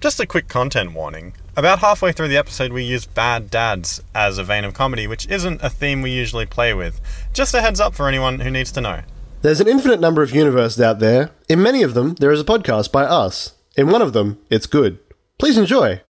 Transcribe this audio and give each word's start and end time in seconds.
Just 0.00 0.18
a 0.18 0.26
quick 0.26 0.48
content 0.48 0.94
warning. 0.94 1.34
About 1.58 1.80
halfway 1.80 2.12
through 2.12 2.28
the 2.28 2.38
episode, 2.38 2.72
we 2.72 2.82
use 2.82 3.04
bad 3.04 3.50
dads 3.50 4.02
as 4.14 4.38
a 4.38 4.44
vein 4.44 4.64
of 4.64 4.72
comedy, 4.72 5.06
which 5.06 5.28
isn't 5.28 5.62
a 5.62 5.68
theme 5.68 6.00
we 6.00 6.10
usually 6.10 6.46
play 6.46 6.72
with. 6.72 7.02
Just 7.34 7.52
a 7.52 7.60
heads 7.60 7.80
up 7.80 7.94
for 7.94 8.08
anyone 8.08 8.40
who 8.40 8.50
needs 8.50 8.72
to 8.72 8.80
know. 8.80 9.02
There's 9.42 9.60
an 9.60 9.68
infinite 9.68 10.00
number 10.00 10.22
of 10.22 10.34
universes 10.34 10.80
out 10.80 11.00
there. 11.00 11.32
In 11.50 11.62
many 11.62 11.82
of 11.82 11.92
them, 11.92 12.14
there 12.14 12.30
is 12.30 12.40
a 12.40 12.44
podcast 12.44 12.90
by 12.90 13.04
us. 13.04 13.52
In 13.76 13.90
one 13.90 14.00
of 14.00 14.14
them, 14.14 14.38
it's 14.48 14.66
good. 14.66 14.98
Please 15.38 15.58
enjoy. 15.58 16.00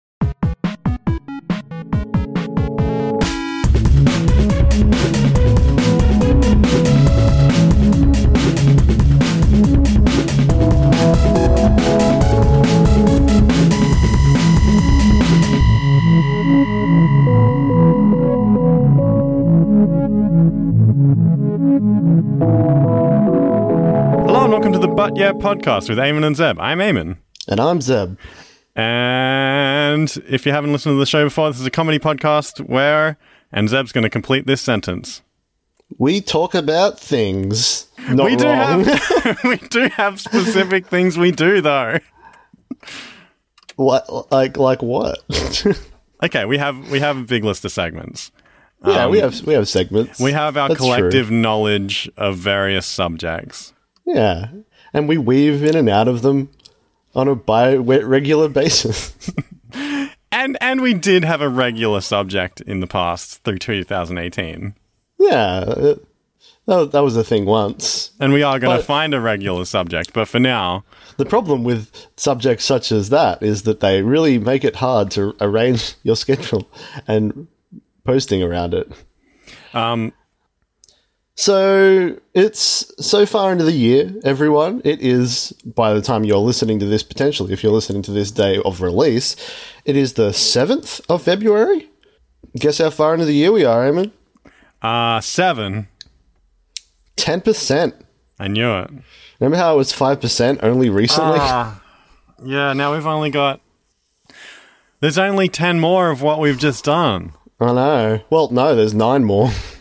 But 25.00 25.16
Yeah 25.16 25.32
podcast 25.32 25.88
with 25.88 25.96
Eamon 25.96 26.26
and 26.26 26.36
Zeb. 26.36 26.60
I'm 26.60 26.78
Eamon. 26.78 27.16
And 27.48 27.58
I'm 27.58 27.80
Zeb. 27.80 28.18
And 28.76 30.14
if 30.28 30.44
you 30.44 30.52
haven't 30.52 30.72
listened 30.72 30.92
to 30.92 30.98
the 30.98 31.06
show 31.06 31.24
before, 31.24 31.48
this 31.48 31.58
is 31.58 31.64
a 31.64 31.70
comedy 31.70 31.98
podcast 31.98 32.60
where, 32.68 33.16
and 33.50 33.70
Zeb's 33.70 33.92
going 33.92 34.02
to 34.02 34.10
complete 34.10 34.46
this 34.46 34.60
sentence. 34.60 35.22
We 35.96 36.20
talk 36.20 36.54
about 36.54 37.00
things. 37.00 37.86
Not 38.10 38.26
we 38.26 38.36
do 38.36 38.44
wrong. 38.44 38.84
have 38.84 39.38
we 39.44 39.56
do 39.56 39.88
have 39.88 40.20
specific 40.20 40.86
things 40.86 41.16
we 41.16 41.30
do 41.30 41.62
though. 41.62 41.98
what? 43.76 44.30
Like 44.30 44.58
like 44.58 44.82
what? 44.82 45.18
Okay, 46.22 46.44
we 46.44 46.58
have 46.58 46.90
we 46.90 47.00
have 47.00 47.16
a 47.16 47.22
big 47.22 47.42
list 47.42 47.64
of 47.64 47.72
segments. 47.72 48.32
yeah, 48.86 49.06
we 49.06 49.22
um, 49.22 49.32
have 49.32 49.46
we 49.46 49.54
have 49.54 49.66
segments. 49.66 50.20
We 50.20 50.32
have 50.32 50.58
our 50.58 50.68
That's 50.68 50.78
collective 50.78 51.28
true. 51.28 51.36
knowledge 51.36 52.10
of 52.18 52.36
various 52.36 52.84
subjects. 52.84 53.72
Yeah, 54.04 54.48
and 54.92 55.08
we 55.08 55.18
weave 55.18 55.62
in 55.62 55.76
and 55.76 55.88
out 55.88 56.08
of 56.08 56.22
them 56.22 56.50
on 57.14 57.28
a 57.28 57.34
bi 57.34 57.74
regular 57.76 58.48
basis. 58.48 59.14
And 60.32 60.56
and 60.60 60.80
we 60.80 60.94
did 60.94 61.24
have 61.24 61.40
a 61.40 61.48
regular 61.48 62.00
subject 62.00 62.60
in 62.60 62.78
the 62.80 62.86
past 62.86 63.42
through 63.42 63.58
2018. 63.58 64.74
yeah, 65.18 65.64
that, 66.66 66.92
that 66.92 67.00
was 67.00 67.16
a 67.16 67.24
thing 67.24 67.46
once. 67.46 68.12
And 68.20 68.32
we 68.32 68.44
are 68.44 68.60
going 68.60 68.78
to 68.78 68.82
find 68.84 69.12
a 69.12 69.20
regular 69.20 69.64
subject, 69.64 70.12
but 70.12 70.28
for 70.28 70.38
now, 70.38 70.84
The 71.16 71.26
problem 71.26 71.64
with 71.64 72.06
subjects 72.16 72.64
such 72.64 72.92
as 72.92 73.10
that 73.10 73.42
is 73.42 73.64
that 73.64 73.80
they 73.80 74.02
really 74.02 74.38
make 74.38 74.64
it 74.64 74.76
hard 74.76 75.10
to 75.12 75.34
arrange 75.40 75.94
your 76.04 76.16
schedule 76.16 76.68
and 77.08 77.48
posting 78.04 78.40
around 78.42 78.72
it. 78.72 78.90
um 79.74 80.12
So 81.40 82.18
it's 82.34 82.92
so 83.02 83.24
far 83.24 83.50
into 83.50 83.64
the 83.64 83.72
year, 83.72 84.12
everyone. 84.24 84.82
It 84.84 85.00
is, 85.00 85.52
by 85.64 85.94
the 85.94 86.02
time 86.02 86.22
you're 86.22 86.36
listening 86.36 86.78
to 86.80 86.84
this, 86.84 87.02
potentially, 87.02 87.54
if 87.54 87.62
you're 87.62 87.72
listening 87.72 88.02
to 88.02 88.10
this 88.10 88.30
day 88.30 88.60
of 88.62 88.82
release, 88.82 89.36
it 89.86 89.96
is 89.96 90.12
the 90.12 90.32
7th 90.32 91.00
of 91.08 91.22
February. 91.22 91.88
Guess 92.58 92.76
how 92.76 92.90
far 92.90 93.14
into 93.14 93.24
the 93.24 93.32
year 93.32 93.52
we 93.52 93.64
are, 93.64 93.90
Eamon? 93.90 94.12
uh 94.82 95.22
7. 95.22 95.88
10%. 97.16 97.94
I 98.38 98.48
knew 98.48 98.76
it. 98.76 98.90
Remember 99.38 99.56
how 99.56 99.72
it 99.72 99.78
was 99.78 99.94
5% 99.94 100.58
only 100.62 100.90
recently? 100.90 101.38
Ah, 101.40 101.82
yeah, 102.44 102.74
now 102.74 102.92
we've 102.92 103.06
only 103.06 103.30
got 103.30 103.62
There's 105.00 105.16
only 105.16 105.48
10 105.48 105.80
more 105.80 106.10
of 106.10 106.20
what 106.20 106.38
we've 106.38 106.58
just 106.58 106.84
done. 106.84 107.32
I 107.58 107.72
know. 107.72 108.20
Well, 108.28 108.50
no, 108.50 108.76
there's 108.76 108.92
nine 108.92 109.24
more. 109.24 109.50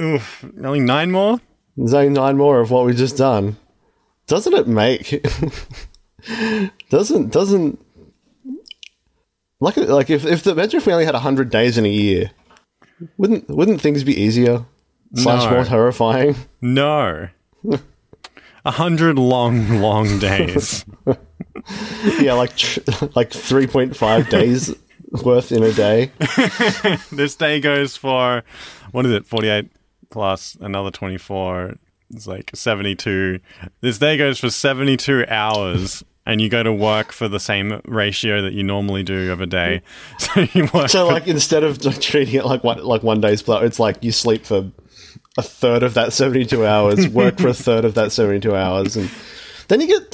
Oof, 0.00 0.44
only 0.62 0.80
9 0.80 1.10
more? 1.10 1.40
There's 1.76 1.94
only 1.94 2.10
nine 2.10 2.36
more 2.36 2.60
of 2.60 2.70
what 2.70 2.86
we've 2.86 2.96
just 2.96 3.16
done. 3.16 3.56
Doesn't 4.26 4.54
it 4.54 4.68
make 4.68 5.22
doesn't 6.88 7.32
doesn't 7.32 7.84
like 9.60 9.76
like 9.76 10.08
if 10.08 10.24
if 10.24 10.44
the 10.44 10.52
imagine 10.52 10.78
if 10.78 10.86
we 10.86 10.92
only 10.92 11.04
had 11.04 11.14
hundred 11.16 11.50
days 11.50 11.76
in 11.76 11.84
a 11.84 11.88
year, 11.90 12.30
wouldn't 13.18 13.48
wouldn't 13.48 13.80
things 13.80 14.04
be 14.04 14.18
easier 14.18 14.64
slash 15.14 15.44
No. 15.44 15.50
more 15.50 15.64
terrifying? 15.64 16.36
No. 16.60 17.28
A 18.64 18.70
hundred 18.70 19.18
long, 19.18 19.80
long 19.80 20.18
days. 20.18 20.84
yeah, 22.20 22.34
like 22.34 22.56
tr- 22.56 22.80
like 23.14 23.30
three 23.30 23.66
point 23.66 23.96
five 23.96 24.28
days 24.30 24.74
worth 25.24 25.52
in 25.52 25.62
a 25.62 25.72
day. 25.72 26.12
this 27.12 27.34
day 27.36 27.60
goes 27.60 27.96
for 27.96 28.42
what 28.92 29.04
is 29.06 29.12
it 29.12 29.26
48 29.26 29.70
plus 30.14 30.56
another 30.60 30.92
24 30.92 31.74
it's 32.14 32.28
like 32.28 32.52
72 32.54 33.40
this 33.80 33.98
day 33.98 34.16
goes 34.16 34.38
for 34.38 34.48
72 34.48 35.26
hours 35.28 36.04
and 36.26 36.40
you 36.40 36.48
go 36.48 36.62
to 36.62 36.72
work 36.72 37.10
for 37.10 37.26
the 37.26 37.40
same 37.40 37.80
ratio 37.84 38.40
that 38.40 38.52
you 38.52 38.62
normally 38.62 39.02
do 39.02 39.32
of 39.32 39.40
a 39.40 39.46
day 39.46 39.82
so 40.18 40.46
you 40.52 40.68
work 40.72 40.88
So 40.88 41.08
like 41.08 41.26
instead 41.26 41.64
of 41.64 41.80
treating 42.00 42.36
it 42.36 42.46
like 42.46 42.62
one 42.62 42.82
like 42.84 43.02
one 43.02 43.20
day's 43.20 43.42
play, 43.42 43.64
it's 43.64 43.80
like 43.80 44.04
you 44.04 44.12
sleep 44.12 44.46
for 44.46 44.70
a 45.36 45.42
third 45.42 45.82
of 45.82 45.94
that 45.94 46.12
seventy 46.12 46.46
two 46.46 46.64
hours, 46.64 47.08
work 47.22 47.38
for 47.38 47.48
a 47.48 47.54
third 47.54 47.84
of 47.84 47.94
that 47.94 48.12
seventy 48.12 48.38
two 48.38 48.54
hours, 48.54 48.96
and 48.96 49.10
then 49.66 49.80
you 49.80 49.88
get 49.88 50.04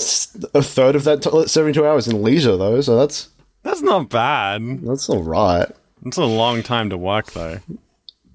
a 0.54 0.62
third 0.62 0.96
of 0.96 1.04
that 1.04 1.20
t- 1.20 1.46
seventy 1.46 1.74
two 1.74 1.86
hours 1.86 2.08
in 2.08 2.22
leisure 2.22 2.56
though. 2.56 2.80
So 2.80 2.96
that's 2.96 3.28
that's 3.62 3.82
not 3.82 4.08
bad 4.08 4.80
that's 4.82 5.10
all 5.10 5.22
right. 5.22 5.68
it's 6.06 6.16
a 6.16 6.24
long 6.24 6.62
time 6.62 6.88
to 6.88 6.96
work 6.96 7.32
though 7.32 7.60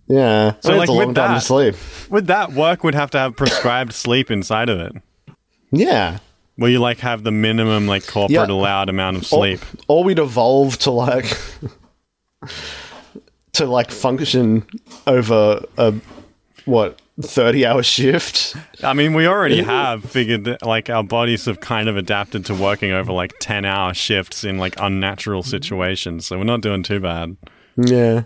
Yeah, 0.08 0.54
So, 0.60 0.70
I 0.70 0.72
mean, 0.72 0.80
like, 0.80 0.84
it's 0.84 0.90
a 0.90 0.94
long 0.94 1.08
with 1.08 1.16
that- 1.16 1.34
to 1.34 1.42
sleep. 1.42 1.76
with 2.10 2.28
that 2.28 2.54
work 2.54 2.84
would 2.84 2.96
have 2.96 3.10
to 3.12 3.18
have 3.20 3.36
prescribed 3.36 3.94
sleep 3.94 4.30
inside 4.30 4.70
of 4.70 4.80
it 4.80 4.94
Yeah, 5.72 6.20
where 6.58 6.70
you 6.70 6.80
like 6.80 7.00
have 7.00 7.24
the 7.24 7.32
minimum 7.32 7.88
like 7.88 8.06
corporate 8.06 8.50
Yeah. 8.50 8.54
allowed 8.54 8.90
amount 8.90 9.18
of 9.18 9.24
or, 9.24 9.26
sleep 9.26 9.62
or 9.88 10.04
we'd 10.04 10.20
evolve 10.20 10.78
to 10.80 10.92
like 10.92 11.36
to 13.54 13.66
like 13.66 13.92
function 13.92 14.66
over 15.08 15.64
a 15.78 15.94
what 16.66 17.00
thirty 17.22 17.66
hour 17.66 17.82
shift. 17.84 18.56
I 18.84 18.94
mean, 18.94 19.14
we 19.14 19.28
already 19.28 19.62
have 19.64 20.04
figured 20.04 20.44
that 20.46 20.62
like 20.66 20.90
our 20.90 21.04
bodies 21.04 21.46
have 21.46 21.62
kind 21.62 21.88
of 21.88 21.96
adapted 21.96 22.46
to 22.46 22.56
working 22.56 22.92
over 22.92 23.14
like 23.14 23.34
10 23.40 23.64
hour 23.66 23.94
shifts 23.94 24.44
in 24.44 24.58
like 24.58 24.76
unnatural 24.80 25.42
mm. 25.44 25.46
situations. 25.48 26.26
So 26.26 26.38
we're 26.38 26.44
not 26.44 26.62
doing 26.62 26.84
too 26.84 27.00
bad. 27.00 27.38
Yeah. 27.78 28.24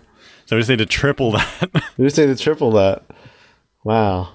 So 0.50 0.56
we 0.56 0.62
just 0.62 0.68
need 0.70 0.80
to 0.80 0.86
triple 0.86 1.30
that. 1.30 1.70
We 1.96 2.06
just 2.06 2.18
need 2.18 2.26
to 2.26 2.34
triple 2.34 2.72
that. 2.72 3.04
Wow. 3.84 4.30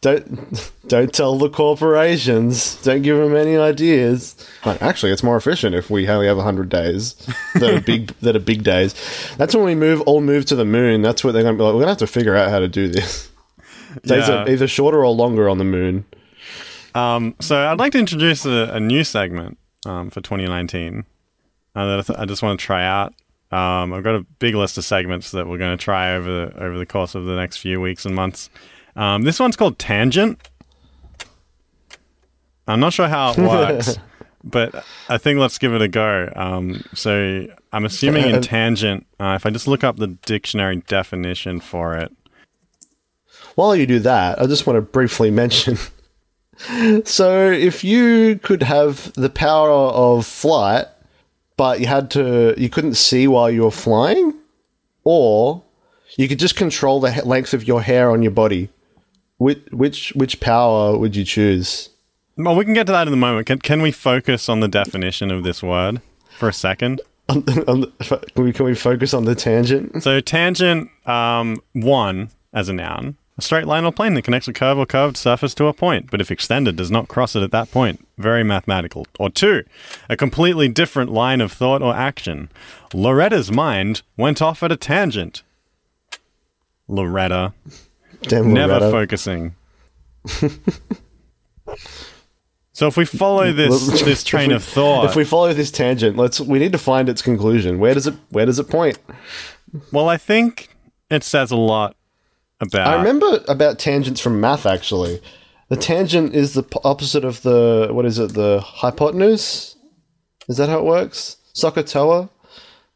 Don't 0.00 0.72
don't 0.88 1.12
tell 1.12 1.36
the 1.36 1.50
corporations. 1.50 2.76
Don't 2.82 3.02
give 3.02 3.18
them 3.18 3.36
any 3.36 3.58
ideas. 3.58 4.34
Like, 4.64 4.80
actually, 4.80 5.12
it's 5.12 5.22
more 5.22 5.36
efficient 5.36 5.74
if 5.74 5.90
we 5.90 6.08
only 6.08 6.26
have 6.26 6.38
hundred 6.38 6.70
days 6.70 7.16
that 7.56 7.70
are 7.70 7.82
big 7.82 8.06
that 8.22 8.34
are 8.34 8.38
big 8.40 8.62
days. 8.64 8.94
That's 9.36 9.54
when 9.54 9.66
we 9.66 9.74
move 9.74 10.00
all 10.02 10.22
move 10.22 10.46
to 10.46 10.56
the 10.56 10.64
moon. 10.64 11.02
That's 11.02 11.22
what 11.22 11.32
they're 11.32 11.42
gonna 11.42 11.58
be 11.58 11.62
like. 11.64 11.74
We're 11.74 11.80
gonna 11.80 11.90
have 11.90 11.98
to 11.98 12.06
figure 12.06 12.34
out 12.34 12.48
how 12.48 12.58
to 12.58 12.68
do 12.68 12.88
this. 12.88 13.28
Days 14.06 14.28
Yeah. 14.28 14.44
are 14.44 14.48
either 14.48 14.66
shorter 14.66 15.04
or 15.04 15.10
longer 15.14 15.50
on 15.50 15.58
the 15.58 15.64
moon. 15.64 16.06
um, 16.94 17.34
so 17.40 17.58
I'd 17.58 17.78
like 17.78 17.92
to 17.92 17.98
introduce 17.98 18.46
a, 18.46 18.70
a 18.72 18.80
new 18.80 19.04
segment 19.04 19.58
um, 19.84 20.08
for 20.08 20.22
2019 20.22 21.04
uh, 21.76 21.84
that 21.86 21.98
I, 21.98 22.02
th- 22.02 22.18
I 22.18 22.24
just 22.24 22.42
want 22.42 22.58
to 22.58 22.64
try 22.64 22.86
out. 22.86 23.12
Um, 23.52 23.92
I've 23.92 24.02
got 24.02 24.14
a 24.14 24.26
big 24.38 24.54
list 24.54 24.78
of 24.78 24.84
segments 24.84 25.30
that 25.32 25.46
we're 25.46 25.58
going 25.58 25.76
to 25.76 25.82
try 25.82 26.14
over 26.14 26.46
the, 26.46 26.62
over 26.62 26.78
the 26.78 26.86
course 26.86 27.14
of 27.14 27.26
the 27.26 27.36
next 27.36 27.58
few 27.58 27.80
weeks 27.80 28.06
and 28.06 28.14
months. 28.14 28.48
Um, 28.96 29.22
this 29.22 29.38
one's 29.38 29.56
called 29.56 29.78
Tangent. 29.78 30.40
I'm 32.66 32.80
not 32.80 32.92
sure 32.92 33.08
how 33.08 33.32
it 33.32 33.38
works, 33.38 33.98
but 34.42 34.84
I 35.08 35.18
think 35.18 35.38
let's 35.38 35.58
give 35.58 35.74
it 35.74 35.82
a 35.82 35.88
go. 35.88 36.32
Um, 36.34 36.82
so 36.94 37.46
I'm 37.72 37.84
assuming 37.84 38.26
in 38.26 38.36
Uh, 38.36 38.40
tangent, 38.40 39.06
uh, 39.20 39.34
if 39.36 39.44
I 39.44 39.50
just 39.50 39.68
look 39.68 39.84
up 39.84 39.96
the 39.96 40.06
dictionary 40.08 40.76
definition 40.76 41.60
for 41.60 41.96
it, 41.96 42.10
While 43.54 43.76
you 43.76 43.86
do 43.86 43.98
that, 43.98 44.40
I 44.40 44.46
just 44.46 44.66
want 44.66 44.78
to 44.78 44.80
briefly 44.80 45.30
mention. 45.30 45.76
so, 47.04 47.50
if 47.50 47.84
you 47.84 48.38
could 48.38 48.62
have 48.62 49.12
the 49.12 49.28
power 49.28 49.70
of 49.70 50.24
flight, 50.24 50.86
but 51.62 51.78
you 51.80 51.86
had 51.86 52.10
to, 52.10 52.54
you 52.62 52.68
couldn't 52.68 52.94
see 52.96 53.24
while 53.28 53.48
you 53.56 53.62
were 53.62 53.70
flying, 53.86 54.34
or 55.04 55.62
you 56.18 56.26
could 56.28 56.40
just 56.40 56.56
control 56.56 56.98
the 57.00 57.12
he- 57.12 57.20
length 57.34 57.54
of 57.54 57.62
your 57.70 57.82
hair 57.82 58.10
on 58.10 58.20
your 58.26 58.32
body, 58.32 58.68
which 59.38 59.60
which 59.82 60.12
which 60.20 60.40
power 60.40 60.98
would 61.00 61.14
you 61.14 61.24
choose? 61.24 61.88
well, 62.36 62.56
we 62.56 62.64
can 62.64 62.74
get 62.74 62.86
to 62.86 62.92
that 62.92 63.06
in 63.06 63.12
a 63.12 63.16
moment. 63.28 63.46
Can, 63.46 63.58
can 63.60 63.80
we 63.82 63.92
focus 63.92 64.48
on 64.48 64.58
the 64.60 64.66
definition 64.68 65.30
of 65.30 65.44
this 65.44 65.62
word 65.62 66.00
for 66.38 66.48
a 66.48 66.52
second? 66.52 67.00
On 67.28 67.42
the- 67.42 67.64
on 67.70 67.80
the- 67.82 67.92
can 68.34 68.44
we 68.44 68.52
can 68.52 68.64
we 68.66 68.74
focus 68.74 69.14
on 69.14 69.24
the 69.24 69.36
tangent? 69.36 70.02
So 70.02 70.18
tangent, 70.20 70.90
um, 71.06 71.62
one 71.72 72.30
as 72.52 72.68
a 72.68 72.72
noun, 72.72 73.16
A 73.38 73.42
straight 73.42 73.66
line 73.66 73.84
or 73.86 73.92
plane 73.92 74.12
that 74.14 74.22
connects 74.22 74.46
a 74.48 74.52
curve 74.52 74.76
or 74.78 74.84
curved 74.84 75.16
surface 75.16 75.54
to 75.54 75.64
a 75.66 75.72
point, 75.72 76.10
but 76.10 76.20
if 76.20 76.30
extended, 76.30 76.76
does 76.76 76.90
not 76.90 77.08
cross 77.08 77.34
it 77.34 77.42
at 77.42 77.50
that 77.50 77.70
point. 77.70 78.06
Very 78.18 78.44
mathematical. 78.44 79.06
Or 79.18 79.30
two, 79.30 79.64
a 80.10 80.16
completely 80.18 80.68
different 80.68 81.10
line 81.10 81.40
of 81.40 81.50
thought 81.50 81.80
or 81.82 81.94
action. 81.94 82.50
Loretta's 82.92 83.50
mind 83.50 84.02
went 84.18 84.42
off 84.42 84.62
at 84.62 84.70
a 84.70 84.76
tangent. 84.76 85.42
Loretta. 86.88 87.54
Damn 88.22 88.52
Never 88.52 88.74
Loretta. 88.74 88.90
focusing. 88.90 89.54
so 92.72 92.86
if 92.86 92.96
we 92.96 93.04
follow 93.04 93.52
this 93.52 94.02
this 94.04 94.24
train 94.24 94.48
we- 94.50 94.54
of 94.54 94.64
thought, 94.64 95.06
If 95.06 95.16
we 95.16 95.24
follow 95.24 95.52
this 95.54 95.70
tangent, 95.70 96.16
let's 96.16 96.40
we 96.40 96.58
need 96.58 96.72
to 96.72 96.78
find 96.78 97.08
its 97.08 97.22
conclusion. 97.22 97.78
Where 97.78 97.94
does 97.94 98.06
it 98.06 98.14
where 98.30 98.46
does 98.46 98.58
it 98.58 98.68
point? 98.68 98.98
well, 99.90 100.08
I 100.08 100.16
think 100.18 100.68
it 101.10 101.24
says 101.24 101.50
a 101.50 101.56
lot 101.56 101.96
about. 102.62 102.86
I 102.86 102.96
remember 102.96 103.44
about 103.48 103.78
tangents 103.78 104.20
from 104.20 104.40
math 104.40 104.64
actually. 104.64 105.20
The 105.68 105.76
tangent 105.76 106.34
is 106.34 106.54
the 106.54 106.62
p- 106.62 106.78
opposite 106.84 107.24
of 107.24 107.42
the 107.42 107.88
what 107.90 108.06
is 108.06 108.18
it? 108.18 108.34
The 108.34 108.60
hypotenuse? 108.60 109.76
Is 110.48 110.56
that 110.56 110.68
how 110.68 110.78
it 110.78 110.84
works? 110.84 111.36
SOHCAHTOA? 111.54 112.30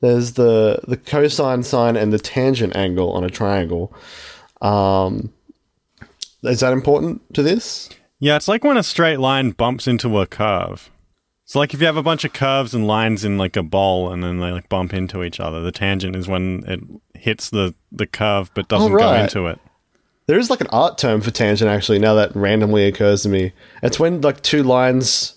There's 0.01 0.33
the 0.33 0.81
the 0.87 0.97
cosine 0.97 1.63
sine 1.63 1.97
and 1.97 2.13
the 2.13 2.19
tangent 2.19 2.77
angle 2.77 3.13
on 3.13 3.25
a 3.25 3.31
triangle. 3.31 3.95
Um, 4.61 5.33
is 6.43 6.61
that 6.61 6.73
important 6.73 7.35
to 7.35 7.43
this? 7.43 7.89
Yeah, 8.19 8.37
it's 8.37 8.49
like 8.49 8.65
when 8.65 8.77
a 8.77 8.83
straight 8.83 9.21
line 9.21 9.51
bumps 9.51 9.87
into 9.87 10.19
a 10.21 10.27
curve. 10.27 10.91
So 11.45 11.61
like 11.61 11.73
if 11.73 11.81
you 11.81 11.87
have 11.87 11.97
a 11.97 12.03
bunch 12.03 12.25
of 12.25 12.33
curves 12.33 12.75
and 12.75 12.87
lines 12.87 13.25
in 13.25 13.39
like 13.39 13.57
a 13.57 13.63
bowl 13.63 14.13
and 14.13 14.23
then 14.23 14.41
they 14.41 14.51
like 14.51 14.69
bump 14.69 14.93
into 14.93 15.23
each 15.23 15.39
other, 15.39 15.63
the 15.63 15.73
tangent 15.73 16.17
is 16.17 16.27
when 16.27 16.65
it 16.67 16.81
hits 17.21 17.51
the 17.51 17.75
the 17.93 18.07
curve 18.07 18.51
but 18.55 18.69
doesn't 18.69 18.91
go 18.91 18.97
right. 18.97 19.23
into 19.23 19.47
it. 19.47 19.59
There 20.27 20.39
is 20.39 20.51
like 20.51 20.61
an 20.61 20.67
art 20.69 20.99
term 20.99 21.21
for 21.21 21.31
tangent 21.31 21.71
actually. 21.71 21.99
Now 21.99 22.15
that 22.15 22.35
randomly 22.35 22.87
occurs 22.87 23.23
to 23.23 23.29
me, 23.29 23.53
it's 23.83 23.99
when 23.99 24.21
like 24.21 24.43
two 24.43 24.63
lines 24.63 25.37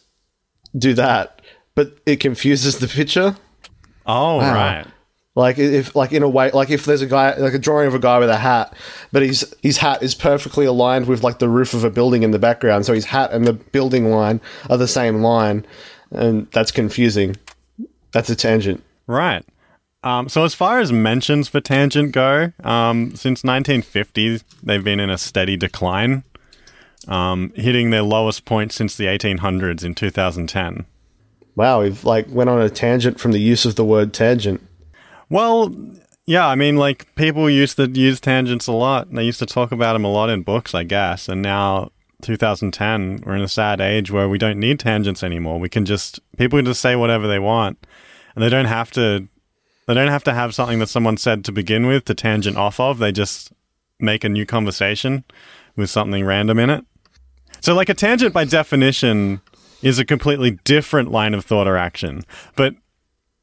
do 0.77 0.93
that, 0.95 1.41
but 1.75 1.97
it 2.05 2.19
confuses 2.19 2.79
the 2.79 2.87
picture. 2.87 3.35
Oh, 4.05 4.39
right. 4.39 4.85
Like 5.35 5.57
if 5.57 5.95
like 5.95 6.11
in 6.11 6.23
a 6.23 6.29
way 6.29 6.51
like 6.51 6.69
if 6.69 6.85
there's 6.85 7.01
a 7.01 7.07
guy 7.07 7.35
like 7.37 7.53
a 7.53 7.59
drawing 7.59 7.87
of 7.87 7.93
a 7.93 7.99
guy 7.99 8.19
with 8.19 8.29
a 8.29 8.37
hat, 8.37 8.75
but 9.11 9.21
his 9.21 9.55
his 9.61 9.77
hat 9.77 10.01
is 10.01 10.15
perfectly 10.15 10.65
aligned 10.65 11.07
with 11.07 11.23
like 11.23 11.39
the 11.39 11.47
roof 11.47 11.73
of 11.73 11.83
a 11.83 11.89
building 11.89 12.23
in 12.23 12.31
the 12.31 12.39
background, 12.39 12.85
so 12.85 12.93
his 12.93 13.05
hat 13.05 13.31
and 13.31 13.45
the 13.45 13.53
building 13.53 14.09
line 14.09 14.41
are 14.69 14.77
the 14.77 14.87
same 14.87 15.21
line, 15.21 15.65
and 16.11 16.47
that's 16.51 16.71
confusing. 16.71 17.37
That's 18.11 18.29
a 18.29 18.35
tangent. 18.35 18.83
Right. 19.07 19.45
Um, 20.03 20.29
so 20.29 20.45
as 20.45 20.53
far 20.53 20.79
as 20.79 20.91
mentions 20.91 21.47
for 21.47 21.59
tangent 21.59 22.13
go, 22.13 22.53
um, 22.63 23.09
since 23.15 23.43
1950, 23.43 24.41
they've 24.63 24.83
been 24.83 24.99
in 24.99 25.09
a 25.09 25.17
steady 25.17 25.57
decline, 25.57 26.23
um, 27.07 27.51
hitting 27.55 27.89
their 27.89 28.03
lowest 28.03 28.45
point 28.45 28.71
since 28.71 28.95
the 28.95 29.05
1800s 29.05 29.83
in 29.83 29.95
2010. 29.95 30.85
Wow, 31.55 31.81
we've 31.81 32.05
like 32.05 32.27
went 32.29 32.49
on 32.49 32.61
a 32.61 32.69
tangent 32.69 33.19
from 33.19 33.33
the 33.33 33.39
use 33.39 33.65
of 33.65 33.75
the 33.75 33.83
word 33.83 34.13
tangent. 34.13 34.65
Well, 35.29 35.75
yeah, 36.25 36.47
I 36.47 36.55
mean, 36.55 36.77
like 36.77 37.13
people 37.15 37.49
used 37.49 37.75
to 37.77 37.89
use 37.89 38.19
tangents 38.19 38.67
a 38.67 38.71
lot. 38.71 39.11
They 39.11 39.23
used 39.23 39.39
to 39.39 39.45
talk 39.45 39.71
about 39.71 39.93
them 39.93 40.05
a 40.05 40.11
lot 40.11 40.29
in 40.29 40.43
books, 40.43 40.73
I 40.73 40.83
guess. 40.83 41.27
And 41.27 41.41
now, 41.41 41.91
2010, 42.21 43.23
we're 43.25 43.35
in 43.35 43.41
a 43.41 43.47
sad 43.47 43.81
age 43.81 44.11
where 44.11 44.29
we 44.29 44.37
don't 44.37 44.59
need 44.59 44.79
tangents 44.79 45.23
anymore. 45.23 45.59
We 45.59 45.69
can 45.69 45.85
just 45.85 46.19
people 46.37 46.59
can 46.59 46.65
just 46.65 46.81
say 46.81 46.95
whatever 46.95 47.27
they 47.27 47.39
want, 47.39 47.85
and 48.35 48.43
they 48.43 48.49
don't 48.49 48.65
have 48.65 48.91
to. 48.91 49.27
They 49.89 49.95
don't 49.95 50.09
have 50.09 50.23
to 50.25 50.35
have 50.35 50.53
something 50.53 50.77
that 50.77 50.87
someone 50.87 51.17
said 51.17 51.43
to 51.45 51.51
begin 51.51 51.87
with 51.87 52.05
to 52.05 52.13
tangent 52.13 52.57
off 52.57 52.79
of. 52.79 52.99
They 52.99 53.11
just 53.11 53.51
make 53.99 54.23
a 54.23 54.29
new 54.29 54.45
conversation 54.45 55.23
with 55.75 55.89
something 55.89 56.23
random 56.23 56.59
in 56.59 56.69
it. 56.69 56.85
So, 57.59 57.73
like 57.73 57.89
a 57.89 57.95
tangent 57.95 58.31
by 58.31 58.45
definition 58.45 59.41
is 59.81 59.97
a 59.97 60.05
completely 60.05 60.59
different 60.63 61.09
line 61.09 61.33
of 61.33 61.43
thought 61.43 61.65
or 61.65 61.75
action, 61.75 62.21
but 62.55 62.75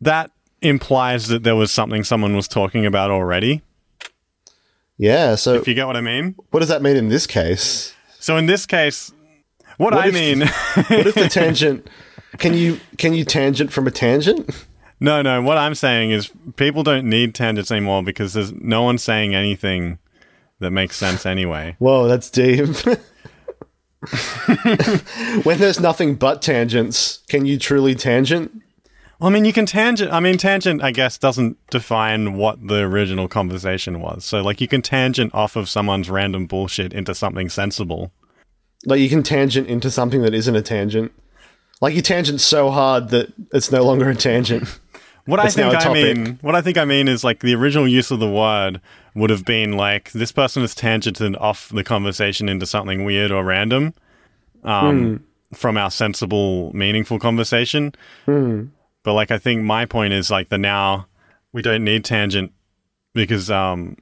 that 0.01 0.31
implies 0.63 1.27
that 1.27 1.43
there 1.43 1.57
was 1.57 1.73
something 1.73 2.05
someone 2.05 2.37
was 2.37 2.47
talking 2.47 2.87
about 2.87 3.11
already. 3.11 3.63
Yeah, 4.99 5.35
so 5.35 5.55
If 5.55 5.67
you 5.67 5.75
get 5.75 5.89
what 5.89 5.97
I 5.97 6.01
mean. 6.01 6.37
what 6.53 6.61
does 6.61 6.69
that 6.69 6.81
mean 6.81 6.97
in 6.97 7.09
this 7.09 7.27
case? 7.27 7.93
So 8.21 8.37
in 8.37 8.47
this 8.47 8.67
case, 8.67 9.11
what, 9.79 9.93
What 9.93 10.07
I 10.07 10.13
mean, 10.13 10.41
What 10.75 11.09
if 11.09 11.17
the 11.17 11.29
tangent 11.29 11.91
can 12.39 12.55
you 12.55 12.79
can 12.99 13.15
you 13.15 13.25
tangent 13.25 13.73
from 13.73 13.89
a 13.89 13.91
tangent? 13.91 14.49
no, 15.01 15.23
no, 15.23 15.43
what 15.43 15.59
I'm 15.59 15.75
saying 15.75 16.11
is 16.11 16.31
people 16.57 16.83
don't 16.83 17.09
need 17.09 17.35
tangents 17.35 17.71
anymore 17.71 18.03
because 18.03 18.33
there's 18.33 18.53
no 18.53 18.83
one 18.83 18.99
saying 18.99 19.35
anything 19.35 19.99
that 20.59 20.71
makes 20.71 20.97
sense 20.97 21.27
anyway. 21.27 21.77
Whoa, 21.79 22.09
that's 22.09 22.31
deep. 22.31 22.69
when 25.45 25.59
there's 25.59 25.81
nothing 25.81 26.15
but 26.15 26.43
tangents, 26.43 27.19
can 27.29 27.47
you 27.47 27.59
truly 27.59 27.95
tangent? 27.95 28.63
Well, 29.19 29.31
I 29.31 29.33
mean, 29.33 29.47
you 29.47 29.53
can 29.53 29.67
tangent. 29.67 30.13
I 30.13 30.21
mean, 30.21 30.37
tangent, 30.37 30.83
I 30.83 30.91
guess, 30.91 31.17
doesn't 31.17 31.57
define 31.71 32.35
what 32.35 32.69
the 32.69 32.81
original 32.81 33.29
conversation 33.29 34.01
was. 34.01 34.27
So, 34.27 34.43
like, 34.43 34.61
you 34.61 34.69
can 34.69 34.83
tangent 34.83 35.35
off 35.35 35.57
of 35.57 35.71
someone's 35.71 36.11
random 36.11 36.47
bullshit 36.47 36.93
into 36.93 37.15
something 37.15 37.49
sensible. 37.49 38.13
Like 38.87 39.01
you 39.01 39.09
can 39.09 39.23
tangent 39.23 39.69
into 39.69 39.91
something 39.91 40.23
that 40.23 40.33
isn't 40.33 40.55
a 40.55 40.63
tangent. 40.63 41.13
Like 41.81 41.95
you 41.95 42.03
tangent 42.03 42.41
so 42.41 42.71
hard 42.71 43.11
that 43.11 43.33
it's 43.53 43.71
no 43.71 43.83
longer 43.83 44.09
a 44.09 44.15
tangent. 44.15 44.79
What 45.27 45.41
I 45.41 45.45
think 45.57 45.73
I 45.87 45.93
mean, 45.93 46.39
what 46.41 46.55
I 46.55 46.63
think 46.63 46.79
I 46.79 46.85
mean 46.85 47.09
is 47.09 47.25
like 47.25 47.41
the 47.41 47.55
original 47.55 47.87
use 47.89 48.11
of 48.11 48.21
the 48.21 48.31
word 48.31 48.81
would 49.15 49.31
have 49.31 49.45
been 49.45 49.73
like 49.77 50.13
this 50.13 50.33
person 50.33 50.63
has 50.63 50.75
tangented 50.75 51.39
off 51.41 51.69
the 51.71 51.83
conversation 51.85 52.49
into 52.49 52.65
something 52.67 53.05
weird 53.05 53.31
or 53.33 53.45
random 53.45 53.93
um, 54.63 55.25
from 55.55 55.77
our 55.77 55.91
sensible, 55.91 56.73
meaningful 56.75 57.19
conversation. 57.19 57.93
But 59.03 59.13
like 59.15 59.31
I 59.31 59.39
think 59.39 59.63
my 59.63 59.85
point 59.87 60.13
is 60.13 60.31
like 60.31 60.49
the 60.49 60.59
now 60.59 61.07
we 61.53 61.63
don't 61.63 61.85
need 61.85 62.05
tangent 62.05 62.53
because 63.15 63.51
um, 63.51 63.97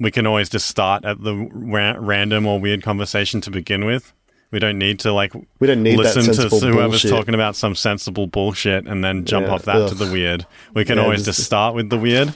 we 0.00 0.10
can 0.10 0.26
always 0.26 0.48
just 0.48 0.66
start 0.66 1.04
at 1.04 1.22
the 1.22 1.34
ra- 1.52 1.96
random 1.98 2.46
or 2.46 2.58
weird 2.60 2.82
conversation 2.82 3.40
to 3.42 3.50
begin 3.50 3.84
with. 3.84 4.12
We 4.50 4.58
don't 4.58 4.78
need 4.78 5.00
to 5.00 5.12
like 5.12 5.32
We 5.58 5.66
don't 5.66 5.82
need 5.82 5.98
that 5.98 6.16
listen 6.16 6.34
to 6.34 6.48
whoever's 6.48 7.02
bullshit. 7.02 7.10
talking 7.10 7.34
about 7.34 7.54
some 7.54 7.74
sensible 7.74 8.26
bullshit 8.26 8.86
and 8.86 9.04
then 9.04 9.24
jump 9.26 9.46
Yeah, 9.46 9.52
off 9.52 9.62
that 9.64 9.88
to 9.90 9.94
the 9.94 10.10
weird. 10.10 10.46
We 10.74 10.84
can 10.86 10.96
Yeah, 10.96 11.04
always 11.04 11.24
just- 11.24 11.36
just 11.38 11.46
start 11.46 11.74
with 11.74 11.90
the 11.90 11.98
weird. 11.98 12.32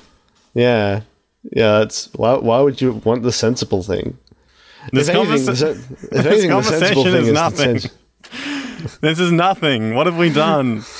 Yeah. 0.54 1.00
Yeah, 1.50 1.78
that's 1.80 2.08
why 2.14 2.34
why 2.34 2.60
would 2.60 2.80
you 2.80 2.92
want 3.04 3.22
the 3.22 3.32
sensible 3.32 3.82
thing? 3.82 4.18
This, 4.92 5.08
if 5.08 5.14
anything, 5.14 5.38
conversa- 5.38 5.46
the, 5.46 5.56
sen- 5.56 5.96
if 6.20 6.26
anything, 6.26 6.50
conversation 6.50 7.06
is 7.14 7.28
is 7.28 7.32
nothing. 7.32 7.80
this 9.00 9.18
is 9.18 9.32
nothing. 9.32 9.94
What 9.94 10.06
have 10.06 10.16
we 10.16 10.28
done? 10.30 10.82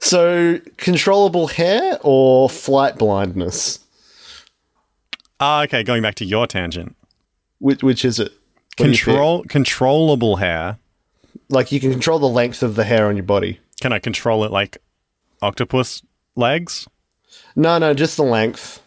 So, 0.00 0.58
controllable 0.78 1.46
hair 1.46 1.96
or 2.02 2.50
flight 2.50 2.98
blindness? 2.98 3.78
Ah, 5.38 5.62
okay, 5.62 5.84
going 5.84 6.02
back 6.02 6.16
to 6.16 6.24
your 6.24 6.48
tangent. 6.48 6.96
Which, 7.60 7.84
which 7.84 8.04
is 8.04 8.18
it? 8.18 8.32
What 8.78 8.86
do 8.86 8.90
you 8.90 8.96
pick? 8.96 9.04
Control 9.04 9.44
controllable 9.48 10.36
hair. 10.36 10.78
Like 11.48 11.72
you 11.72 11.80
can 11.80 11.90
control 11.90 12.18
the 12.18 12.28
length 12.28 12.62
of 12.62 12.74
the 12.76 12.84
hair 12.84 13.06
on 13.08 13.16
your 13.16 13.24
body. 13.24 13.60
Can 13.80 13.92
I 13.92 13.98
control 13.98 14.44
it 14.44 14.50
like 14.50 14.78
octopus 15.42 16.02
legs? 16.36 16.86
No, 17.56 17.78
no, 17.78 17.92
just 17.94 18.16
the 18.16 18.22
length. 18.24 18.82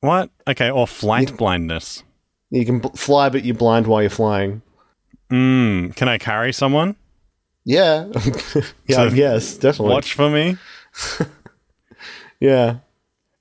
What? 0.00 0.30
Okay, 0.46 0.70
or 0.70 0.86
flight 0.86 1.36
blindness. 1.36 2.04
You 2.50 2.64
can 2.64 2.78
bl- 2.80 2.88
fly, 2.90 3.28
but 3.28 3.44
you're 3.44 3.56
blind 3.56 3.86
while 3.88 4.02
you're 4.02 4.10
flying. 4.10 4.62
Mm, 5.30 5.96
can 5.96 6.08
I 6.08 6.18
carry 6.18 6.52
someone? 6.52 6.94
Yeah, 7.64 8.06
yeah, 8.86 9.08
So- 9.08 9.14
yes, 9.14 9.56
definitely. 9.56 9.94
Watch 9.94 10.12
for 10.12 10.30
me? 10.30 10.56
Yeah, 12.38 12.76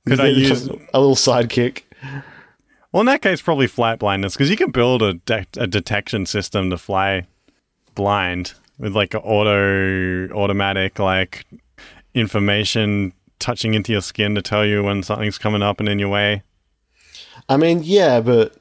Could 0.07 0.21
I 0.21 0.27
use 0.27 0.67
a 0.67 0.99
little 0.99 1.15
sidekick? 1.17 1.81
Well, 2.95 3.01
in 3.01 3.07
that 3.07 3.21
case, 3.21 3.41
probably 3.41 3.67
flight 3.67 3.99
blindness 3.99 4.35
because 4.35 4.49
you 4.49 4.55
can 4.55 4.71
build 4.71 5.01
a, 5.01 5.15
de- 5.15 5.45
a 5.57 5.67
detection 5.67 6.25
system 6.25 6.69
to 6.69 6.77
fly 6.77 7.27
blind 7.93 8.53
with 8.79 8.95
like 8.95 9.13
a 9.13 9.19
auto 9.19 10.29
automatic 10.29 10.97
like 10.97 11.45
information 12.13 13.11
touching 13.37 13.73
into 13.73 13.91
your 13.91 13.99
skin 13.99 14.33
to 14.35 14.41
tell 14.41 14.65
you 14.65 14.81
when 14.81 15.03
something's 15.03 15.37
coming 15.37 15.61
up 15.61 15.81
and 15.81 15.89
in 15.89 15.99
your 15.99 16.07
way. 16.07 16.43
I 17.49 17.57
mean, 17.57 17.81
yeah, 17.83 18.21
but 18.21 18.55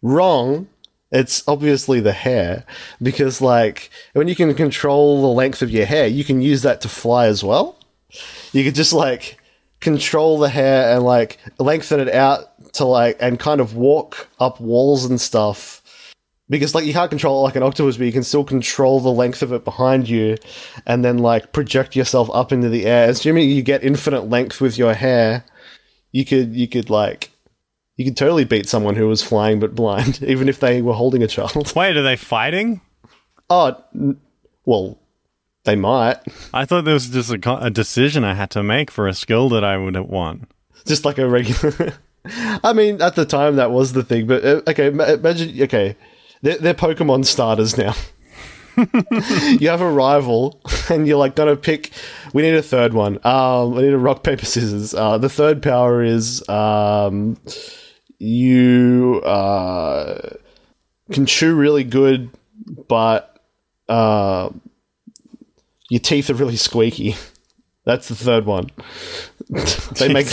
wrong. 0.00 0.66
It's 1.12 1.46
obviously 1.46 2.00
the 2.00 2.12
hair 2.12 2.64
because, 3.02 3.42
like, 3.42 3.90
when 4.14 4.28
you 4.28 4.34
can 4.34 4.54
control 4.54 5.20
the 5.20 5.28
length 5.28 5.60
of 5.60 5.70
your 5.70 5.84
hair, 5.84 6.06
you 6.06 6.24
can 6.24 6.40
use 6.40 6.62
that 6.62 6.80
to 6.80 6.88
fly 6.88 7.26
as 7.26 7.44
well. 7.44 7.76
You 8.52 8.64
could 8.64 8.76
just 8.76 8.94
like 8.94 9.38
control 9.80 10.38
the 10.38 10.48
hair 10.48 10.96
and 10.96 11.04
like 11.04 11.38
lengthen 11.58 12.00
it 12.00 12.08
out 12.08 12.53
to 12.74 12.84
like 12.84 13.16
and 13.20 13.38
kind 13.38 13.60
of 13.60 13.74
walk 13.74 14.28
up 14.38 14.60
walls 14.60 15.04
and 15.04 15.20
stuff. 15.20 15.80
Because 16.48 16.74
like 16.74 16.84
you 16.84 16.92
can't 16.92 17.08
control 17.10 17.40
it 17.40 17.42
like 17.42 17.56
an 17.56 17.62
octopus, 17.62 17.96
but 17.96 18.04
you 18.04 18.12
can 18.12 18.22
still 18.22 18.44
control 18.44 19.00
the 19.00 19.10
length 19.10 19.40
of 19.42 19.52
it 19.52 19.64
behind 19.64 20.08
you, 20.08 20.36
and 20.86 21.02
then 21.04 21.18
like 21.18 21.52
project 21.52 21.96
yourself 21.96 22.28
up 22.34 22.52
into 22.52 22.68
the 22.68 22.84
air. 22.84 23.08
Assuming 23.08 23.48
you 23.48 23.62
get 23.62 23.82
infinite 23.82 24.28
length 24.28 24.60
with 24.60 24.76
your 24.76 24.92
hair, 24.94 25.44
you 26.12 26.24
could 26.26 26.54
you 26.54 26.68
could 26.68 26.90
like 26.90 27.30
You 27.96 28.04
could 28.04 28.16
totally 28.16 28.44
beat 28.44 28.68
someone 28.68 28.94
who 28.96 29.08
was 29.08 29.22
flying 29.22 29.58
but 29.58 29.74
blind, 29.74 30.22
even 30.26 30.48
if 30.48 30.60
they 30.60 30.82
were 30.82 30.92
holding 30.94 31.22
a 31.22 31.26
child. 31.28 31.72
Wait, 31.74 31.96
are 31.96 32.02
they 32.02 32.16
fighting? 32.16 32.82
Oh, 33.48 33.76
n- 33.94 34.20
well, 34.66 34.98
they 35.64 35.76
might. 35.76 36.18
I 36.52 36.66
thought 36.66 36.84
there 36.84 36.92
was 36.94 37.08
just 37.08 37.30
a, 37.32 37.38
co- 37.38 37.56
a 37.56 37.70
decision 37.70 38.22
I 38.22 38.34
had 38.34 38.50
to 38.50 38.62
make 38.62 38.90
for 38.90 39.08
a 39.08 39.14
skill 39.14 39.48
that 39.50 39.64
I 39.64 39.78
would 39.78 39.96
won. 39.96 40.46
Just 40.84 41.06
like 41.06 41.16
a 41.18 41.26
regular. 41.28 41.94
I 42.26 42.72
mean, 42.72 43.02
at 43.02 43.16
the 43.16 43.24
time 43.26 43.56
that 43.56 43.70
was 43.70 43.92
the 43.92 44.02
thing, 44.02 44.26
but 44.26 44.44
uh, 44.44 44.62
okay, 44.68 44.90
ma- 44.90 45.04
imagine. 45.04 45.62
Okay, 45.62 45.96
they're, 46.42 46.58
they're 46.58 46.74
Pokemon 46.74 47.26
starters 47.26 47.76
now. 47.76 47.94
you 49.60 49.68
have 49.68 49.80
a 49.80 49.90
rival, 49.90 50.60
and 50.90 51.06
you're 51.06 51.18
like 51.18 51.36
gonna 51.36 51.56
pick. 51.56 51.90
We 52.32 52.42
need 52.42 52.54
a 52.54 52.62
third 52.62 52.94
one. 52.94 53.18
Um, 53.24 53.74
we 53.74 53.82
need 53.82 53.92
a 53.92 53.98
rock 53.98 54.22
paper 54.22 54.46
scissors. 54.46 54.94
Uh, 54.94 55.18
the 55.18 55.28
third 55.28 55.62
power 55.62 56.02
is 56.02 56.46
um, 56.48 57.36
you 58.18 59.20
uh, 59.24 60.30
can 61.12 61.26
chew 61.26 61.54
really 61.54 61.84
good, 61.84 62.30
but 62.88 63.38
uh, 63.88 64.48
your 65.90 66.00
teeth 66.00 66.30
are 66.30 66.34
really 66.34 66.56
squeaky. 66.56 67.16
That's 67.84 68.08
the 68.08 68.14
third 68.14 68.46
one. 68.46 68.70
they 69.98 70.10
make 70.10 70.28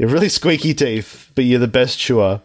you 0.00 0.06
have 0.06 0.14
really 0.14 0.30
squeaky 0.30 0.72
teeth, 0.72 1.30
but 1.34 1.44
you're 1.44 1.58
the 1.58 1.68
best 1.68 1.98
chewer. 1.98 2.40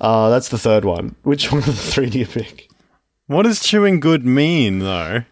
Uh, 0.00 0.30
that's 0.30 0.50
the 0.50 0.56
third 0.56 0.84
one. 0.84 1.16
Which 1.24 1.50
one 1.50 1.58
of 1.58 1.66
the 1.66 1.72
three 1.72 2.08
do 2.08 2.20
you 2.20 2.26
pick? 2.26 2.68
What 3.26 3.42
does 3.42 3.60
chewing 3.60 3.98
good 3.98 4.24
mean, 4.24 4.78
though? 4.78 5.24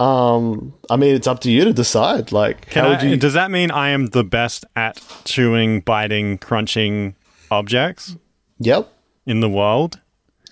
Um, 0.00 0.74
I 0.90 0.96
mean, 0.96 1.14
it's 1.14 1.28
up 1.28 1.38
to 1.42 1.50
you 1.52 1.62
to 1.62 1.72
decide. 1.72 2.32
Like, 2.32 2.70
Can 2.70 2.82
how 2.82 2.90
I, 2.90 2.92
would 2.94 3.02
you? 3.08 3.16
Does 3.16 3.34
that 3.34 3.52
mean 3.52 3.70
I 3.70 3.90
am 3.90 4.06
the 4.06 4.24
best 4.24 4.64
at 4.74 5.00
chewing, 5.24 5.80
biting, 5.80 6.38
crunching 6.38 7.14
objects 7.52 8.16
yep. 8.58 8.92
in 9.26 9.38
the 9.38 9.48
world? 9.48 10.00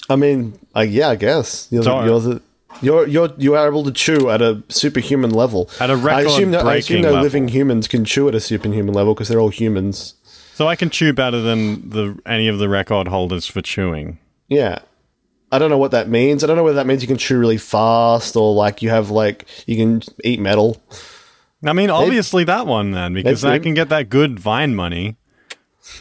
I 0.08 0.14
mean, 0.14 0.56
uh, 0.76 0.82
yeah, 0.82 1.08
I 1.08 1.16
guess 1.16 1.66
you're, 1.72 1.82
Sorry. 1.82 2.08
you're 2.08 2.20
the 2.20 2.42
you're 2.80 3.08
you're 3.08 3.30
you 3.38 3.56
are 3.56 3.66
able 3.66 3.82
to 3.82 3.92
chew 3.92 4.30
at 4.30 4.40
a 4.40 4.62
superhuman 4.68 5.30
level. 5.30 5.68
At 5.80 5.90
a 5.90 5.94
I 5.94 6.20
assume 6.20 6.52
no, 6.52 6.60
I 6.60 6.76
assume 6.76 6.98
record-breaking 6.98 7.02
no 7.02 7.08
level. 7.08 7.22
living 7.22 7.48
humans 7.48 7.88
can 7.88 8.04
chew 8.04 8.28
at 8.28 8.36
a 8.36 8.40
superhuman 8.40 8.94
level 8.94 9.14
because 9.14 9.26
they're 9.26 9.40
all 9.40 9.48
humans. 9.48 10.14
So 10.54 10.68
I 10.68 10.76
can 10.76 10.88
chew 10.88 11.12
better 11.12 11.40
than 11.40 11.90
the 11.90 12.16
any 12.24 12.46
of 12.46 12.58
the 12.58 12.68
record 12.68 13.08
holders 13.08 13.46
for 13.46 13.60
chewing. 13.60 14.18
Yeah. 14.48 14.78
I 15.50 15.58
don't 15.58 15.68
know 15.68 15.78
what 15.78 15.90
that 15.90 16.08
means. 16.08 16.44
I 16.44 16.46
don't 16.46 16.56
know 16.56 16.62
whether 16.62 16.76
that 16.76 16.86
means 16.86 17.02
you 17.02 17.08
can 17.08 17.16
chew 17.16 17.38
really 17.38 17.58
fast 17.58 18.36
or 18.36 18.54
like 18.54 18.80
you 18.80 18.88
have 18.90 19.10
like 19.10 19.46
you 19.66 19.76
can 19.76 20.02
eat 20.22 20.38
metal. 20.38 20.80
I 21.64 21.72
mean, 21.72 21.90
obviously 21.90 22.44
that 22.44 22.66
one 22.68 22.92
then, 22.92 23.14
because 23.14 23.42
Maybe- 23.42 23.54
I 23.54 23.58
can 23.58 23.74
get 23.74 23.88
that 23.88 24.08
good 24.08 24.38
Vine 24.38 24.74
money. 24.74 25.16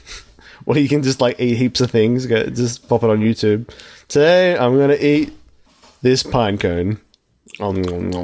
Or 0.65 0.77
you 0.77 0.87
can 0.87 1.03
just 1.03 1.19
like 1.19 1.41
eat 1.41 1.55
heaps 1.55 1.81
of 1.81 1.91
things. 1.91 2.25
Go, 2.25 2.45
just 2.45 2.87
pop 2.87 3.03
it 3.03 3.09
on 3.09 3.19
YouTube. 3.19 3.69
Today 4.07 4.57
I'm 4.57 4.77
gonna 4.77 4.95
eat 4.95 5.33
this 6.01 6.23
pine 6.23 6.57
cone. 6.57 7.01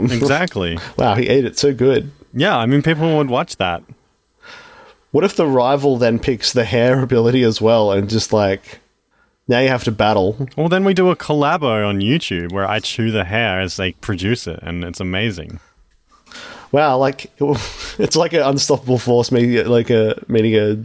Exactly. 0.09 0.77
wow, 0.97 1.15
he 1.15 1.27
ate 1.27 1.43
it 1.43 1.59
so 1.59 1.73
good. 1.73 2.11
yeah, 2.33 2.57
I 2.57 2.65
mean, 2.65 2.81
people 2.81 3.17
would 3.17 3.29
watch 3.29 3.57
that. 3.57 3.83
What 5.11 5.23
if 5.23 5.35
the 5.35 5.47
rival 5.47 5.97
then 5.97 6.19
picks 6.19 6.53
the 6.53 6.65
hair 6.65 6.99
ability 7.03 7.43
as 7.43 7.61
well 7.61 7.91
and 7.91 8.09
just 8.09 8.31
like 8.31 8.79
now 9.47 9.59
you 9.59 9.69
have 9.69 9.83
to 9.85 9.91
battle? 9.91 10.47
Well, 10.55 10.69
then 10.69 10.83
we 10.83 10.93
do 10.93 11.09
a 11.09 11.15
collabo 11.15 11.87
on 11.87 11.99
YouTube 11.99 12.51
where 12.51 12.67
I 12.67 12.79
chew 12.79 13.09
the 13.09 13.25
hair 13.25 13.59
as 13.59 13.77
they 13.77 13.93
produce 13.93 14.45
it, 14.45 14.59
and 14.61 14.83
it's 14.83 14.99
amazing. 14.99 15.59
Wow, 16.71 16.97
like 16.97 17.31
it's 17.97 18.15
like 18.15 18.33
an 18.33 18.43
unstoppable 18.43 18.99
force 18.99 19.31
meeting 19.31 19.65
like 19.65 19.89
a 19.89 20.23
meeting 20.27 20.55
a 20.55 20.83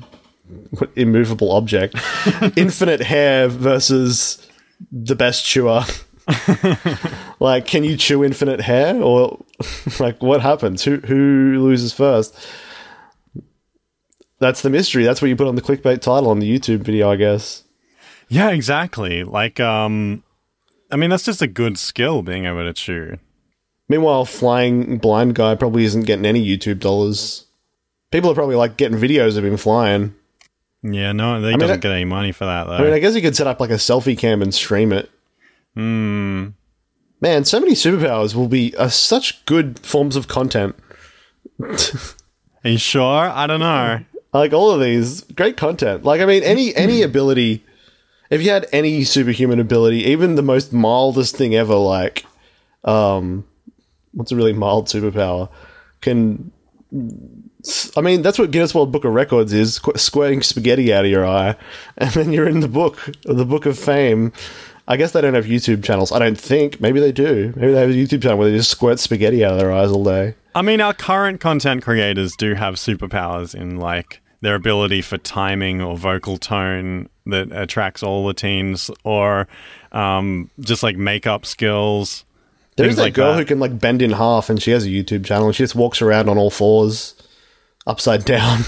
immovable 0.96 1.52
object. 1.52 1.94
Infinite 2.56 3.02
hair 3.02 3.48
versus 3.48 4.46
the 4.90 5.14
best 5.14 5.44
chewer. 5.44 5.82
like, 7.38 7.66
can 7.66 7.84
you 7.84 7.98
chew 7.98 8.24
infinite 8.24 8.62
hair, 8.62 8.96
or 8.96 9.44
like 10.00 10.22
what 10.22 10.40
happens? 10.40 10.82
Who 10.82 10.96
who 10.96 11.62
loses 11.62 11.92
first? 11.92 12.34
That's 14.44 14.60
the 14.60 14.68
mystery. 14.68 15.04
That's 15.04 15.22
what 15.22 15.28
you 15.28 15.36
put 15.36 15.46
on 15.46 15.54
the 15.54 15.62
clickbait 15.62 16.02
title 16.02 16.28
on 16.28 16.38
the 16.38 16.58
YouTube 16.58 16.80
video, 16.80 17.10
I 17.10 17.16
guess. 17.16 17.64
Yeah, 18.28 18.50
exactly. 18.50 19.24
Like, 19.24 19.58
um, 19.58 20.22
I 20.90 20.96
mean, 20.96 21.08
that's 21.08 21.22
just 21.24 21.40
a 21.40 21.46
good 21.46 21.78
skill 21.78 22.20
being 22.20 22.44
able 22.44 22.62
to 22.62 22.74
chew. 22.74 23.16
Meanwhile, 23.88 24.26
flying 24.26 24.98
blind 24.98 25.34
guy 25.34 25.54
probably 25.54 25.84
isn't 25.84 26.04
getting 26.04 26.26
any 26.26 26.44
YouTube 26.46 26.78
dollars. 26.78 27.46
People 28.10 28.30
are 28.30 28.34
probably 28.34 28.56
like 28.56 28.76
getting 28.76 28.98
videos 28.98 29.38
of 29.38 29.46
him 29.46 29.56
flying. 29.56 30.14
Yeah, 30.82 31.12
no, 31.12 31.40
they 31.40 31.52
mean, 31.52 31.60
doesn't 31.60 31.76
I- 31.76 31.80
get 31.80 31.92
any 31.92 32.04
money 32.04 32.32
for 32.32 32.44
that 32.44 32.64
though. 32.64 32.74
I 32.74 32.82
mean, 32.82 32.92
I 32.92 32.98
guess 32.98 33.14
you 33.14 33.22
could 33.22 33.34
set 33.34 33.46
up 33.46 33.60
like 33.60 33.70
a 33.70 33.74
selfie 33.80 34.18
cam 34.18 34.42
and 34.42 34.52
stream 34.54 34.92
it. 34.92 35.10
Hmm. 35.74 36.48
Man, 37.22 37.46
so 37.46 37.60
many 37.60 37.72
superpowers 37.72 38.34
will 38.34 38.48
be 38.48 38.76
uh, 38.76 38.88
such 38.88 39.42
good 39.46 39.78
forms 39.78 40.16
of 40.16 40.28
content. 40.28 40.76
Are 41.62 42.70
you 42.70 42.76
sure? 42.76 43.30
I 43.30 43.46
don't 43.46 43.60
know. 43.60 44.04
Like 44.34 44.52
all 44.52 44.72
of 44.72 44.80
these, 44.80 45.20
great 45.20 45.56
content. 45.56 46.02
Like 46.04 46.20
I 46.20 46.26
mean, 46.26 46.42
any 46.42 46.74
any 46.76 47.02
ability. 47.02 47.64
If 48.30 48.42
you 48.42 48.50
had 48.50 48.66
any 48.72 49.04
superhuman 49.04 49.60
ability, 49.60 49.98
even 50.04 50.34
the 50.34 50.42
most 50.42 50.72
mildest 50.72 51.36
thing 51.36 51.54
ever, 51.54 51.76
like, 51.76 52.24
um, 52.82 53.44
what's 54.12 54.32
a 54.32 54.36
really 54.36 54.52
mild 54.52 54.88
superpower, 54.88 55.48
can. 56.00 56.50
I 57.96 58.00
mean, 58.00 58.22
that's 58.22 58.38
what 58.38 58.50
Guinness 58.50 58.74
World 58.74 58.92
Book 58.92 59.04
of 59.04 59.12
Records 59.12 59.52
is: 59.52 59.78
qu- 59.78 59.96
squirting 59.96 60.42
spaghetti 60.42 60.92
out 60.92 61.04
of 61.04 61.10
your 61.10 61.26
eye, 61.26 61.54
and 61.96 62.10
then 62.10 62.32
you're 62.32 62.48
in 62.48 62.60
the 62.60 62.68
book, 62.68 63.08
the 63.22 63.46
Book 63.46 63.66
of 63.66 63.78
Fame. 63.78 64.32
I 64.86 64.98
guess 64.98 65.12
they 65.12 65.22
don't 65.22 65.32
have 65.32 65.46
YouTube 65.46 65.82
channels. 65.82 66.12
I 66.12 66.18
don't 66.18 66.38
think. 66.38 66.80
Maybe 66.80 67.00
they 67.00 67.12
do. 67.12 67.54
Maybe 67.56 67.72
they 67.72 67.80
have 67.80 67.90
a 67.90 67.94
YouTube 67.94 68.22
channel 68.22 68.36
where 68.36 68.50
they 68.50 68.56
just 68.56 68.70
squirt 68.70 68.98
spaghetti 68.98 69.42
out 69.42 69.52
of 69.52 69.58
their 69.58 69.72
eyes 69.72 69.90
all 69.90 70.04
day. 70.04 70.34
I 70.54 70.60
mean, 70.60 70.82
our 70.82 70.92
current 70.92 71.40
content 71.40 71.82
creators 71.82 72.34
do 72.36 72.54
have 72.54 72.74
superpowers 72.74 73.54
in 73.54 73.78
like 73.78 74.20
their 74.44 74.54
ability 74.54 75.02
for 75.02 75.18
timing 75.18 75.80
or 75.80 75.96
vocal 75.96 76.36
tone 76.36 77.08
that 77.26 77.50
attracts 77.52 78.02
all 78.02 78.26
the 78.26 78.34
teens, 78.34 78.90
or 79.02 79.48
um, 79.92 80.50
just 80.60 80.82
like 80.82 80.96
makeup 80.96 81.44
skills. 81.46 82.24
There's 82.76 82.96
that 82.96 83.02
like 83.02 83.14
girl 83.14 83.32
that. 83.32 83.38
who 83.38 83.44
can 83.44 83.58
like 83.60 83.78
bend 83.78 84.02
in 84.02 84.12
half, 84.12 84.50
and 84.50 84.62
she 84.62 84.70
has 84.70 84.84
a 84.84 84.88
YouTube 84.88 85.24
channel. 85.24 85.46
and 85.46 85.56
She 85.56 85.62
just 85.62 85.74
walks 85.74 86.02
around 86.02 86.28
on 86.28 86.38
all 86.38 86.50
fours, 86.50 87.14
upside 87.86 88.24
down. 88.24 88.60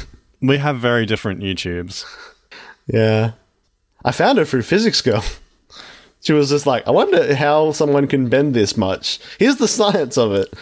We 0.43 0.59
have 0.59 0.79
very 0.79 1.07
different 1.07 1.41
YouTubes. 1.41 2.05
yeah, 2.87 3.33
I 4.05 4.13
found 4.13 4.37
her 4.39 4.45
through 4.45 4.63
Physics 4.63 5.01
Girl. 5.01 5.25
She 6.23 6.33
was 6.33 6.51
just 6.51 6.67
like, 6.67 6.89
I 6.89 6.91
wonder 6.91 7.37
how 7.37 7.71
someone 7.71 8.09
can 8.09 8.29
bend 8.29 8.53
this 8.53 8.77
much. 8.77 9.21
Here's 9.39 9.57
the 9.57 9.69
science 9.69 10.19
of 10.19 10.33
it. 10.33 10.53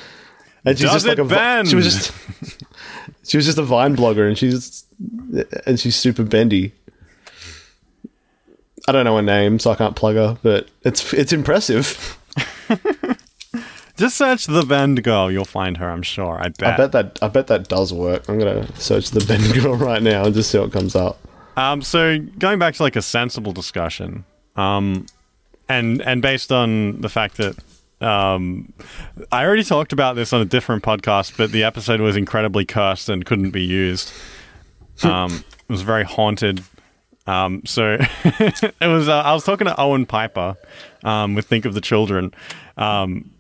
And 0.64 0.76
she's 0.78 0.90
Does 0.90 1.04
just 1.04 1.06
like 1.06 1.16
a 1.18 1.25
vi- 1.25 1.64
she 1.64 1.75
was 1.75 1.87
just 1.87 2.12
she 3.25 3.38
was 3.38 3.47
just 3.47 3.56
a 3.56 3.62
Vine 3.62 3.97
blogger, 3.97 4.28
and 4.28 4.37
she's 4.37 4.84
and 5.66 5.78
she's 5.78 5.96
super 5.96 6.24
bendy. 6.24 6.72
I 8.86 8.92
don't 8.92 9.04
know 9.04 9.16
her 9.16 9.22
name, 9.22 9.58
so 9.58 9.70
I 9.70 9.76
can't 9.76 9.96
plug 9.96 10.16
her, 10.16 10.38
but 10.42 10.68
it's 10.82 11.12
it's 11.12 11.32
impressive. 11.32 12.18
Just 13.96 14.16
search 14.16 14.46
the 14.46 14.64
Bend 14.64 15.04
Girl, 15.04 15.30
you'll 15.30 15.44
find 15.44 15.76
her. 15.76 15.88
I'm 15.88 16.02
sure. 16.02 16.40
I 16.40 16.48
bet. 16.48 16.74
I 16.74 16.76
bet 16.76 16.92
that 16.92 17.18
I 17.22 17.28
bet 17.28 17.46
that 17.46 17.68
does 17.68 17.92
work. 17.92 18.28
I'm 18.28 18.38
gonna 18.38 18.66
search 18.76 19.10
the 19.10 19.24
bend 19.24 19.54
girl 19.62 19.76
right 19.76 20.02
now 20.02 20.24
and 20.24 20.34
just 20.34 20.50
see 20.50 20.58
what 20.58 20.72
comes 20.72 20.96
up. 20.96 21.18
Um, 21.56 21.80
so 21.80 22.18
going 22.18 22.58
back 22.58 22.74
to 22.74 22.82
like 22.82 22.96
a 22.96 23.02
sensible 23.02 23.52
discussion, 23.52 24.24
um, 24.56 25.06
and 25.68 26.02
and 26.02 26.20
based 26.20 26.50
on 26.50 27.00
the 27.02 27.08
fact 27.08 27.36
that 27.36 27.56
um, 28.00 28.72
I 29.30 29.44
already 29.44 29.62
talked 29.62 29.92
about 29.92 30.16
this 30.16 30.32
on 30.32 30.40
a 30.40 30.44
different 30.44 30.82
podcast, 30.82 31.36
but 31.36 31.52
the 31.52 31.62
episode 31.62 32.00
was 32.00 32.16
incredibly 32.16 32.64
cursed 32.64 33.08
and 33.08 33.24
couldn't 33.24 33.50
be 33.50 33.62
used. 33.62 34.12
Um, 35.04 35.44
it 35.68 35.72
was 35.72 35.82
very 35.82 36.04
haunted. 36.04 36.62
Um, 37.26 37.62
so 37.64 37.96
it 38.24 38.74
was. 38.86 39.08
Uh, 39.08 39.22
I 39.22 39.32
was 39.32 39.44
talking 39.44 39.66
to 39.66 39.80
Owen 39.80 40.06
Piper 40.06 40.56
um, 41.02 41.34
with 41.34 41.46
Think 41.46 41.64
of 41.64 41.74
the 41.74 41.80
Children, 41.80 42.34
um, 42.76 43.30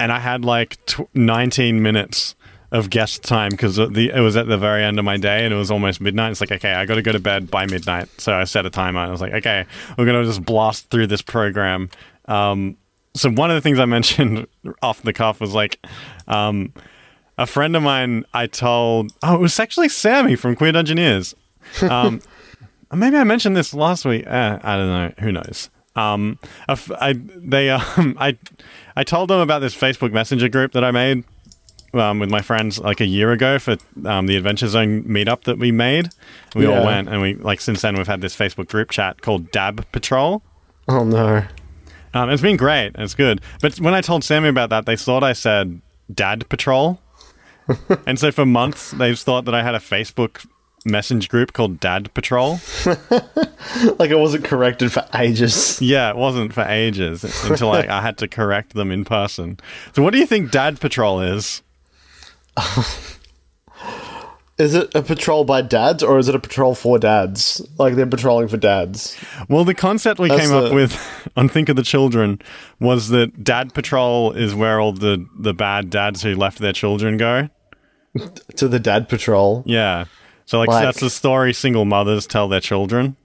and 0.00 0.10
I 0.10 0.18
had 0.18 0.44
like 0.44 0.84
tw- 0.86 1.14
19 1.14 1.82
minutes 1.82 2.34
of 2.70 2.88
guest 2.88 3.22
time 3.22 3.50
because 3.50 3.78
it 3.78 4.18
was 4.20 4.34
at 4.34 4.48
the 4.48 4.56
very 4.56 4.82
end 4.82 4.98
of 4.98 5.04
my 5.04 5.18
day 5.18 5.44
and 5.44 5.52
it 5.52 5.56
was 5.58 5.70
almost 5.70 6.00
midnight. 6.00 6.30
It's 6.30 6.40
like 6.40 6.52
okay, 6.52 6.72
I 6.72 6.86
got 6.86 6.94
to 6.94 7.02
go 7.02 7.12
to 7.12 7.20
bed 7.20 7.50
by 7.50 7.66
midnight, 7.66 8.08
so 8.18 8.34
I 8.34 8.44
set 8.44 8.64
a 8.64 8.70
timer. 8.70 9.00
I 9.00 9.10
was 9.10 9.20
like, 9.20 9.34
okay, 9.34 9.66
we're 9.98 10.06
gonna 10.06 10.24
just 10.24 10.42
blast 10.44 10.90
through 10.90 11.08
this 11.08 11.22
program. 11.22 11.90
Um, 12.26 12.78
so 13.14 13.30
one 13.30 13.50
of 13.50 13.56
the 13.56 13.60
things 13.60 13.78
I 13.78 13.84
mentioned 13.98 14.46
off 14.80 15.02
the 15.02 15.12
cuff 15.12 15.38
was 15.38 15.52
like, 15.52 15.84
um, 16.28 16.72
a 17.42 17.46
friend 17.46 17.74
of 17.76 17.82
mine 17.82 18.24
I 18.32 18.46
told, 18.46 19.12
oh, 19.22 19.34
it 19.34 19.40
was 19.40 19.58
actually 19.58 19.88
Sammy 19.88 20.36
from 20.36 20.54
Queer 20.54 20.76
Engineers. 20.76 21.34
Um, 21.82 22.20
maybe 22.94 23.16
I 23.16 23.24
mentioned 23.24 23.56
this 23.56 23.74
last 23.74 24.04
week. 24.04 24.24
Eh, 24.26 24.58
I 24.62 24.76
don't 24.76 24.86
know. 24.88 25.12
Who 25.18 25.32
knows? 25.32 25.68
Um, 25.96 26.38
I 26.68 26.76
I- 27.00 27.20
they 27.36 27.70
um, 27.96 28.16
I 28.18 28.38
I 28.96 29.04
told 29.04 29.28
them 29.28 29.40
about 29.40 29.58
this 29.60 29.74
Facebook 29.74 30.12
Messenger 30.12 30.48
group 30.48 30.72
that 30.72 30.84
I 30.84 30.90
made, 30.92 31.24
um, 31.94 32.18
with 32.20 32.30
my 32.30 32.40
friends 32.40 32.78
like 32.78 33.00
a 33.00 33.06
year 33.06 33.32
ago 33.32 33.58
for 33.58 33.76
um, 34.06 34.26
the 34.26 34.36
Adventure 34.36 34.68
Zone 34.68 35.02
meetup 35.04 35.42
that 35.44 35.58
we 35.58 35.72
made. 35.72 36.10
We 36.54 36.66
all 36.66 36.84
went, 36.86 37.08
and 37.08 37.20
we 37.20 37.34
like 37.34 37.60
since 37.60 37.82
then 37.82 37.96
we've 37.96 38.06
had 38.06 38.20
this 38.20 38.36
Facebook 38.36 38.68
group 38.68 38.90
chat 38.90 39.20
called 39.20 39.50
Dab 39.50 39.84
Patrol. 39.92 40.42
Oh 40.88 41.04
no. 41.04 41.44
Um, 42.14 42.28
it's 42.30 42.42
been 42.42 42.58
great. 42.58 42.92
It's 42.96 43.14
good. 43.14 43.40
But 43.60 43.80
when 43.80 43.94
I 43.94 44.02
told 44.02 44.22
Sammy 44.22 44.48
about 44.48 44.68
that, 44.70 44.84
they 44.86 44.96
thought 44.96 45.24
I 45.24 45.32
said 45.32 45.80
Dad 46.14 46.46
Patrol. 46.48 46.98
and 48.06 48.18
so 48.18 48.30
for 48.32 48.46
months, 48.46 48.90
they've 48.92 49.18
thought 49.18 49.44
that 49.44 49.54
I 49.54 49.62
had 49.62 49.74
a 49.74 49.78
Facebook 49.78 50.46
message 50.84 51.28
group 51.28 51.52
called 51.52 51.80
Dad 51.80 52.12
Patrol. 52.14 52.60
Like 53.98 54.10
it 54.10 54.18
wasn't 54.18 54.44
corrected 54.44 54.92
for 54.92 55.06
ages. 55.14 55.80
Yeah, 55.80 56.10
it 56.10 56.16
wasn't 56.16 56.52
for 56.52 56.62
ages 56.62 57.24
until 57.48 57.70
I, 57.70 57.86
I 57.86 58.02
had 58.02 58.18
to 58.18 58.28
correct 58.28 58.74
them 58.74 58.90
in 58.90 59.04
person. 59.04 59.58
So, 59.94 60.02
what 60.02 60.12
do 60.12 60.18
you 60.18 60.26
think 60.26 60.50
Dad 60.50 60.80
Patrol 60.80 61.20
is? 61.20 61.62
Is 64.62 64.76
it 64.76 64.94
a 64.94 65.02
patrol 65.02 65.42
by 65.42 65.60
dads 65.60 66.04
or 66.04 66.20
is 66.20 66.28
it 66.28 66.36
a 66.36 66.38
patrol 66.38 66.76
for 66.76 66.96
dads? 66.96 67.60
Like 67.78 67.96
they're 67.96 68.06
patrolling 68.06 68.46
for 68.46 68.56
dads. 68.56 69.18
Well, 69.48 69.64
the 69.64 69.74
concept 69.74 70.20
we 70.20 70.28
That's 70.28 70.40
came 70.40 70.52
up 70.54 70.72
with 70.72 71.28
on 71.36 71.48
Think 71.48 71.68
of 71.68 71.74
the 71.74 71.82
Children 71.82 72.40
was 72.78 73.08
that 73.08 73.42
Dad 73.42 73.74
Patrol 73.74 74.30
is 74.30 74.54
where 74.54 74.80
all 74.80 74.92
the, 74.92 75.26
the 75.36 75.52
bad 75.52 75.90
dads 75.90 76.22
who 76.22 76.36
left 76.36 76.60
their 76.60 76.72
children 76.72 77.16
go. 77.16 77.48
To 78.54 78.68
the 78.68 78.78
dad 78.78 79.08
patrol. 79.08 79.64
Yeah. 79.66 80.04
So, 80.44 80.60
like, 80.60 80.68
Like- 80.68 80.84
that's 80.84 81.00
the 81.00 81.10
story 81.10 81.52
single 81.52 81.84
mothers 81.84 82.28
tell 82.28 82.46
their 82.46 82.60
children. 82.60 83.16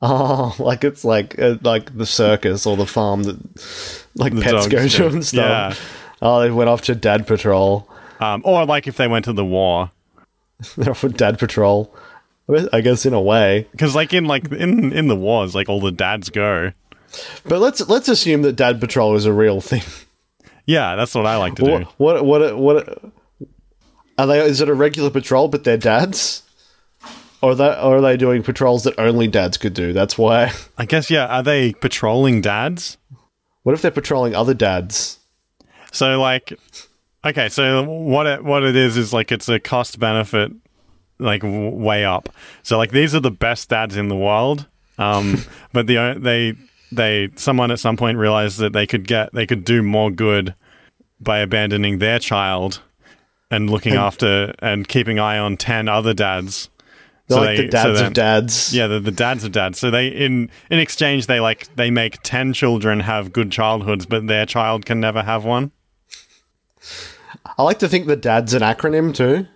Oh, 0.00 0.54
like 0.60 0.84
it's 0.84 1.04
like 1.04 1.36
uh, 1.40 1.56
like 1.62 1.96
the 1.96 2.06
circus 2.06 2.66
or 2.66 2.76
the 2.76 2.86
farm 2.86 3.24
that 3.24 3.36
like 4.14 4.32
The 4.32 4.42
pets 4.42 4.52
dogs 4.52 4.66
go 4.68 4.86
to 4.86 5.08
and 5.08 5.26
stuff. 5.26 5.98
Oh, 6.22 6.40
they 6.40 6.52
went 6.52 6.70
off 6.70 6.82
to 6.82 6.94
dad 6.94 7.26
patrol. 7.26 7.90
Um, 8.20 8.42
or 8.44 8.64
like 8.64 8.86
if 8.86 8.96
they 8.96 9.08
went 9.08 9.24
to 9.24 9.32
the 9.32 9.44
war. 9.44 9.90
They're 10.76 10.90
off 10.90 11.02
with 11.02 11.16
dad 11.16 11.38
patrol. 11.38 11.94
I 12.72 12.80
guess- 12.82 13.06
in 13.06 13.14
a 13.14 13.20
way. 13.20 13.66
Because 13.72 13.94
like 13.94 14.12
in 14.12 14.24
like 14.26 14.50
in 14.52 14.92
in 14.92 15.08
the 15.08 15.16
wars, 15.16 15.54
like 15.54 15.68
all 15.68 15.80
the 15.80 15.92
dads 15.92 16.30
go. 16.30 16.72
But 17.46 17.60
let's 17.60 17.86
let's 17.88 18.08
assume 18.08 18.42
that 18.42 18.56
dad 18.56 18.80
patrol 18.80 19.14
is 19.16 19.24
a 19.26 19.32
real 19.32 19.60
thing. 19.60 19.82
Yeah, 20.66 20.96
that's 20.96 21.14
what 21.14 21.26
I 21.26 21.36
like 21.36 21.54
to 21.56 21.62
What 21.64 21.78
do. 21.82 21.88
what 21.98 22.24
what 22.24 22.56
what 22.58 22.98
are 24.18 24.26
they 24.26 24.40
is 24.40 24.60
it 24.60 24.68
a 24.68 24.74
regular 24.74 25.10
patrol 25.10 25.48
but 25.48 25.64
they're 25.64 25.76
dads? 25.76 26.42
Or 27.42 27.50
are 27.50 27.54
they, 27.54 27.66
or 27.68 27.96
are 27.96 28.00
they 28.00 28.16
doing 28.16 28.42
patrols 28.42 28.84
that 28.84 28.98
only 28.98 29.26
dads 29.28 29.58
could 29.58 29.74
do? 29.74 29.92
That's 29.92 30.16
why. 30.16 30.50
I 30.78 30.86
guess 30.86 31.10
yeah. 31.10 31.26
Are 31.26 31.42
they 31.42 31.74
patrolling 31.74 32.40
dads? 32.40 32.96
What 33.64 33.74
if 33.74 33.82
they're 33.82 33.90
patrolling 33.90 34.34
other 34.34 34.54
dads? 34.54 35.18
So 35.92 36.18
like, 36.20 36.58
okay, 37.24 37.48
so 37.48 37.82
what 37.84 38.26
it 38.26 38.44
what 38.44 38.62
it 38.62 38.76
is 38.76 38.96
is 38.96 39.12
like 39.12 39.32
it's 39.32 39.48
a 39.48 39.58
cost 39.58 39.98
benefit, 39.98 40.52
like 41.18 41.42
w- 41.42 41.70
way 41.70 42.04
up. 42.04 42.28
So 42.62 42.76
like 42.78 42.90
these 42.90 43.14
are 43.14 43.20
the 43.20 43.30
best 43.30 43.68
dads 43.68 43.96
in 43.96 44.08
the 44.08 44.16
world, 44.16 44.66
um, 44.98 45.38
but 45.72 45.86
the 45.86 46.16
they 46.18 46.54
they 46.92 47.30
someone 47.36 47.70
at 47.70 47.78
some 47.78 47.96
point 47.96 48.18
realized 48.18 48.58
that 48.58 48.72
they 48.72 48.86
could 48.86 49.06
get 49.06 49.32
they 49.32 49.46
could 49.46 49.64
do 49.64 49.82
more 49.82 50.10
good 50.10 50.54
by 51.20 51.38
abandoning 51.38 51.98
their 51.98 52.18
child 52.18 52.80
and 53.50 53.70
looking 53.70 53.94
after 53.94 54.54
and 54.58 54.88
keeping 54.88 55.18
eye 55.18 55.38
on 55.38 55.56
ten 55.56 55.88
other 55.88 56.14
dads. 56.14 56.68
So 57.28 57.40
like 57.40 57.56
they- 57.56 57.62
the 57.64 57.68
dads 57.70 57.98
so 58.00 58.06
of 58.06 58.12
dads. 58.12 58.74
Yeah, 58.74 58.86
the, 58.86 59.00
the 59.00 59.10
dads 59.10 59.44
of 59.44 59.52
dads. 59.52 59.78
So 59.78 59.90
they 59.90 60.08
in 60.08 60.50
in 60.70 60.78
exchange 60.78 61.26
they 61.26 61.40
like 61.40 61.74
they 61.76 61.90
make 61.90 62.18
ten 62.22 62.52
children 62.52 63.00
have 63.00 63.32
good 63.32 63.50
childhoods, 63.50 64.04
but 64.04 64.26
their 64.26 64.44
child 64.44 64.84
can 64.84 65.00
never 65.00 65.22
have 65.22 65.44
one. 65.44 65.72
I 67.58 67.62
like 67.62 67.78
to 67.80 67.88
think 67.88 68.06
that 68.06 68.20
dad's 68.22 68.54
an 68.54 68.62
acronym 68.62 69.14
too. 69.14 69.46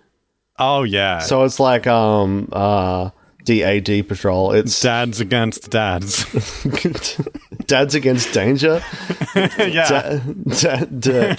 Oh 0.57 0.83
yeah. 0.83 1.19
So 1.19 1.43
it's 1.43 1.59
like 1.59 1.87
um 1.87 2.49
uh 2.51 3.09
DAD 3.45 4.07
patrol. 4.07 4.51
It's 4.51 4.79
dads 4.81 5.19
against 5.19 5.69
dads. 5.71 6.25
dads 7.65 7.95
against 7.95 8.33
danger. 8.33 8.81
yeah, 9.57 10.19
Da- 10.61 10.85
da- 10.85 10.85
da- 10.85 11.35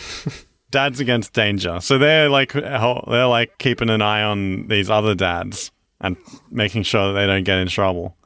dads 0.70 1.00
against 1.00 1.32
danger. 1.32 1.80
So 1.80 1.98
they're 1.98 2.28
like 2.30 2.52
they're 2.52 3.26
like 3.26 3.58
keeping 3.58 3.90
an 3.90 4.00
eye 4.02 4.22
on 4.22 4.68
these 4.68 4.88
other 4.88 5.14
dads 5.14 5.70
and 6.00 6.16
making 6.50 6.84
sure 6.84 7.12
that 7.12 7.20
they 7.20 7.26
don't 7.26 7.44
get 7.44 7.58
in 7.58 7.68
trouble. 7.68 8.16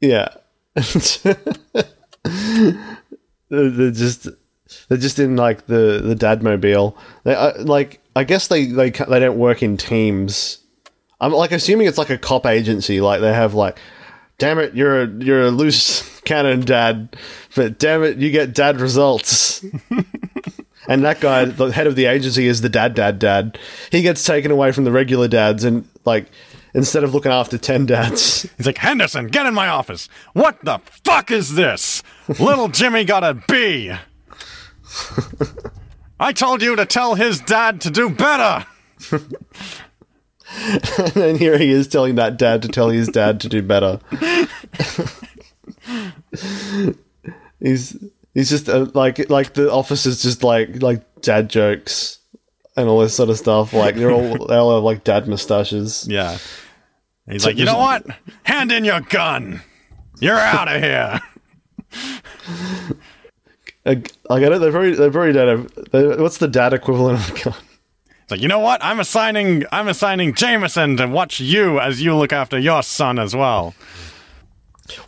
yeah. 0.00 0.28
they're 3.48 3.70
they're 3.70 3.90
just 3.90 4.28
they're 4.88 4.98
just 4.98 5.18
in 5.18 5.36
like 5.36 5.66
the 5.66 6.00
the 6.04 6.14
dad 6.14 6.42
mobile. 6.42 6.96
They 7.24 7.34
uh, 7.34 7.62
like 7.62 8.00
I 8.14 8.24
guess 8.24 8.48
they 8.48 8.66
they 8.66 8.90
they 8.90 9.20
don't 9.20 9.38
work 9.38 9.62
in 9.62 9.76
teams. 9.76 10.58
I'm 11.20 11.32
like 11.32 11.52
assuming 11.52 11.86
it's 11.86 11.98
like 11.98 12.10
a 12.10 12.18
cop 12.18 12.46
agency. 12.46 13.00
Like 13.00 13.20
they 13.20 13.32
have 13.32 13.54
like, 13.54 13.78
damn 14.38 14.58
it, 14.58 14.74
you're 14.74 15.02
a 15.02 15.06
you're 15.06 15.42
a 15.42 15.50
loose 15.50 16.20
cannon 16.24 16.60
dad, 16.60 17.16
but 17.54 17.78
damn 17.78 18.02
it, 18.02 18.18
you 18.18 18.30
get 18.30 18.54
dad 18.54 18.80
results. 18.80 19.64
and 20.88 21.04
that 21.04 21.20
guy, 21.20 21.46
the 21.46 21.70
head 21.72 21.86
of 21.86 21.96
the 21.96 22.06
agency, 22.06 22.46
is 22.46 22.60
the 22.60 22.68
dad 22.68 22.94
dad 22.94 23.18
dad. 23.18 23.58
He 23.90 24.02
gets 24.02 24.24
taken 24.24 24.50
away 24.50 24.72
from 24.72 24.84
the 24.84 24.92
regular 24.92 25.28
dads, 25.28 25.64
and 25.64 25.88
like 26.04 26.26
instead 26.74 27.02
of 27.02 27.12
looking 27.12 27.32
after 27.32 27.58
ten 27.58 27.86
dads, 27.86 28.42
He's 28.56 28.66
like, 28.66 28.78
Henderson, 28.78 29.28
get 29.28 29.46
in 29.46 29.54
my 29.54 29.68
office. 29.68 30.08
What 30.32 30.64
the 30.64 30.78
fuck 31.04 31.30
is 31.30 31.54
this? 31.54 32.02
Little 32.28 32.68
Jimmy 32.68 33.04
got 33.04 33.24
a 33.24 33.34
B. 33.34 33.92
I 36.18 36.32
told 36.32 36.62
you 36.62 36.76
to 36.76 36.86
tell 36.86 37.14
his 37.14 37.40
dad 37.40 37.80
to 37.82 37.90
do 37.90 38.10
better. 38.10 38.66
and 39.12 41.12
then 41.12 41.36
here 41.36 41.58
he 41.58 41.70
is 41.70 41.88
telling 41.88 42.14
that 42.14 42.38
dad 42.38 42.62
to 42.62 42.68
tell 42.68 42.88
his 42.88 43.08
dad 43.08 43.40
to 43.40 43.48
do 43.48 43.62
better. 43.62 44.00
he's 47.60 47.96
he's 48.34 48.50
just 48.50 48.68
uh, 48.68 48.86
like 48.94 49.28
like 49.28 49.54
the 49.54 49.70
office 49.70 50.06
is 50.06 50.22
just 50.22 50.42
like 50.42 50.82
like 50.82 51.20
dad 51.20 51.50
jokes 51.50 52.18
and 52.76 52.88
all 52.88 53.00
this 53.00 53.14
sort 53.14 53.30
of 53.30 53.38
stuff. 53.38 53.72
Like 53.72 53.96
they're 53.96 54.12
all 54.12 54.46
they 54.46 54.56
all 54.56 54.74
have 54.74 54.84
like 54.84 55.04
dad 55.04 55.28
mustaches. 55.28 56.06
Yeah. 56.08 56.38
He's 57.28 57.44
like, 57.44 57.56
you 57.56 57.64
know 57.64 57.78
what? 57.78 58.06
Hand 58.44 58.70
in 58.70 58.84
your 58.84 59.00
gun. 59.00 59.60
You're 60.20 60.38
out 60.38 60.72
of 60.72 60.80
here. 60.80 61.20
Like 63.86 64.12
like, 64.28 64.42
I 64.42 64.48
don't. 64.48 64.60
They've 64.60 64.74
already 64.74 64.96
they've 64.96 65.14
already 65.16 65.32
done. 65.32 65.48
A, 65.76 65.90
they, 65.90 66.16
what's 66.22 66.38
the 66.38 66.48
dad 66.48 66.72
equivalent 66.74 67.18
of 67.20 67.30
a 67.36 67.44
gun? 67.44 67.54
It's 68.22 68.30
like, 68.32 68.40
you 68.40 68.48
know 68.48 68.58
what? 68.58 68.82
I'm 68.84 68.98
assigning 69.00 69.64
I'm 69.70 69.86
assigning 69.88 70.34
Jameson 70.34 70.96
to 70.96 71.06
watch 71.06 71.38
you 71.38 71.78
as 71.78 72.02
you 72.02 72.14
look 72.16 72.32
after 72.32 72.58
your 72.58 72.82
son 72.82 73.18
as 73.20 73.34
well. 73.36 73.74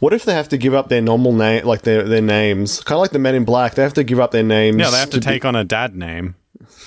What 0.01 0.12
if 0.12 0.25
they 0.25 0.33
have 0.35 0.49
to 0.51 0.57
give 0.59 0.75
up 0.75 0.88
their 0.88 1.01
normal 1.03 1.33
name, 1.33 1.64
like 1.67 1.83
their 1.83 2.03
their 2.05 2.23
names, 2.23 2.81
kind 2.81 2.97
of 2.97 3.01
like 3.01 3.11
the 3.11 3.19
Men 3.19 3.35
in 3.35 3.45
Black? 3.45 3.75
They 3.75 3.83
have 3.83 3.95
to 3.95 4.05
give 4.05 4.21
up 4.21 4.31
their 4.31 4.43
names. 4.45 4.79
Yeah, 4.79 4.91
they 4.91 4.99
have 4.99 5.11
to 5.11 5.19
be- 5.19 5.25
take 5.25 5.45
on 5.45 5.57
a 5.57 5.64
dad 5.64 5.97
name. 5.97 6.37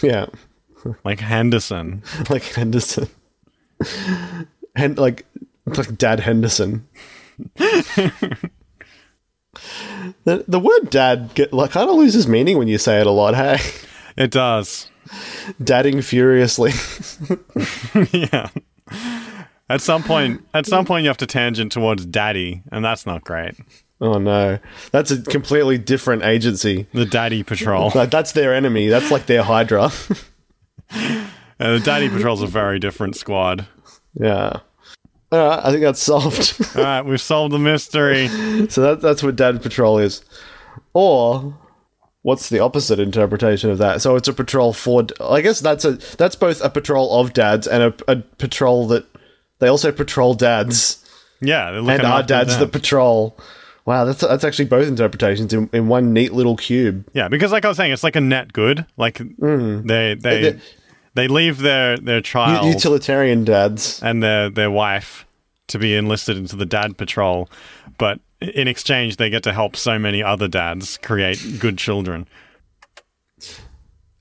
yeah, 0.01 0.27
Like 1.03 1.19
Henderson. 1.19 2.03
like 2.29 2.43
Henderson, 2.43 3.07
Hen- 4.75 4.95
like 4.95 5.25
like 5.65 5.97
Dad 5.97 6.21
Henderson. 6.21 6.87
the 10.23 10.43
the 10.47 10.59
word 10.59 10.89
dad 10.89 11.31
get 11.35 11.53
like 11.53 11.71
kind 11.71 11.89
of 11.89 11.95
loses 11.95 12.27
meaning 12.27 12.57
when 12.57 12.67
you 12.67 12.77
say 12.77 12.99
it 13.01 13.07
a 13.07 13.11
lot. 13.11 13.35
Hey, 13.35 13.57
It 14.17 14.31
does. 14.31 14.89
dadding 15.63 16.01
furiously. 16.01 16.71
yeah. 18.11 18.49
At 19.69 19.81
some 19.81 20.03
point 20.03 20.45
at 20.53 20.65
some 20.65 20.85
point 20.85 21.03
you 21.03 21.09
have 21.09 21.17
to 21.17 21.27
tangent 21.27 21.71
towards 21.71 22.05
daddy, 22.05 22.61
and 22.71 22.83
that's 22.83 23.05
not 23.05 23.23
great. 23.23 23.55
oh 24.01 24.17
no, 24.17 24.59
that's 24.91 25.11
a 25.11 25.21
completely 25.21 25.77
different 25.77 26.23
agency. 26.23 26.87
The 26.93 27.05
daddy 27.05 27.43
patrol. 27.43 27.91
Like, 27.95 28.11
that's 28.11 28.33
their 28.33 28.53
enemy. 28.53 28.87
That's 28.89 29.11
like 29.11 29.25
their 29.27 29.43
Hydra. 29.43 29.91
Uh, 31.59 31.73
the 31.73 31.79
daddy 31.79 32.09
patrol's 32.09 32.41
a 32.41 32.47
very 32.47 32.79
different 32.79 33.15
squad. 33.15 33.67
yeah. 34.19 34.61
Right, 35.31 35.61
I 35.63 35.71
think 35.71 35.81
that's 35.81 36.01
solved. 36.01 36.57
All 36.75 36.83
right, 36.83 37.01
we've 37.01 37.21
solved 37.21 37.53
the 37.53 37.59
mystery. 37.59 38.27
So 38.69 38.81
that, 38.81 39.01
that's 39.01 39.23
what 39.23 39.35
Dad 39.35 39.61
Patrol 39.61 39.97
is. 39.97 40.23
Or 40.93 41.57
what's 42.21 42.49
the 42.49 42.59
opposite 42.59 42.99
interpretation 42.99 43.69
of 43.69 43.77
that? 43.77 44.01
So 44.01 44.15
it's 44.15 44.27
a 44.27 44.33
patrol 44.33 44.73
for. 44.73 45.05
I 45.21 45.41
guess 45.41 45.59
that's 45.59 45.85
a 45.85 45.93
that's 46.17 46.35
both 46.35 46.61
a 46.63 46.69
patrol 46.69 47.19
of 47.19 47.33
dads 47.33 47.67
and 47.67 47.83
a, 47.83 47.93
a 48.11 48.17
patrol 48.17 48.87
that 48.87 49.05
they 49.59 49.67
also 49.67 49.91
patrol 49.91 50.33
dads 50.33 51.03
Yeah, 51.39 51.71
they're 51.71 51.81
looking 51.81 51.99
and 51.99 52.07
our 52.07 52.23
dads 52.23 52.57
the 52.57 52.67
patrol. 52.67 53.37
Wow, 53.85 54.05
that's 54.05 54.21
that's 54.21 54.43
actually 54.43 54.65
both 54.65 54.87
interpretations 54.87 55.53
in, 55.53 55.69
in 55.73 55.87
one 55.87 56.13
neat 56.13 56.33
little 56.33 56.55
cube. 56.55 57.09
Yeah, 57.13 57.29
because 57.29 57.51
like 57.51 57.65
I 57.65 57.67
was 57.67 57.77
saying, 57.77 57.91
it's 57.91 58.03
like 58.03 58.15
a 58.15 58.21
net 58.21 58.53
good. 58.53 58.85
Like 58.95 59.17
mm. 59.17 59.87
they 59.87 60.13
they 60.13 60.51
They- 60.51 60.59
they 61.13 61.27
leave 61.27 61.59
their 61.59 61.97
their 61.97 62.21
child 62.21 62.65
utilitarian 62.73 63.43
dads. 63.43 64.01
and 64.03 64.21
their 64.23 64.49
their 64.49 64.71
wife 64.71 65.25
to 65.67 65.79
be 65.79 65.95
enlisted 65.95 66.37
into 66.37 66.55
the 66.55 66.65
dad 66.65 66.97
patrol, 66.97 67.49
but 67.97 68.19
in 68.41 68.67
exchange 68.67 69.17
they 69.17 69.29
get 69.29 69.43
to 69.43 69.53
help 69.53 69.75
so 69.75 69.97
many 69.99 70.21
other 70.23 70.47
dads 70.47 70.97
create 70.97 71.39
good 71.59 71.77
children. 71.77 72.27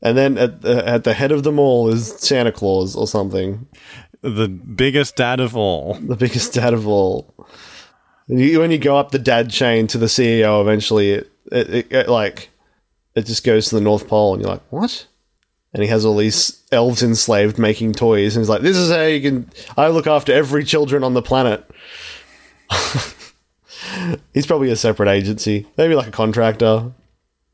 and 0.02 0.16
then 0.16 0.38
at 0.38 0.62
the, 0.62 0.86
at 0.88 1.04
the 1.04 1.14
head 1.14 1.32
of 1.32 1.42
them 1.42 1.58
all 1.58 1.88
is 1.88 2.08
Santa 2.18 2.52
Claus 2.52 2.94
or 2.96 3.06
something, 3.06 3.66
The 4.22 4.48
biggest 4.48 5.16
dad 5.16 5.40
of 5.40 5.56
all. 5.56 5.94
the 5.94 6.16
biggest 6.16 6.52
dad 6.54 6.72
of 6.74 6.86
all. 6.86 7.34
You, 8.28 8.60
when 8.60 8.70
you 8.70 8.78
go 8.78 8.96
up 8.96 9.10
the 9.10 9.18
dad 9.18 9.50
chain 9.50 9.86
to 9.88 9.98
the 9.98 10.06
CEO, 10.06 10.60
eventually 10.60 11.10
it, 11.12 11.32
it, 11.50 11.74
it, 11.74 11.92
it 11.92 12.08
like 12.08 12.50
it 13.16 13.26
just 13.26 13.42
goes 13.44 13.68
to 13.70 13.74
the 13.74 13.80
North 13.80 14.06
Pole, 14.06 14.34
and 14.34 14.42
you're 14.42 14.52
like, 14.52 14.62
what? 14.70 15.06
And 15.72 15.82
he 15.82 15.88
has 15.88 16.04
all 16.04 16.16
these 16.16 16.64
elves 16.72 17.02
enslaved 17.02 17.56
making 17.56 17.92
toys, 17.92 18.34
and 18.34 18.42
he's 18.42 18.48
like, 18.48 18.62
"This 18.62 18.76
is 18.76 18.90
how 18.90 19.02
you 19.02 19.20
can. 19.20 19.50
I 19.76 19.88
look 19.88 20.08
after 20.08 20.32
every 20.32 20.64
children 20.64 21.04
on 21.04 21.14
the 21.14 21.22
planet." 21.22 21.64
he's 24.34 24.46
probably 24.46 24.70
a 24.70 24.76
separate 24.76 25.08
agency, 25.08 25.66
maybe 25.76 25.94
like 25.94 26.08
a 26.08 26.12
contractor. 26.12 26.92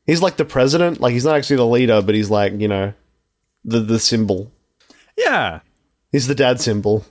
He's 0.05 0.21
like 0.21 0.37
the 0.37 0.45
president, 0.45 0.99
like 1.01 1.13
he's 1.13 1.25
not 1.25 1.35
actually 1.35 1.57
the 1.57 1.67
leader, 1.67 2.01
but 2.01 2.15
he's 2.15 2.29
like 2.29 2.53
you 2.59 2.67
know, 2.67 2.93
the 3.63 3.79
the 3.79 3.99
symbol. 3.99 4.51
Yeah. 5.17 5.59
He's 6.11 6.27
the 6.27 6.35
dad 6.35 6.61
symbol. 6.61 7.05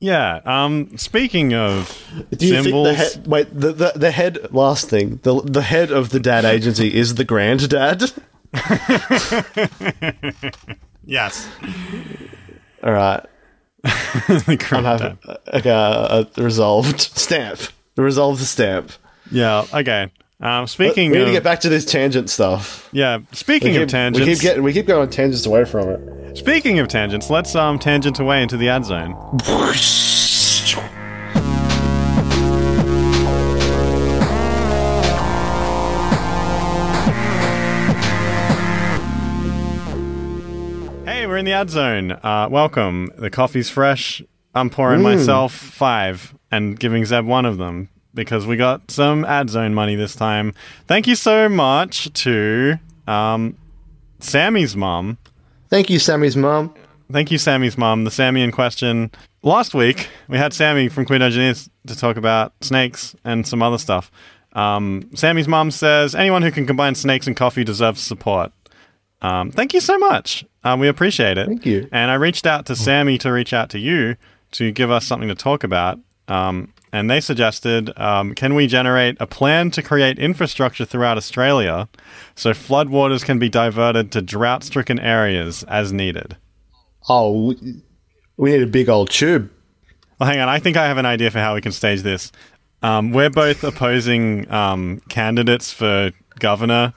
Yeah. 0.00 0.40
Um 0.44 0.96
speaking 0.98 1.54
of 1.54 1.96
Do 2.36 2.46
you 2.46 2.62
symbols 2.62 2.96
think 2.96 2.98
the 2.98 3.18
head? 3.18 3.26
Wait, 3.26 3.60
the, 3.60 3.72
the 3.72 3.92
the 3.94 4.10
head. 4.10 4.52
Last 4.52 4.90
thing, 4.90 5.20
the 5.22 5.40
the 5.42 5.62
head 5.62 5.90
of 5.90 6.10
the 6.10 6.20
dad 6.20 6.44
agency 6.44 6.94
is 6.94 7.14
the 7.14 7.24
granddad. 7.24 8.12
Yes. 11.06 11.48
All 12.82 12.92
right, 12.92 13.20
The 13.82 14.66
I'm 14.72 14.84
having 14.84 15.18
okay. 15.52 15.70
Uh, 15.70 16.24
resolved 16.38 17.00
stamp. 17.00 17.60
Resolve 17.96 18.38
the 18.38 18.46
stamp. 18.46 18.92
yeah, 19.30 19.66
okay. 19.74 20.10
Um 20.40 20.66
speaking 20.66 21.10
we 21.10 21.18
need 21.18 21.22
of 21.24 21.28
to 21.28 21.32
get 21.32 21.44
back 21.44 21.60
to 21.60 21.68
this 21.68 21.84
tangent 21.84 22.30
stuff. 22.30 22.88
Yeah, 22.92 23.18
speaking 23.32 23.74
We 23.74 23.82
of 23.82 23.88
tangents. 23.88 24.26
we 24.26 24.32
keep 24.34 24.42
getting 24.42 24.62
we 24.62 24.72
keep 24.72 24.86
going 24.86 25.08
tangents 25.10 25.46
away 25.46 25.64
from 25.64 25.88
it. 25.90 26.36
speaking 26.36 26.78
of 26.78 26.88
tangents, 26.88 27.30
let's 27.30 27.54
um 27.54 27.78
tangent 27.78 28.18
away 28.18 28.42
into 28.42 28.56
the 28.56 28.68
ad 28.70 28.84
zone. 28.84 29.14
in 41.44 41.50
the 41.50 41.52
ad 41.52 41.68
zone. 41.68 42.12
Uh, 42.12 42.48
welcome. 42.50 43.10
The 43.18 43.28
coffee's 43.28 43.68
fresh. 43.68 44.22
I'm 44.54 44.70
pouring 44.70 45.02
myself 45.02 45.52
five 45.52 46.34
and 46.50 46.80
giving 46.80 47.04
Zeb 47.04 47.26
one 47.26 47.44
of 47.44 47.58
them 47.58 47.90
because 48.14 48.46
we 48.46 48.56
got 48.56 48.90
some 48.90 49.26
ad 49.26 49.50
zone 49.50 49.74
money 49.74 49.94
this 49.94 50.14
time. 50.14 50.54
Thank 50.86 51.06
you 51.06 51.14
so 51.14 51.50
much 51.50 52.10
to 52.14 52.78
um, 53.06 53.58
Sammy's 54.20 54.74
mom. 54.74 55.18
Thank 55.68 55.90
you, 55.90 55.98
Sammy's 55.98 56.34
mom. 56.34 56.74
Thank 57.12 57.30
you, 57.30 57.36
Sammy's 57.36 57.76
mom. 57.76 58.04
The 58.04 58.10
Sammy 58.10 58.40
in 58.40 58.50
question. 58.50 59.10
Last 59.42 59.74
week, 59.74 60.08
we 60.28 60.38
had 60.38 60.54
Sammy 60.54 60.88
from 60.88 61.04
Queer 61.04 61.20
Engineers 61.20 61.68
to 61.86 61.94
talk 61.94 62.16
about 62.16 62.54
snakes 62.62 63.14
and 63.22 63.46
some 63.46 63.62
other 63.62 63.76
stuff. 63.76 64.10
Um, 64.54 65.10
Sammy's 65.14 65.48
mom 65.48 65.70
says 65.70 66.14
anyone 66.14 66.40
who 66.40 66.50
can 66.50 66.66
combine 66.66 66.94
snakes 66.94 67.26
and 67.26 67.36
coffee 67.36 67.64
deserves 67.64 68.00
support. 68.00 68.50
Um, 69.24 69.50
thank 69.50 69.72
you 69.72 69.80
so 69.80 69.96
much. 69.98 70.44
Um, 70.64 70.80
we 70.80 70.88
appreciate 70.88 71.38
it. 71.38 71.46
Thank 71.46 71.64
you. 71.64 71.88
And 71.90 72.10
I 72.10 72.14
reached 72.14 72.46
out 72.46 72.66
to 72.66 72.76
Sammy 72.76 73.16
to 73.18 73.32
reach 73.32 73.54
out 73.54 73.70
to 73.70 73.78
you 73.78 74.16
to 74.52 74.70
give 74.70 74.90
us 74.90 75.06
something 75.06 75.28
to 75.30 75.34
talk 75.34 75.64
about. 75.64 75.98
Um, 76.28 76.74
and 76.92 77.10
they 77.10 77.20
suggested 77.20 77.90
um, 77.98 78.34
can 78.34 78.54
we 78.54 78.66
generate 78.66 79.16
a 79.20 79.26
plan 79.26 79.70
to 79.72 79.82
create 79.82 80.18
infrastructure 80.18 80.84
throughout 80.84 81.16
Australia 81.16 81.88
so 82.34 82.50
floodwaters 82.50 83.24
can 83.24 83.38
be 83.38 83.48
diverted 83.48 84.12
to 84.12 84.20
drought 84.20 84.62
stricken 84.62 85.00
areas 85.00 85.64
as 85.64 85.90
needed? 85.90 86.36
Oh, 87.08 87.48
we- 87.48 87.82
need 88.50 88.62
a 88.62 88.66
big 88.66 88.88
old 88.90 89.08
tube. 89.10 89.50
Well, 90.18 90.28
hang 90.28 90.38
on. 90.40 90.48
I 90.50 90.58
think 90.58 90.76
I 90.76 90.86
have 90.86 90.98
an 90.98 91.06
idea 91.06 91.30
for 91.30 91.38
how 91.38 91.54
we 91.54 91.60
can 91.62 91.72
stage 91.72 92.02
this. 92.02 92.30
Um, 92.82 93.12
we're 93.12 93.30
both 93.30 93.64
opposing 93.64 94.50
um, 94.52 95.00
candidates 95.08 95.72
for 95.72 96.12
governor 96.38 96.92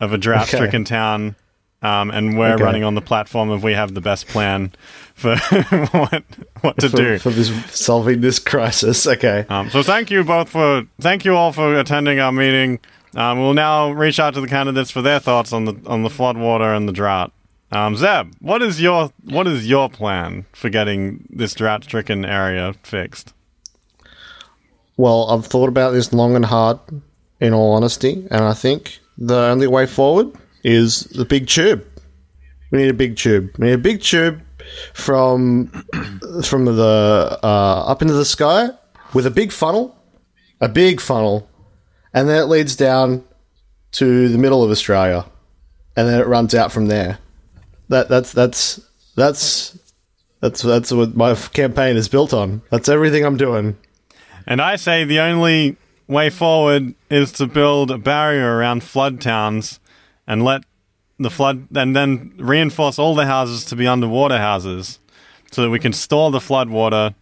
of 0.00 0.12
a 0.12 0.18
drought 0.18 0.48
stricken 0.48 0.84
town. 0.84 1.36
Um, 1.84 2.10
and 2.10 2.38
we're 2.38 2.54
Okay. 2.54 2.64
running 2.64 2.82
on 2.82 2.94
the 2.94 3.02
platform 3.02 3.50
of 3.50 3.62
we 3.62 3.74
have 3.74 3.92
the 3.94 4.00
best 4.00 4.26
plan 4.26 4.72
for 5.14 5.36
what 5.90 6.24
what 6.62 6.78
to 6.78 6.88
for, 6.88 6.96
do. 6.96 7.18
for 7.18 7.30
this 7.30 7.50
solving 7.70 8.22
this 8.22 8.38
crisis. 8.38 9.06
Okay. 9.06 9.44
Um, 9.50 9.68
so 9.70 9.82
thank 9.82 10.10
you 10.10 10.24
both 10.24 10.48
for 10.48 10.86
thank 11.00 11.24
you 11.26 11.36
all 11.36 11.52
for 11.52 11.78
attending 11.78 12.18
our 12.20 12.32
meeting. 12.32 12.80
Um, 13.14 13.38
we'll 13.38 13.52
now 13.54 13.90
reach 13.92 14.18
out 14.18 14.32
to 14.34 14.40
the 14.40 14.48
candidates 14.48 14.90
for 14.90 15.02
their 15.02 15.20
thoughts 15.20 15.52
on 15.52 15.66
the 15.66 15.74
on 15.86 16.02
the 16.02 16.08
floodwater 16.08 16.74
and 16.74 16.88
the 16.88 16.92
drought. 16.92 17.32
Um, 17.70 17.96
Zeb, 17.96 18.32
what 18.40 18.62
is 18.62 18.80
your 18.80 19.10
what 19.24 19.46
is 19.46 19.68
your 19.68 19.90
plan 19.90 20.46
for 20.52 20.70
getting 20.70 21.26
this 21.28 21.54
drought 21.54 21.84
stricken 21.84 22.24
area 22.24 22.72
fixed? 22.82 23.34
Well, 24.96 25.28
I've 25.30 25.46
thought 25.46 25.68
about 25.68 25.90
this 25.90 26.12
long 26.12 26.36
and 26.36 26.44
hard, 26.44 26.78
in 27.40 27.52
all 27.52 27.72
honesty, 27.74 28.26
and 28.30 28.44
I 28.44 28.54
think 28.54 29.00
the 29.18 29.34
only 29.36 29.66
way 29.66 29.86
forward 29.86 30.32
is 30.64 31.04
the 31.04 31.24
big 31.24 31.46
tube. 31.46 31.86
We 32.70 32.78
need 32.78 32.88
a 32.88 32.94
big 32.94 33.16
tube. 33.16 33.54
We 33.58 33.68
need 33.68 33.74
a 33.74 33.78
big 33.78 34.02
tube 34.02 34.40
from 34.94 35.68
from 36.42 36.64
the 36.64 37.38
uh, 37.42 37.84
up 37.86 38.02
into 38.02 38.14
the 38.14 38.24
sky 38.24 38.70
with 39.12 39.26
a 39.26 39.30
big 39.30 39.52
funnel, 39.52 39.96
a 40.60 40.68
big 40.68 41.00
funnel, 41.00 41.48
and 42.12 42.28
then 42.28 42.42
it 42.42 42.46
leads 42.46 42.74
down 42.74 43.24
to 43.92 44.28
the 44.28 44.38
middle 44.38 44.64
of 44.64 44.70
Australia, 44.70 45.26
and 45.96 46.08
then 46.08 46.20
it 46.20 46.26
runs 46.26 46.54
out 46.54 46.72
from 46.72 46.86
there. 46.86 47.18
That 47.90 48.08
that's 48.08 48.32
that's 48.32 48.80
that's 49.14 49.78
that's 50.40 50.62
that's 50.62 50.90
what 50.90 51.14
my 51.14 51.34
campaign 51.34 51.96
is 51.96 52.08
built 52.08 52.34
on. 52.34 52.62
That's 52.70 52.88
everything 52.88 53.24
I'm 53.24 53.36
doing. 53.36 53.76
And 54.46 54.60
I 54.60 54.76
say 54.76 55.04
the 55.04 55.20
only 55.20 55.76
way 56.06 56.28
forward 56.28 56.94
is 57.08 57.32
to 57.32 57.46
build 57.46 57.90
a 57.90 57.98
barrier 57.98 58.56
around 58.56 58.82
flood 58.82 59.20
towns 59.20 59.80
and 60.26 60.42
let 60.42 60.64
the 61.18 61.30
flood 61.30 61.68
and 61.74 61.94
then 61.94 62.34
reinforce 62.38 62.98
all 62.98 63.14
the 63.14 63.26
houses 63.26 63.64
to 63.66 63.76
be 63.76 63.86
underwater 63.86 64.38
houses 64.38 64.98
so 65.50 65.62
that 65.62 65.70
we 65.70 65.78
can 65.78 65.92
store 65.92 66.30
the 66.30 66.40
flood 66.40 66.68
water 66.68 67.14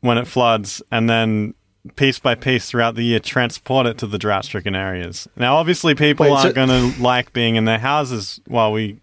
when 0.00 0.18
it 0.18 0.26
floods 0.26 0.82
and 0.90 1.08
then 1.08 1.54
piece 1.96 2.18
by 2.18 2.34
piece 2.34 2.70
throughout 2.70 2.94
the 2.94 3.02
year 3.02 3.18
transport 3.18 3.86
it 3.86 3.98
to 3.98 4.06
the 4.06 4.18
drought 4.18 4.44
stricken 4.44 4.74
areas. 4.74 5.28
Now 5.36 5.56
obviously 5.56 5.94
people 5.94 6.26
Wait, 6.26 6.32
aren't 6.32 6.54
going 6.54 6.68
to 6.68 7.02
like 7.02 7.32
being 7.32 7.56
in 7.56 7.64
their 7.64 7.78
houses 7.78 8.40
while 8.46 8.72
we 8.72 8.98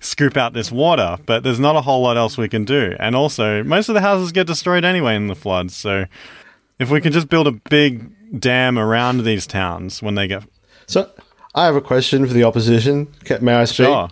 scoop 0.00 0.36
out 0.36 0.52
this 0.52 0.72
water, 0.72 1.18
but 1.26 1.42
there's 1.42 1.60
not 1.60 1.76
a 1.76 1.82
whole 1.82 2.02
lot 2.02 2.16
else 2.16 2.38
we 2.38 2.48
can 2.48 2.64
do. 2.64 2.96
And 2.98 3.14
also, 3.14 3.62
most 3.62 3.88
of 3.88 3.94
the 3.94 4.00
houses 4.00 4.32
get 4.32 4.46
destroyed 4.46 4.84
anyway 4.84 5.16
in 5.16 5.26
the 5.26 5.34
floods, 5.34 5.76
so 5.76 6.06
if 6.78 6.90
we 6.90 7.00
can 7.00 7.12
just 7.12 7.28
build 7.28 7.46
a 7.46 7.52
big 7.52 8.40
dam 8.40 8.78
around 8.78 9.24
these 9.24 9.46
towns 9.46 10.02
when 10.02 10.14
they 10.14 10.26
get 10.26 10.44
So 10.86 11.10
I 11.54 11.64
have 11.64 11.76
a 11.76 11.80
question 11.80 12.26
for 12.26 12.32
the 12.32 12.44
opposition. 12.44 13.08
May 13.40 13.54
I 13.54 13.64
speak? 13.64 13.86
sure. 13.86 14.08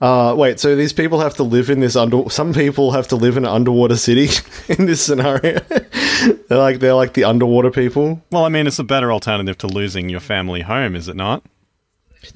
Uh, 0.00 0.34
wait, 0.34 0.58
so 0.58 0.74
these 0.74 0.94
people 0.94 1.20
have 1.20 1.34
to 1.34 1.42
live 1.42 1.68
in 1.68 1.80
this 1.80 1.94
under. 1.94 2.30
Some 2.30 2.54
people 2.54 2.92
have 2.92 3.08
to 3.08 3.16
live 3.16 3.36
in 3.36 3.44
an 3.44 3.50
underwater 3.50 3.96
city 3.96 4.28
in 4.68 4.86
this 4.86 5.02
scenario. 5.02 5.60
they're 6.48 6.58
like 6.58 6.78
they're 6.78 6.94
like 6.94 7.12
the 7.12 7.24
underwater 7.24 7.70
people. 7.70 8.22
Well, 8.30 8.46
I 8.46 8.48
mean, 8.48 8.66
it's 8.66 8.78
a 8.78 8.84
better 8.84 9.12
alternative 9.12 9.58
to 9.58 9.66
losing 9.66 10.08
your 10.08 10.20
family 10.20 10.62
home, 10.62 10.96
is 10.96 11.08
it 11.08 11.16
not? 11.16 11.42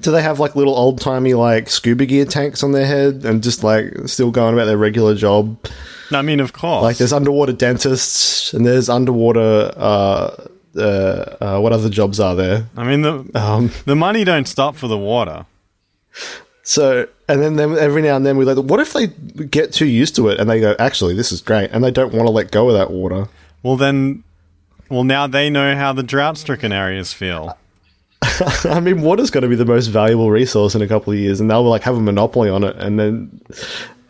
Do 0.01 0.11
they 0.11 0.21
have 0.21 0.39
like 0.39 0.55
little 0.55 0.75
old 0.75 0.99
timey 0.99 1.33
like 1.33 1.69
scuba 1.69 2.05
gear 2.05 2.25
tanks 2.25 2.63
on 2.63 2.71
their 2.71 2.85
head 2.85 3.23
and 3.25 3.41
just 3.41 3.63
like 3.63 3.93
still 4.05 4.31
going 4.31 4.53
about 4.53 4.65
their 4.65 4.77
regular 4.77 5.15
job? 5.15 5.57
I 6.11 6.21
mean, 6.21 6.39
of 6.39 6.53
course. 6.53 6.83
Like 6.83 6.97
there's 6.97 7.13
underwater 7.13 7.53
dentists 7.53 8.53
and 8.53 8.65
there's 8.65 8.89
underwater. 8.89 9.71
Uh, 9.75 10.47
uh, 10.77 11.37
uh, 11.39 11.59
what 11.59 11.73
other 11.73 11.89
jobs 11.89 12.19
are 12.19 12.35
there? 12.35 12.67
I 12.75 12.83
mean, 12.83 13.01
the 13.01 13.25
Um, 13.33 13.71
the 13.85 13.95
money 13.95 14.23
don't 14.23 14.47
stop 14.47 14.75
for 14.75 14.87
the 14.87 14.97
water. 14.97 15.45
So, 16.63 17.07
and 17.27 17.41
then, 17.41 17.57
then 17.57 17.77
every 17.77 18.01
now 18.01 18.15
and 18.15 18.25
then 18.25 18.37
we 18.37 18.45
like, 18.45 18.57
what 18.57 18.79
if 18.79 18.93
they 18.93 19.07
get 19.07 19.71
too 19.71 19.85
used 19.85 20.15
to 20.15 20.29
it 20.29 20.39
and 20.39 20.49
they 20.49 20.59
go, 20.59 20.75
actually, 20.79 21.13
this 21.13 21.31
is 21.31 21.41
great, 21.41 21.69
and 21.71 21.83
they 21.83 21.91
don't 21.91 22.11
want 22.11 22.25
to 22.25 22.31
let 22.31 22.51
go 22.51 22.69
of 22.69 22.73
that 22.73 22.89
water? 22.89 23.27
Well, 23.61 23.77
then, 23.77 24.23
well, 24.89 25.03
now 25.03 25.27
they 25.27 25.51
know 25.51 25.75
how 25.75 25.93
the 25.93 26.01
drought-stricken 26.01 26.71
areas 26.71 27.13
feel. 27.13 27.55
I 28.65 28.79
mean, 28.79 29.01
water's 29.01 29.29
going 29.29 29.43
to 29.43 29.47
be 29.47 29.55
the 29.55 29.65
most 29.65 29.87
valuable 29.87 30.31
resource 30.31 30.73
in 30.73 30.81
a 30.81 30.87
couple 30.87 31.13
of 31.13 31.19
years, 31.19 31.39
and 31.39 31.51
they'll 31.51 31.63
like 31.63 31.83
have 31.83 31.97
a 31.97 32.01
monopoly 32.01 32.49
on 32.49 32.63
it, 32.63 32.75
and 32.77 32.99
then, 32.99 33.41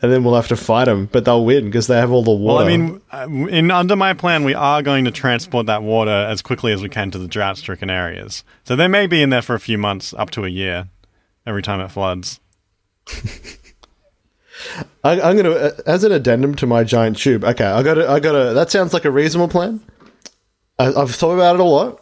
and 0.05 0.13
then 0.13 0.23
we'll 0.23 0.35
have 0.35 0.47
to 0.49 0.55
fight 0.55 0.85
them, 0.85 1.09
but 1.11 1.25
they'll 1.25 1.43
win 1.43 1.65
because 1.65 1.87
they 1.87 1.97
have 1.97 2.11
all 2.11 2.23
the 2.23 2.31
Well, 2.31 2.55
water. 2.55 2.65
I 2.69 2.77
mean, 2.77 3.01
uh, 3.11 3.27
in 3.49 3.71
under 3.71 3.95
my 3.95 4.13
plan, 4.13 4.43
we 4.43 4.53
are 4.53 4.81
going 4.81 5.03
to 5.05 5.11
transport 5.11 5.65
that 5.65 5.81
water 5.83 6.11
as 6.11 6.41
quickly 6.41 6.71
as 6.71 6.81
we 6.81 6.89
can 6.89 7.09
to 7.11 7.17
the 7.17 7.27
drought-stricken 7.27 7.89
areas. 7.89 8.43
So 8.63 8.75
they 8.75 8.87
may 8.87 9.07
be 9.07 9.21
in 9.21 9.31
there 9.31 9.41
for 9.41 9.55
a 9.55 9.59
few 9.59 9.77
months, 9.77 10.13
up 10.13 10.29
to 10.31 10.45
a 10.45 10.49
year, 10.49 10.89
every 11.45 11.61
time 11.63 11.81
it 11.81 11.89
floods. 11.89 12.39
I, 15.03 15.19
I'm 15.21 15.37
going 15.37 15.43
to, 15.45 15.83
as 15.85 16.03
an 16.03 16.11
addendum 16.11 16.55
to 16.55 16.65
my 16.67 16.83
giant 16.83 17.17
tube. 17.17 17.43
Okay, 17.43 17.65
I 17.65 17.83
got 17.83 17.95
to, 17.95 18.09
I 18.09 18.19
got 18.19 18.31
to. 18.31 18.53
That 18.53 18.71
sounds 18.71 18.93
like 18.93 19.05
a 19.05 19.11
reasonable 19.11 19.49
plan. 19.49 19.81
I, 20.79 20.93
I've 20.93 21.13
thought 21.13 21.33
about 21.33 21.55
it 21.55 21.61
a 21.61 21.63
lot. 21.63 22.01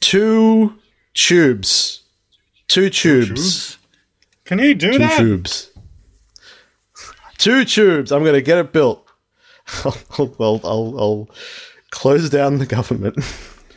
Two 0.00 0.74
tubes, 1.14 2.02
two 2.68 2.90
tubes. 2.90 3.76
Can 4.44 4.58
you 4.58 4.74
do 4.74 4.92
Two 4.92 4.98
that? 4.98 5.18
tubes. 5.18 5.69
Two 7.40 7.64
tubes. 7.64 8.12
I'm 8.12 8.22
going 8.22 8.34
to 8.34 8.42
get 8.42 8.58
it 8.58 8.70
built. 8.70 9.02
well, 10.38 10.60
I'll, 10.62 10.94
I'll 10.98 11.28
close 11.90 12.28
down 12.28 12.58
the 12.58 12.66
government 12.66 13.16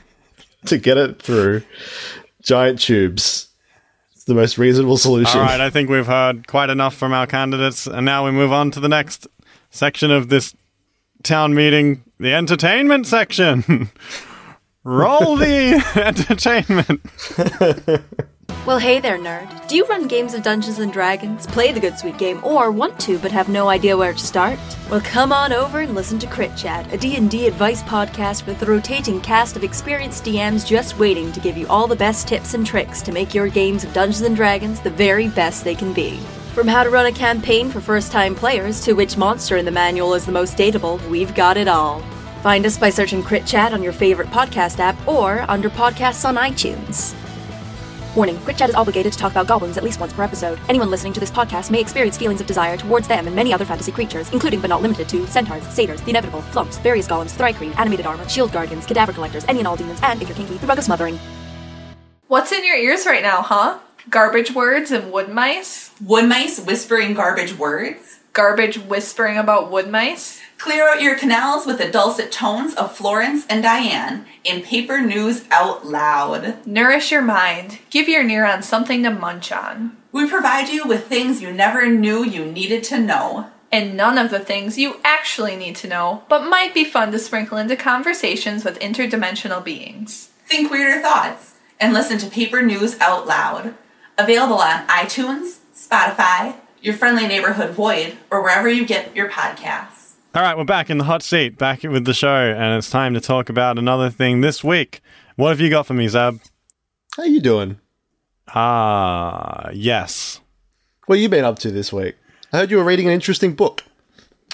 to 0.66 0.78
get 0.78 0.98
it 0.98 1.22
through. 1.22 1.64
Giant 2.42 2.82
tubes. 2.82 3.48
It's 4.12 4.26
the 4.26 4.34
most 4.34 4.58
reasonable 4.58 4.98
solution. 4.98 5.40
All 5.40 5.46
right, 5.46 5.62
I 5.62 5.70
think 5.70 5.90
we've 5.90 6.06
heard 6.06 6.46
quite 6.46 6.70
enough 6.70 6.94
from 6.94 7.14
our 7.14 7.26
candidates, 7.26 7.88
and 7.88 8.06
now 8.06 8.26
we 8.26 8.32
move 8.32 8.52
on 8.52 8.70
to 8.72 8.82
the 8.82 8.90
next 8.90 9.28
section 9.70 10.12
of 10.12 10.28
this 10.28 10.54
town 11.24 11.56
meeting, 11.56 12.04
the 12.20 12.34
entertainment 12.34 13.08
section. 13.08 13.90
Roll 14.84 15.38
the 15.38 15.82
entertainment. 15.96 17.00
Well, 18.66 18.80
hey 18.80 19.02
there, 19.02 19.18
nerd. 19.18 19.68
Do 19.68 19.76
you 19.76 19.84
run 19.88 20.08
games 20.08 20.34
of 20.34 20.42
Dungeons 20.42 20.80
and 20.80 20.94
Dragons, 20.94 21.46
play 21.46 21.74
the 21.74 21.82
good 21.82 22.00
sweet 22.00 22.18
game, 22.18 22.42
or 22.46 22.72
want 22.72 22.98
to 23.02 23.20
but 23.20 23.30
have 23.30 23.50
no 23.50 23.68
idea 23.68 23.98
where 23.98 24.14
to 24.14 24.18
start? 24.18 24.58
Well, 24.90 25.02
come 25.02 25.34
on 25.34 25.52
over 25.52 25.82
and 25.82 25.94
listen 25.94 26.18
to 26.20 26.28
Crit 26.28 26.56
Chat, 26.56 26.94
a 26.94 26.98
D&D 26.98 27.46
advice 27.46 27.84
podcast 27.84 28.46
with 28.46 28.62
a 28.62 28.66
rotating 28.66 29.20
cast 29.20 29.58
of 29.58 29.66
experienced 29.66 30.24
DMs 30.24 30.66
just 30.66 30.98
waiting 30.98 31.34
to 31.34 31.42
give 31.42 31.58
you 31.58 31.68
all 31.68 31.88
the 31.88 31.96
best 31.98 32.26
tips 32.26 32.54
and 32.54 32.66
tricks 32.66 33.02
to 33.02 33.12
make 33.12 33.34
your 33.34 33.50
games 33.50 33.84
of 33.84 33.92
Dungeons 33.92 34.22
and 34.22 34.34
Dragons 34.34 34.80
the 34.80 34.90
very 34.90 35.28
best 35.28 35.66
they 35.66 35.76
can 35.76 35.92
be. 35.92 36.16
From 36.54 36.70
how 36.70 36.86
to 36.86 36.90
run 36.90 37.08
a 37.08 37.12
campaign 37.12 37.70
for 37.70 37.82
first-time 37.82 38.34
players 38.34 38.80
to 38.86 38.94
which 38.94 39.18
monster 39.18 39.58
in 39.58 39.66
the 39.66 39.72
manual 39.72 40.14
is 40.14 40.26
the 40.26 40.32
most 40.32 40.56
dateable, 40.56 41.06
we've 41.10 41.36
got 41.36 41.58
it 41.58 41.68
all. 41.68 42.00
Find 42.44 42.66
us 42.66 42.78
by 42.78 42.92
searching 42.92 43.24
Crit 43.24 43.46
Chat 43.46 43.74
on 43.74 43.84
your 43.84 43.92
favorite 43.92 44.30
podcast 44.30 44.80
app 44.80 45.06
or 45.06 45.42
under 45.50 45.70
podcasts 45.70 46.24
on 46.24 46.36
iTunes. 46.36 47.14
Warning 48.16 48.38
Crit 48.42 48.58
Chat 48.58 48.70
is 48.70 48.76
obligated 48.76 49.12
to 49.12 49.18
talk 49.18 49.32
about 49.32 49.48
goblins 49.48 49.76
at 49.76 49.84
least 49.84 50.00
once 50.00 50.14
per 50.14 50.22
episode. 50.22 50.60
Anyone 50.70 50.92
listening 50.92 51.14
to 51.14 51.20
this 51.20 51.32
podcast 51.32 51.72
may 51.72 51.82
experience 51.82 52.16
feelings 52.16 52.42
of 52.42 52.46
desire 52.46 52.78
towards 52.78 53.08
them 53.08 53.26
and 53.26 53.36
many 53.36 53.52
other 53.52 53.66
fantasy 53.66 53.92
creatures, 53.92 54.30
including 54.30 54.62
but 54.62 54.68
not 54.68 54.84
limited 54.84 55.10
to 55.10 55.26
centaurs, 55.26 55.68
satyrs, 55.70 56.00
the 56.02 56.12
inevitable, 56.12 56.44
flumps, 56.44 56.78
various 56.78 57.08
golems, 57.08 57.32
thri-kreen, 57.32 57.76
animated 57.80 58.06
armor, 58.06 58.30
shield 58.30 58.52
guardians, 58.52 58.86
cadaver 58.86 59.14
collectors, 59.14 59.44
any 59.48 59.60
and 59.60 59.68
all 59.68 59.76
demons, 59.76 60.00
and, 60.04 60.22
if 60.22 60.28
you're 60.28 60.38
kinky, 60.38 60.58
the 60.58 60.68
rug 60.68 60.78
of 60.78 60.84
smothering. 60.84 61.18
What's 62.28 62.52
in 62.52 62.64
your 62.64 62.78
ears 62.78 63.08
right 63.08 63.24
now, 63.24 63.42
huh? 63.42 63.80
Garbage 64.12 64.54
words 64.54 64.92
and 64.92 65.12
wood 65.12 65.30
mice? 65.30 65.90
Wood 66.00 66.30
mice 66.30 66.60
whispering 66.60 67.16
garbage 67.16 67.58
words. 67.58 68.20
Garbage 68.34 68.78
whispering 68.78 69.40
about 69.40 69.72
wood 69.72 69.90
mice? 69.90 70.40
Clear 70.64 70.88
out 70.88 71.02
your 71.02 71.18
canals 71.18 71.66
with 71.66 71.78
the 71.78 71.92
dulcet 71.92 72.32
tones 72.32 72.74
of 72.76 72.96
Florence 72.96 73.46
and 73.50 73.62
Diane 73.62 74.26
in 74.46 74.62
Paper 74.62 75.02
News 75.02 75.44
Out 75.52 75.86
Loud. 75.86 76.66
Nourish 76.66 77.12
your 77.12 77.22
mind. 77.22 77.80
Give 77.90 78.08
your 78.08 78.24
neurons 78.24 78.66
something 78.66 79.04
to 79.04 79.12
munch 79.12 79.52
on. 79.52 79.98
We 80.14 80.26
provide 80.26 80.70
you 80.70 80.88
with 80.88 81.08
things 81.08 81.42
you 81.42 81.52
never 81.52 81.88
knew 81.88 82.24
you 82.24 82.46
needed 82.46 82.86
to 82.86 82.98
know. 82.98 83.50
And 83.74 83.98
none 83.98 84.18
of 84.18 84.32
the 84.32 84.40
things 84.40 84.78
you 84.78 85.02
actually 85.04 85.58
need 85.58 85.76
to 85.76 85.90
know, 85.90 86.24
but 86.30 86.48
might 86.48 86.74
be 86.74 86.86
fun 86.86 87.12
to 87.12 87.20
sprinkle 87.20 87.58
into 87.58 87.76
conversations 87.76 88.64
with 88.64 88.80
interdimensional 88.80 89.62
beings. 89.62 90.30
Think 90.46 90.72
weirder 90.72 91.02
thoughts 91.02 91.56
and 91.78 91.92
listen 91.92 92.20
to 92.20 92.30
Paper 92.30 92.62
News 92.62 92.98
Out 93.02 93.28
Loud. 93.28 93.74
Available 94.18 94.60
on 94.60 94.88
iTunes, 94.88 95.58
Spotify, 95.76 96.56
your 96.82 96.94
friendly 96.94 97.28
neighborhood 97.28 97.72
Void, 97.72 98.16
or 98.32 98.42
wherever 98.42 98.70
you 98.70 98.86
get 98.86 99.14
your 99.14 99.30
podcasts. 99.30 100.13
All 100.36 100.42
right, 100.42 100.58
we're 100.58 100.64
back 100.64 100.90
in 100.90 100.98
the 100.98 101.04
hot 101.04 101.22
seat, 101.22 101.58
back 101.60 101.84
with 101.84 102.06
the 102.06 102.14
show, 102.14 102.36
and 102.36 102.76
it's 102.78 102.90
time 102.90 103.14
to 103.14 103.22
talk 103.22 103.50
about 103.50 103.78
another 103.78 104.10
thing 104.10 104.42
this 104.42 104.64
week. 104.64 105.02
What 105.36 105.50
have 105.50 105.60
you 105.60 105.70
got 105.70 105.86
for 105.86 105.94
me, 105.94 106.08
Zab? 106.08 106.40
How 107.16 107.24
you 107.24 107.40
doing? 107.40 107.80
Ah, 108.48 109.70
yes. 109.74 110.42
What 111.06 111.20
you 111.20 111.30
been 111.30 111.46
up 111.46 111.60
to 111.60 111.72
this 111.72 111.94
week? 111.94 112.16
I 112.52 112.58
heard 112.58 112.72
you 112.72 112.78
were 112.78 112.84
reading 112.84 113.08
an 113.08 113.14
interesting 113.14 113.54
book. 113.54 113.84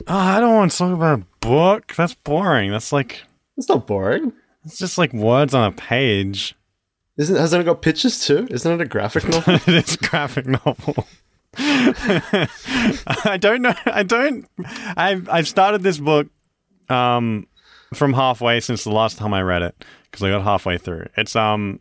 Oh, 0.07 0.15
I 0.17 0.39
don't 0.41 0.55
want 0.55 0.71
to 0.71 0.77
talk 0.77 0.93
about 0.93 1.19
a 1.19 1.25
book. 1.39 1.93
That's 1.95 2.13
boring. 2.13 2.71
That's 2.71 2.91
like 2.91 3.23
It's 3.57 3.69
not 3.69 3.87
boring. 3.87 4.33
it's 4.65 4.77
just 4.77 4.97
like 4.97 5.13
words 5.13 5.53
on 5.53 5.63
a 5.63 5.71
page. 5.71 6.55
Isn't 7.17 7.35
hasn't 7.37 7.61
it 7.61 7.65
got 7.65 7.81
pictures 7.81 8.25
too? 8.25 8.47
Isn't 8.51 8.71
it 8.79 8.81
a 8.81 8.87
graphic 8.87 9.23
novel? 9.29 9.55
it 9.55 9.67
is 9.67 9.95
a 9.95 9.97
graphic 9.97 10.45
novel. 10.45 11.07
I 11.57 13.37
don't 13.39 13.61
know. 13.61 13.73
I 13.85 14.03
don't. 14.03 14.45
I've 14.95 15.27
I've 15.29 15.47
started 15.47 15.81
this 15.83 15.97
book 15.99 16.27
um 16.89 17.47
from 17.93 18.13
halfway 18.13 18.59
since 18.59 18.83
the 18.83 18.91
last 18.91 19.17
time 19.17 19.33
I 19.33 19.41
read 19.41 19.61
it 19.61 19.83
because 20.03 20.23
I 20.23 20.29
got 20.29 20.43
halfway 20.43 20.77
through. 20.77 21.07
It's 21.17 21.35
um 21.35 21.79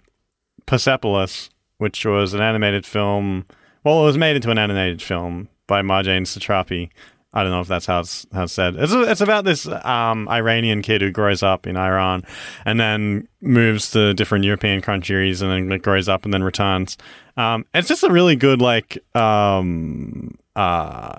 Persepolis, 0.66 1.50
which 1.78 2.04
was 2.04 2.34
an 2.34 2.40
animated 2.40 2.86
film. 2.86 3.46
Well, 3.84 4.02
it 4.02 4.06
was 4.06 4.18
made 4.18 4.36
into 4.36 4.50
an 4.50 4.58
animated 4.58 5.02
film 5.02 5.48
by 5.66 5.82
Marjane 5.82 6.22
Satrapi. 6.22 6.90
I 7.32 7.42
don't 7.42 7.52
know 7.52 7.60
if 7.60 7.68
that's 7.68 7.86
how 7.86 8.00
it's, 8.00 8.26
how 8.32 8.44
it's 8.44 8.52
said. 8.52 8.76
It's, 8.76 8.92
it's 8.92 9.20
about 9.20 9.44
this 9.44 9.66
um, 9.66 10.28
Iranian 10.28 10.80
kid 10.80 11.02
who 11.02 11.10
grows 11.10 11.42
up 11.42 11.66
in 11.66 11.76
Iran 11.76 12.24
and 12.64 12.80
then 12.80 13.28
moves 13.42 13.90
to 13.90 14.14
different 14.14 14.44
European 14.44 14.80
countries 14.80 15.42
and 15.42 15.70
then 15.70 15.78
grows 15.80 16.08
up 16.08 16.24
and 16.24 16.32
then 16.32 16.42
returns. 16.42 16.96
Um, 17.36 17.66
it's 17.74 17.88
just 17.88 18.02
a 18.02 18.10
really 18.10 18.34
good 18.34 18.62
like. 18.62 18.98
Um, 19.14 20.38
uh, 20.56 21.16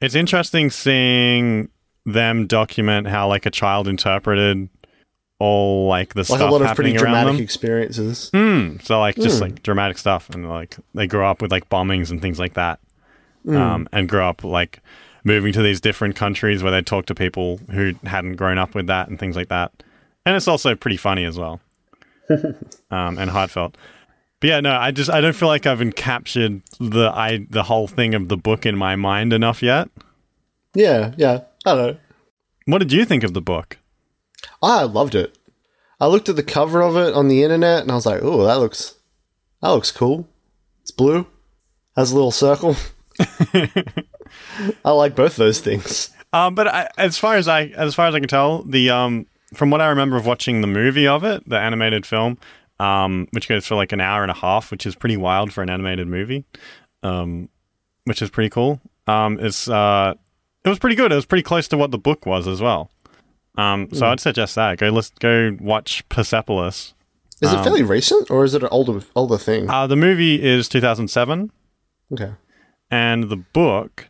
it's 0.00 0.14
interesting 0.14 0.70
seeing 0.70 1.68
them 2.06 2.46
document 2.46 3.06
how 3.08 3.28
like 3.28 3.44
a 3.44 3.50
child 3.50 3.86
interpreted 3.86 4.68
all 5.38 5.88
like 5.88 6.14
the 6.14 6.20
like 6.20 6.26
stuff 6.26 6.40
a 6.40 6.52
lot 6.52 6.62
of 6.62 6.74
pretty 6.76 6.92
happening 6.92 6.96
around 6.96 7.12
dramatic 7.12 7.32
them. 7.34 7.42
experiences. 7.42 8.30
Mm, 8.32 8.82
so 8.82 9.00
like 9.00 9.16
just 9.16 9.40
like 9.40 9.62
dramatic 9.62 9.98
stuff, 9.98 10.30
and 10.30 10.48
like 10.48 10.76
they 10.94 11.06
grow 11.06 11.28
up 11.28 11.42
with 11.42 11.50
like 11.50 11.68
bombings 11.68 12.10
and 12.10 12.22
things 12.22 12.38
like 12.38 12.54
that, 12.54 12.78
um, 13.48 13.88
and 13.92 14.08
grow 14.08 14.28
up 14.28 14.44
like 14.44 14.80
moving 15.24 15.52
to 15.52 15.62
these 15.62 15.80
different 15.80 16.16
countries 16.16 16.62
where 16.62 16.72
they 16.72 16.82
talk 16.82 17.06
to 17.06 17.14
people 17.14 17.58
who 17.70 17.94
hadn't 18.04 18.36
grown 18.36 18.58
up 18.58 18.74
with 18.74 18.86
that 18.86 19.08
and 19.08 19.18
things 19.18 19.36
like 19.36 19.48
that. 19.48 19.72
And 20.24 20.36
it's 20.36 20.48
also 20.48 20.74
pretty 20.74 20.96
funny 20.96 21.24
as 21.24 21.38
well, 21.38 21.60
um, 22.90 23.18
and 23.18 23.30
heartfelt. 23.30 23.76
But 24.40 24.48
yeah, 24.48 24.60
no, 24.60 24.72
I 24.74 24.90
just 24.90 25.10
I 25.10 25.20
don't 25.20 25.34
feel 25.34 25.48
like 25.48 25.66
I've 25.66 25.80
encaptured 25.80 26.62
the 26.78 27.10
I 27.14 27.46
the 27.50 27.64
whole 27.64 27.86
thing 27.86 28.14
of 28.14 28.28
the 28.28 28.36
book 28.36 28.64
in 28.64 28.76
my 28.76 28.96
mind 28.96 29.32
enough 29.32 29.62
yet. 29.62 29.90
Yeah, 30.74 31.12
yeah. 31.16 31.40
I 31.66 31.74
know. 31.74 31.96
What 32.64 32.78
did 32.78 32.92
you 32.92 33.04
think 33.04 33.22
of 33.22 33.34
the 33.34 33.42
book? 33.42 33.78
I 34.62 34.84
loved 34.84 35.14
it. 35.14 35.36
I 36.00 36.06
looked 36.06 36.28
at 36.30 36.36
the 36.36 36.42
cover 36.42 36.80
of 36.80 36.96
it 36.96 37.12
on 37.12 37.28
the 37.28 37.42
internet 37.42 37.82
and 37.82 37.90
I 37.90 37.94
was 37.94 38.06
like, 38.06 38.20
"Oh, 38.22 38.44
that 38.44 38.58
looks 38.58 38.94
that 39.60 39.68
looks 39.68 39.92
cool. 39.92 40.26
It's 40.82 40.90
blue, 40.90 41.26
has 41.96 42.12
a 42.12 42.14
little 42.14 42.30
circle." 42.30 42.76
I 44.84 44.90
like 44.90 45.14
both 45.14 45.36
those 45.36 45.60
things. 45.60 46.10
Um, 46.32 46.54
but 46.54 46.68
I, 46.68 46.88
as 46.96 47.18
far 47.18 47.36
as 47.36 47.48
I 47.48 47.64
as 47.66 47.94
far 47.94 48.06
as 48.06 48.14
I 48.14 48.20
can 48.20 48.28
tell, 48.28 48.62
the 48.62 48.90
um, 48.90 49.26
from 49.52 49.70
what 49.70 49.80
I 49.80 49.88
remember 49.88 50.16
of 50.16 50.26
watching 50.26 50.60
the 50.60 50.66
movie 50.66 51.06
of 51.06 51.24
it, 51.24 51.48
the 51.48 51.58
animated 51.58 52.06
film, 52.06 52.38
um, 52.78 53.28
which 53.32 53.48
goes 53.48 53.66
for 53.66 53.74
like 53.74 53.92
an 53.92 54.00
hour 54.00 54.22
and 54.22 54.30
a 54.30 54.34
half, 54.34 54.70
which 54.70 54.86
is 54.86 54.94
pretty 54.94 55.16
wild 55.16 55.52
for 55.52 55.62
an 55.62 55.70
animated 55.70 56.06
movie, 56.06 56.44
um, 57.02 57.48
which 58.04 58.22
is 58.22 58.30
pretty 58.30 58.50
cool. 58.50 58.80
Um, 59.06 59.38
it's 59.40 59.68
uh, 59.68 60.14
it 60.64 60.68
was 60.68 60.78
pretty 60.78 60.96
good. 60.96 61.10
It 61.12 61.16
was 61.16 61.26
pretty 61.26 61.42
close 61.42 61.66
to 61.68 61.76
what 61.76 61.90
the 61.90 61.98
book 61.98 62.26
was 62.26 62.46
as 62.46 62.60
well. 62.60 62.90
Um, 63.56 63.88
so 63.92 64.06
I'd 64.06 64.20
suggest 64.20 64.54
that 64.54 64.78
go 64.78 64.88
list, 64.90 65.18
go 65.18 65.56
watch 65.60 66.08
Persepolis. 66.08 66.94
Is 67.42 67.52
it 67.52 67.62
fairly 67.62 67.82
recent 67.82 68.30
or 68.30 68.44
is 68.44 68.54
it 68.54 68.62
an 68.62 68.68
older 68.70 69.02
older 69.16 69.38
thing? 69.38 69.68
Uh, 69.68 69.86
the 69.86 69.96
movie 69.96 70.42
is 70.42 70.68
2007, 70.68 71.50
okay. 72.12 72.34
and 72.90 73.24
the 73.30 73.36
book 73.36 74.09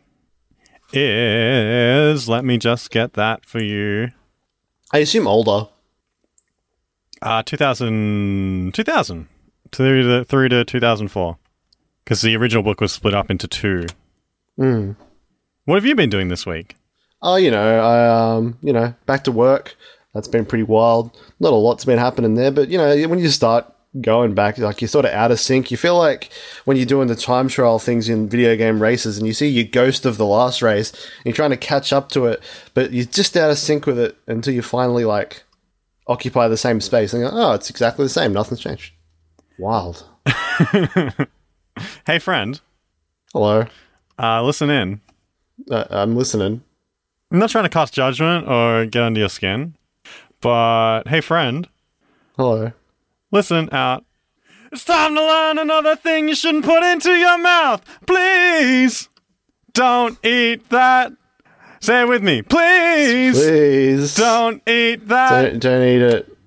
is. 0.93 2.27
Let 2.29 2.45
me 2.45 2.57
just 2.57 2.91
get 2.91 3.13
that 3.13 3.45
for 3.45 3.61
you. 3.61 4.09
I 4.91 4.99
assume 4.99 5.27
older. 5.27 5.69
Uh, 7.21 7.43
2000, 7.43 8.73
2000 8.73 9.27
through 9.71 10.03
to, 10.03 10.25
through 10.25 10.49
to 10.49 10.65
2004. 10.65 11.37
Because 12.03 12.21
the 12.21 12.35
original 12.35 12.63
book 12.63 12.81
was 12.81 12.91
split 12.91 13.13
up 13.13 13.29
into 13.29 13.47
two. 13.47 13.85
Mm. 14.59 14.95
What 15.65 15.75
have 15.75 15.85
you 15.85 15.95
been 15.95 16.09
doing 16.09 16.27
this 16.27 16.45
week? 16.45 16.75
Oh, 17.21 17.35
you 17.35 17.51
know, 17.51 17.79
I 17.79 18.35
um, 18.35 18.57
you 18.61 18.73
know, 18.73 18.93
back 19.05 19.23
to 19.25 19.31
work. 19.31 19.75
That's 20.13 20.27
been 20.27 20.45
pretty 20.45 20.63
wild. 20.63 21.15
Not 21.39 21.53
a 21.53 21.55
lot's 21.55 21.85
been 21.85 21.99
happening 21.99 22.33
there, 22.33 22.51
but 22.51 22.69
you 22.69 22.77
know, 22.77 23.07
when 23.07 23.19
you 23.19 23.29
start 23.29 23.71
going 23.99 24.33
back, 24.33 24.57
like 24.57 24.79
you're 24.81 24.87
sort 24.87 25.03
of 25.05 25.11
out 25.11 25.31
of 25.31 25.39
sync. 25.39 25.69
You 25.71 25.77
feel 25.77 25.97
like 25.97 26.29
when 26.65 26.77
you're 26.77 26.85
doing 26.85 27.07
the 27.09 27.15
time 27.15 27.47
trial 27.49 27.77
things 27.79 28.07
in 28.07 28.29
video 28.29 28.55
game 28.55 28.81
races, 28.81 29.17
and 29.17 29.27
you 29.27 29.33
see 29.33 29.49
your 29.49 29.65
ghost 29.65 30.05
of 30.05 30.17
the 30.17 30.25
last 30.25 30.61
race, 30.61 30.91
and 30.91 31.25
you're 31.25 31.33
trying 31.33 31.49
to 31.49 31.57
catch 31.57 31.91
up 31.91 32.09
to 32.09 32.25
it, 32.25 32.41
but 32.73 32.93
you're 32.93 33.05
just 33.05 33.35
out 33.35 33.51
of 33.51 33.57
sync 33.57 33.85
with 33.85 33.99
it 33.99 34.15
until 34.27 34.53
you 34.53 34.61
finally 34.61 35.03
like 35.03 35.43
occupy 36.07 36.47
the 36.47 36.57
same 36.57 36.79
space, 36.79 37.13
and 37.13 37.23
go, 37.23 37.29
oh, 37.33 37.53
it's 37.53 37.69
exactly 37.69 38.05
the 38.05 38.09
same. 38.09 38.31
Nothing's 38.33 38.61
changed. 38.61 38.93
Wild. 39.57 40.05
Hey, 42.05 42.19
friend, 42.19 42.59
Hello, 43.33 43.65
uh, 44.19 44.43
listen 44.43 44.69
in. 44.69 44.99
uh, 45.71 45.85
I'm 45.89 46.15
listening. 46.17 46.61
I'm 47.31 47.39
not 47.39 47.49
trying 47.49 47.63
to 47.63 47.69
cast 47.69 47.93
judgment 47.93 48.47
or 48.47 48.85
get 48.85 49.01
under 49.03 49.19
your 49.21 49.29
skin, 49.29 49.75
but 50.41 51.03
hey, 51.07 51.21
friend, 51.21 51.67
Hello. 52.37 52.73
Listen 53.31 53.69
out. 53.71 54.05
It's 54.71 54.85
time 54.85 55.15
to 55.15 55.21
learn 55.21 55.57
another 55.57 55.95
thing 55.95 56.29
you 56.29 56.35
shouldn't 56.35 56.63
put 56.65 56.83
into 56.83 57.11
your 57.11 57.37
mouth. 57.37 57.83
Please 58.05 59.09
don't 59.73 60.17
eat 60.25 60.69
that. 60.69 61.11
Say 61.81 62.01
it 62.01 62.07
with 62.07 62.23
me. 62.23 62.41
Please, 62.41 63.37
Please. 63.37 64.15
don't 64.15 64.61
eat 64.69 65.07
that. 65.07 65.41
Don't, 65.51 65.59
don't 65.59 65.83
eat 65.87 66.01
it. 66.01 66.37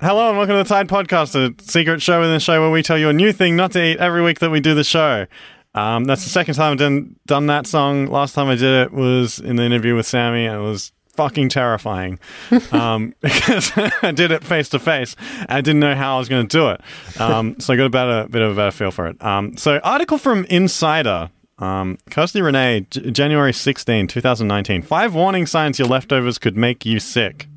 Hello 0.00 0.30
and 0.30 0.38
welcome 0.38 0.54
to 0.56 0.62
the 0.62 0.68
Tide 0.68 0.88
Podcast, 0.88 1.34
a 1.34 1.54
secret 1.62 2.00
show 2.00 2.18
within 2.20 2.34
the 2.34 2.40
show 2.40 2.60
where 2.60 2.70
we 2.70 2.82
tell 2.82 2.96
you 2.96 3.10
a 3.10 3.12
new 3.12 3.32
thing 3.32 3.54
not 3.54 3.72
to 3.72 3.84
eat 3.84 3.98
every 3.98 4.22
week 4.22 4.38
that 4.38 4.50
we 4.50 4.58
do 4.58 4.74
the 4.74 4.82
show. 4.82 5.26
Um, 5.74 6.04
that's 6.04 6.24
the 6.24 6.30
second 6.30 6.54
time 6.54 6.72
I've 6.72 6.78
done, 6.78 7.16
done 7.26 7.46
that 7.46 7.66
song. 7.66 8.06
Last 8.06 8.34
time 8.34 8.48
I 8.48 8.54
did 8.54 8.86
it 8.86 8.92
was 8.92 9.38
in 9.38 9.56
the 9.56 9.62
interview 9.62 9.94
with 9.94 10.06
Sammy, 10.06 10.46
and 10.46 10.56
it 10.56 10.62
was 10.62 10.90
fucking 11.20 11.50
terrifying 11.50 12.18
um, 12.72 13.14
because 13.20 13.72
I 14.02 14.10
did 14.12 14.30
it 14.30 14.42
face 14.42 14.70
to 14.70 14.78
face. 14.78 15.16
I 15.48 15.60
didn't 15.60 15.80
know 15.80 15.94
how 15.94 16.16
I 16.16 16.18
was 16.18 16.28
going 16.30 16.46
to 16.48 16.56
do 16.56 16.68
it, 16.70 16.80
um, 17.20 17.60
so 17.60 17.74
I 17.74 17.76
got 17.76 17.84
a 17.84 17.90
better 17.90 18.26
bit 18.28 18.40
of 18.40 18.52
a 18.52 18.54
better 18.54 18.70
feel 18.70 18.90
for 18.90 19.06
it. 19.06 19.22
Um, 19.22 19.56
so, 19.58 19.78
article 19.84 20.16
from 20.18 20.44
Insider. 20.46 21.30
Um, 21.58 21.98
Kirsty 22.10 22.40
Renee, 22.40 22.86
J- 22.90 23.10
January 23.10 23.52
16, 23.52 24.06
2019. 24.06 24.80
Five 24.80 25.14
warning 25.14 25.44
signs 25.44 25.78
your 25.78 25.88
leftovers 25.88 26.38
could 26.38 26.56
make 26.56 26.86
you 26.86 26.98
sick. 26.98 27.48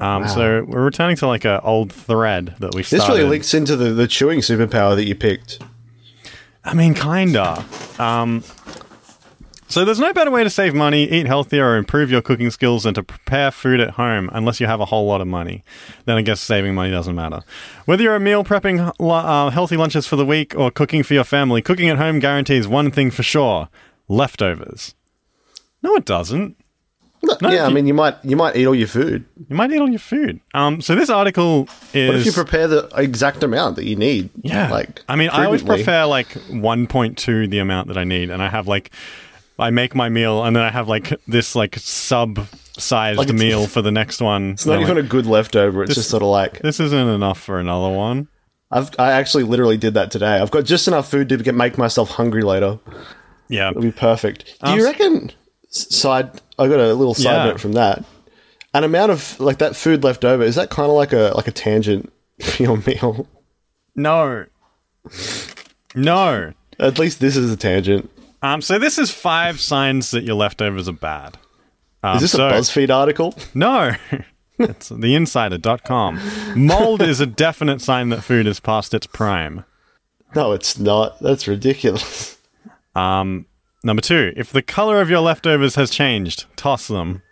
Um, 0.00 0.26
So 0.26 0.64
we're 0.66 0.82
returning 0.82 1.16
to 1.16 1.26
like 1.26 1.44
an 1.44 1.60
old 1.62 1.92
thread 1.92 2.54
that 2.60 2.74
we 2.74 2.80
This 2.80 2.88
started. 3.02 3.12
really 3.18 3.28
links 3.28 3.52
into 3.52 3.76
the, 3.76 3.90
the 3.90 4.06
chewing 4.08 4.40
superpower 4.40 4.96
that 4.96 5.04
you 5.04 5.14
picked. 5.14 5.60
I 6.64 6.72
mean, 6.72 6.94
kinda. 6.94 7.62
Um, 7.98 8.42
so 9.74 9.84
there's 9.84 9.98
no 9.98 10.12
better 10.12 10.30
way 10.30 10.44
to 10.44 10.50
save 10.50 10.72
money, 10.72 11.02
eat 11.02 11.26
healthier, 11.26 11.70
or 11.70 11.76
improve 11.76 12.08
your 12.08 12.22
cooking 12.22 12.48
skills 12.50 12.84
than 12.84 12.94
to 12.94 13.02
prepare 13.02 13.50
food 13.50 13.80
at 13.80 13.90
home, 13.90 14.30
unless 14.32 14.60
you 14.60 14.68
have 14.68 14.78
a 14.78 14.84
whole 14.84 15.04
lot 15.04 15.20
of 15.20 15.26
money. 15.26 15.64
Then 16.04 16.16
I 16.16 16.22
guess 16.22 16.40
saving 16.40 16.76
money 16.76 16.92
doesn't 16.92 17.16
matter. 17.16 17.42
Whether 17.84 18.04
you're 18.04 18.14
a 18.14 18.20
meal 18.20 18.44
prepping 18.44 18.92
uh, 19.00 19.50
healthy 19.50 19.76
lunches 19.76 20.06
for 20.06 20.14
the 20.14 20.24
week 20.24 20.54
or 20.56 20.70
cooking 20.70 21.02
for 21.02 21.14
your 21.14 21.24
family, 21.24 21.60
cooking 21.60 21.88
at 21.88 21.96
home 21.96 22.20
guarantees 22.20 22.68
one 22.68 22.92
thing 22.92 23.10
for 23.10 23.24
sure: 23.24 23.68
leftovers. 24.06 24.94
No, 25.82 25.96
it 25.96 26.04
doesn't. 26.04 26.56
No, 27.42 27.50
yeah, 27.50 27.66
I 27.66 27.70
mean, 27.70 27.88
you 27.88 27.94
might 27.94 28.14
you 28.24 28.36
might 28.36 28.54
eat 28.54 28.66
all 28.66 28.76
your 28.76 28.86
food. 28.86 29.24
You 29.48 29.56
might 29.56 29.72
eat 29.72 29.80
all 29.80 29.88
your 29.88 29.98
food. 29.98 30.38
Um, 30.52 30.80
so 30.82 30.94
this 30.94 31.10
article 31.10 31.68
is. 31.92 32.08
What 32.10 32.18
if 32.18 32.26
you 32.26 32.32
prepare 32.32 32.68
the 32.68 32.88
exact 32.94 33.42
amount 33.42 33.74
that 33.76 33.86
you 33.86 33.96
need? 33.96 34.30
Yeah. 34.42 34.70
like 34.70 35.02
I 35.08 35.16
mean, 35.16 35.30
I 35.30 35.46
always 35.46 35.64
prefer 35.64 36.04
like 36.04 36.28
1.2 36.28 37.50
the 37.50 37.58
amount 37.58 37.88
that 37.88 37.98
I 37.98 38.04
need, 38.04 38.30
and 38.30 38.40
I 38.40 38.48
have 38.48 38.68
like, 38.68 38.92
I 39.58 39.70
make 39.70 39.94
my 39.94 40.08
meal, 40.08 40.42
and 40.44 40.54
then 40.56 40.62
I 40.64 40.70
have 40.70 40.88
like 40.88 41.12
this 41.28 41.54
like 41.54 41.76
sub-sized 41.78 43.18
Like 43.18 43.32
meal 43.32 43.66
for 43.68 43.82
the 43.82 43.92
next 43.92 44.20
one. 44.20 44.50
It's 44.50 44.66
not 44.66 44.80
even 44.80 44.98
a 44.98 45.02
good 45.02 45.26
leftover. 45.26 45.82
It's 45.82 45.90
This- 45.90 45.96
just 45.98 46.10
sort 46.10 46.22
of 46.22 46.28
like 46.30 46.60
This 46.60 46.80
isn't 46.80 47.08
enough 47.08 47.40
for 47.40 47.58
another 47.60 47.94
one. 47.94 48.28
I've 48.70 48.90
I 48.98 49.12
actually 49.12 49.44
literally 49.44 49.76
did 49.76 49.94
that 49.94 50.10
today. 50.10 50.38
I've 50.38 50.50
got 50.50 50.64
just 50.64 50.88
enough 50.88 51.08
food 51.08 51.28
to 51.28 51.36
get 51.36 51.54
make 51.54 51.78
myself 51.78 52.10
hungry 52.10 52.42
later. 52.42 52.80
Yeah. 53.48 53.70
It'll 53.70 53.82
be 53.82 53.92
perfect. 53.92 54.46
Do 54.64 54.70
Um, 54.70 54.78
you 54.78 54.84
reckon? 54.84 55.30
Side. 55.68 56.30
I 56.58 56.66
got 56.66 56.80
a 56.80 56.94
little 56.94 57.14
side 57.14 57.22
Yeah. 57.34 57.44
note 57.44 57.60
from 57.60 57.72
that. 57.72 58.04
An 58.72 58.82
amount 58.82 59.12
of 59.12 59.38
like 59.38 59.58
that 59.58 59.76
food 59.76 60.02
left 60.02 60.24
over 60.24 60.42
is 60.42 60.56
that 60.56 60.70
kind 60.70 60.88
of 60.90 60.96
like 60.96 61.12
a 61.12 61.32
like 61.36 61.46
a 61.46 61.52
tangent 61.52 62.12
for 62.42 62.62
your 62.62 62.76
meal? 62.86 63.28
No. 63.94 64.46
No. 65.94 66.52
At 66.80 66.98
least 66.98 67.20
this 67.20 67.36
is 67.36 67.52
a 67.52 67.56
tangent. 67.56 68.10
Um. 68.44 68.60
So 68.62 68.78
this 68.78 68.98
is 68.98 69.10
five 69.10 69.60
signs 69.60 70.10
that 70.10 70.24
your 70.24 70.36
leftovers 70.36 70.88
are 70.88 70.92
bad. 70.92 71.38
Um, 72.02 72.16
Is 72.16 72.22
this 72.22 72.32
so- 72.32 72.48
a 72.48 72.52
BuzzFeed 72.52 72.90
article? 72.94 73.34
No. 73.54 73.92
it's 74.58 74.90
theinsider.com. 74.90 76.20
Mold 76.54 77.00
is 77.02 77.20
a 77.20 77.26
definite 77.26 77.80
sign 77.80 78.10
that 78.10 78.22
food 78.22 78.46
is 78.46 78.60
past 78.60 78.92
its 78.92 79.06
prime. 79.06 79.64
No, 80.36 80.52
it's 80.52 80.78
not. 80.78 81.18
That's 81.20 81.48
ridiculous. 81.48 82.36
Um, 82.94 83.46
number 83.82 84.02
two, 84.02 84.32
if 84.36 84.52
the 84.52 84.62
color 84.62 85.00
of 85.00 85.08
your 85.08 85.20
leftovers 85.20 85.76
has 85.76 85.90
changed, 85.90 86.44
toss 86.56 86.86
them. 86.88 87.22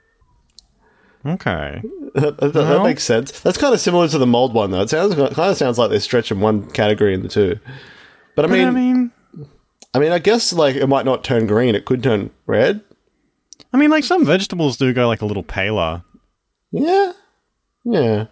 Okay. 1.26 1.82
that, 2.14 2.38
that- 2.38 2.52
that 2.52 2.82
makes 2.82 3.04
sense. 3.04 3.38
That's 3.40 3.58
kind 3.58 3.74
of 3.74 3.80
similar 3.80 4.08
to 4.08 4.18
the 4.18 4.26
mold 4.26 4.54
one, 4.54 4.70
though. 4.70 4.80
It 4.80 4.90
sounds 4.90 5.14
kind 5.14 5.30
of 5.38 5.56
sounds 5.56 5.78
like 5.78 5.90
they're 5.90 6.00
stretching 6.00 6.40
one 6.40 6.68
category 6.70 7.12
into 7.14 7.28
two. 7.28 7.58
But 8.34 8.46
I 8.46 8.48
mean, 8.48 8.68
I 8.68 8.70
mean, 8.70 9.10
I 9.94 9.98
mean, 9.98 10.12
I 10.12 10.18
guess 10.18 10.52
like 10.52 10.76
it 10.76 10.86
might 10.86 11.04
not 11.04 11.22
turn 11.24 11.46
green. 11.46 11.74
It 11.74 11.84
could 11.84 12.02
turn 12.02 12.30
red. 12.46 12.80
I 13.72 13.76
mean, 13.76 13.90
like 13.90 14.04
some 14.04 14.24
vegetables 14.24 14.76
do 14.76 14.92
go 14.92 15.06
like 15.06 15.22
a 15.22 15.26
little 15.26 15.42
paler. 15.42 16.02
Yeah, 16.70 17.12
yeah. 17.84 18.26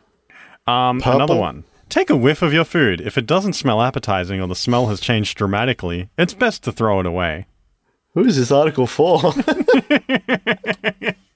Um, 0.67 1.01
Purple? 1.01 1.17
another 1.17 1.37
one. 1.37 1.65
Take 1.89 2.09
a 2.09 2.17
whiff 2.17 2.41
of 2.43 2.53
your 2.53 2.65
food. 2.65 3.01
If 3.01 3.19
it 3.19 3.27
doesn't 3.27 3.55
smell 3.55 3.83
appetizing 3.83 4.41
or 4.41 4.47
the 4.47 4.55
smell 4.55 4.87
has 4.87 5.01
changed 5.01 5.37
dramatically, 5.37 6.09
it's 6.17 6.35
best 6.35 6.63
to 6.65 6.73
throw 6.73 7.01
it 7.01 7.07
away. 7.07 7.47
Who 8.15 8.25
is 8.25 8.37
this 8.37 8.51
article 8.53 8.87
for? 8.87 9.21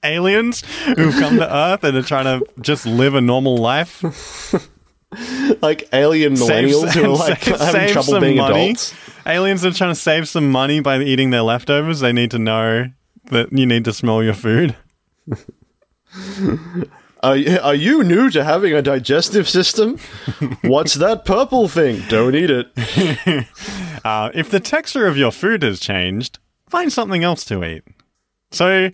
Aliens 0.03 0.61
who've 0.85 1.13
come 1.15 1.37
to 1.37 1.53
Earth 1.55 1.83
and 1.83 1.97
are 1.97 2.01
trying 2.03 2.25
to 2.39 2.45
just 2.61 2.85
live 2.85 3.15
a 3.15 3.21
normal 3.21 3.57
life. 3.57 4.03
like 5.61 5.87
alien 5.93 6.35
Save- 6.35 6.65
millennials 6.69 6.93
who 6.93 7.03
are 7.05 7.17
like 7.17 7.43
save- 7.43 7.59
having 7.59 7.89
trouble 7.89 8.03
some 8.13 8.21
being 8.21 8.37
money. 8.37 8.63
adults. 8.65 8.93
Aliens 9.25 9.65
are 9.65 9.71
trying 9.71 9.91
to 9.91 9.99
save 9.99 10.27
some 10.27 10.51
money 10.51 10.79
by 10.79 10.99
eating 10.99 11.31
their 11.31 11.41
leftovers. 11.41 11.99
They 11.99 12.13
need 12.13 12.31
to 12.31 12.39
know 12.39 12.91
that 13.31 13.51
you 13.51 13.65
need 13.65 13.85
to 13.85 13.93
smell 13.93 14.23
your 14.23 14.33
food. 14.33 14.75
Are, 17.23 17.37
are 17.63 17.73
you 17.73 18.03
new 18.03 18.29
to 18.29 18.43
having 18.43 18.73
a 18.73 18.83
digestive 18.83 19.49
system? 19.49 19.97
What's 20.61 20.93
that 20.93 21.25
purple 21.25 21.67
thing? 21.67 22.03
Don't 22.07 22.35
eat 22.35 22.51
it. 22.51 23.47
Uh, 24.05 24.29
if 24.35 24.51
the 24.51 24.59
texture 24.59 25.07
of 25.07 25.17
your 25.17 25.31
food 25.31 25.63
has 25.63 25.79
changed, 25.79 26.37
find 26.69 26.93
something 26.93 27.23
else 27.23 27.43
to 27.43 27.63
eat. 27.63 27.81
So, 28.51 28.91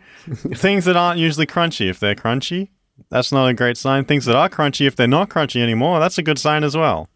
things 0.55 0.85
that 0.85 0.95
aren't 0.95 1.19
usually 1.19 1.45
crunchy, 1.45 1.89
if 1.89 1.99
they're 1.99 2.15
crunchy, 2.15 2.69
that's 3.09 3.29
not 3.29 3.47
a 3.47 3.53
great 3.53 3.75
sign. 3.75 4.05
Things 4.05 4.23
that 4.23 4.37
are 4.37 4.47
crunchy, 4.47 4.87
if 4.87 4.95
they're 4.95 5.07
not 5.07 5.27
crunchy 5.27 5.61
anymore, 5.61 5.99
that's 5.99 6.17
a 6.17 6.23
good 6.23 6.39
sign 6.39 6.63
as 6.63 6.77
well. 6.77 7.09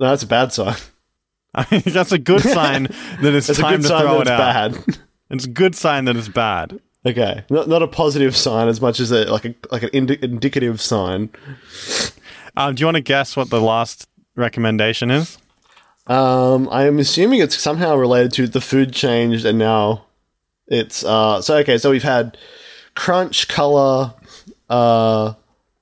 No, 0.00 0.08
that's 0.08 0.24
a 0.24 0.26
bad 0.26 0.52
sign. 0.52 0.74
I 1.62 1.66
mean, 1.70 1.82
that's 1.86 2.12
a 2.12 2.18
good 2.18 2.42
sign 2.42 2.84
that 3.22 3.34
it's 3.34 3.48
It's 3.48 3.58
a 3.58 3.62
time 3.62 3.76
good 3.76 3.82
to 3.82 3.88
sign 3.88 4.00
throw 4.02 4.18
that 4.18 4.26
it 4.26 4.28
out. 4.28 4.72
bad. 4.86 4.98
It's 5.30 5.44
a 5.44 5.50
good 5.50 5.74
sign 5.74 6.06
that 6.06 6.16
it's 6.16 6.28
bad. 6.28 6.80
okay, 7.04 7.44
not 7.50 7.68
not 7.68 7.82
a 7.82 7.86
positive 7.86 8.34
sign 8.34 8.66
as 8.68 8.80
much 8.80 8.98
as 8.98 9.10
a 9.12 9.30
like 9.30 9.44
a 9.44 9.54
like 9.70 9.82
an 9.82 9.90
indi- 9.92 10.18
indicative 10.22 10.80
sign. 10.80 11.28
Um, 12.56 12.74
do 12.74 12.80
you 12.80 12.86
want 12.86 12.96
to 12.96 13.02
guess 13.02 13.36
what 13.36 13.50
the 13.50 13.60
last 13.60 14.08
recommendation 14.36 15.10
is? 15.10 15.36
Um, 16.06 16.66
I 16.72 16.86
am 16.86 16.98
assuming 16.98 17.40
it's 17.40 17.58
somehow 17.58 17.94
related 17.96 18.32
to 18.32 18.48
the 18.48 18.62
food 18.62 18.94
changed 18.94 19.44
and 19.44 19.58
now 19.58 20.06
it's 20.66 21.04
uh 21.04 21.42
so 21.42 21.58
okay, 21.58 21.76
so 21.76 21.90
we've 21.90 22.02
had 22.02 22.38
crunch, 22.94 23.48
color, 23.48 24.14
uh 24.70 25.34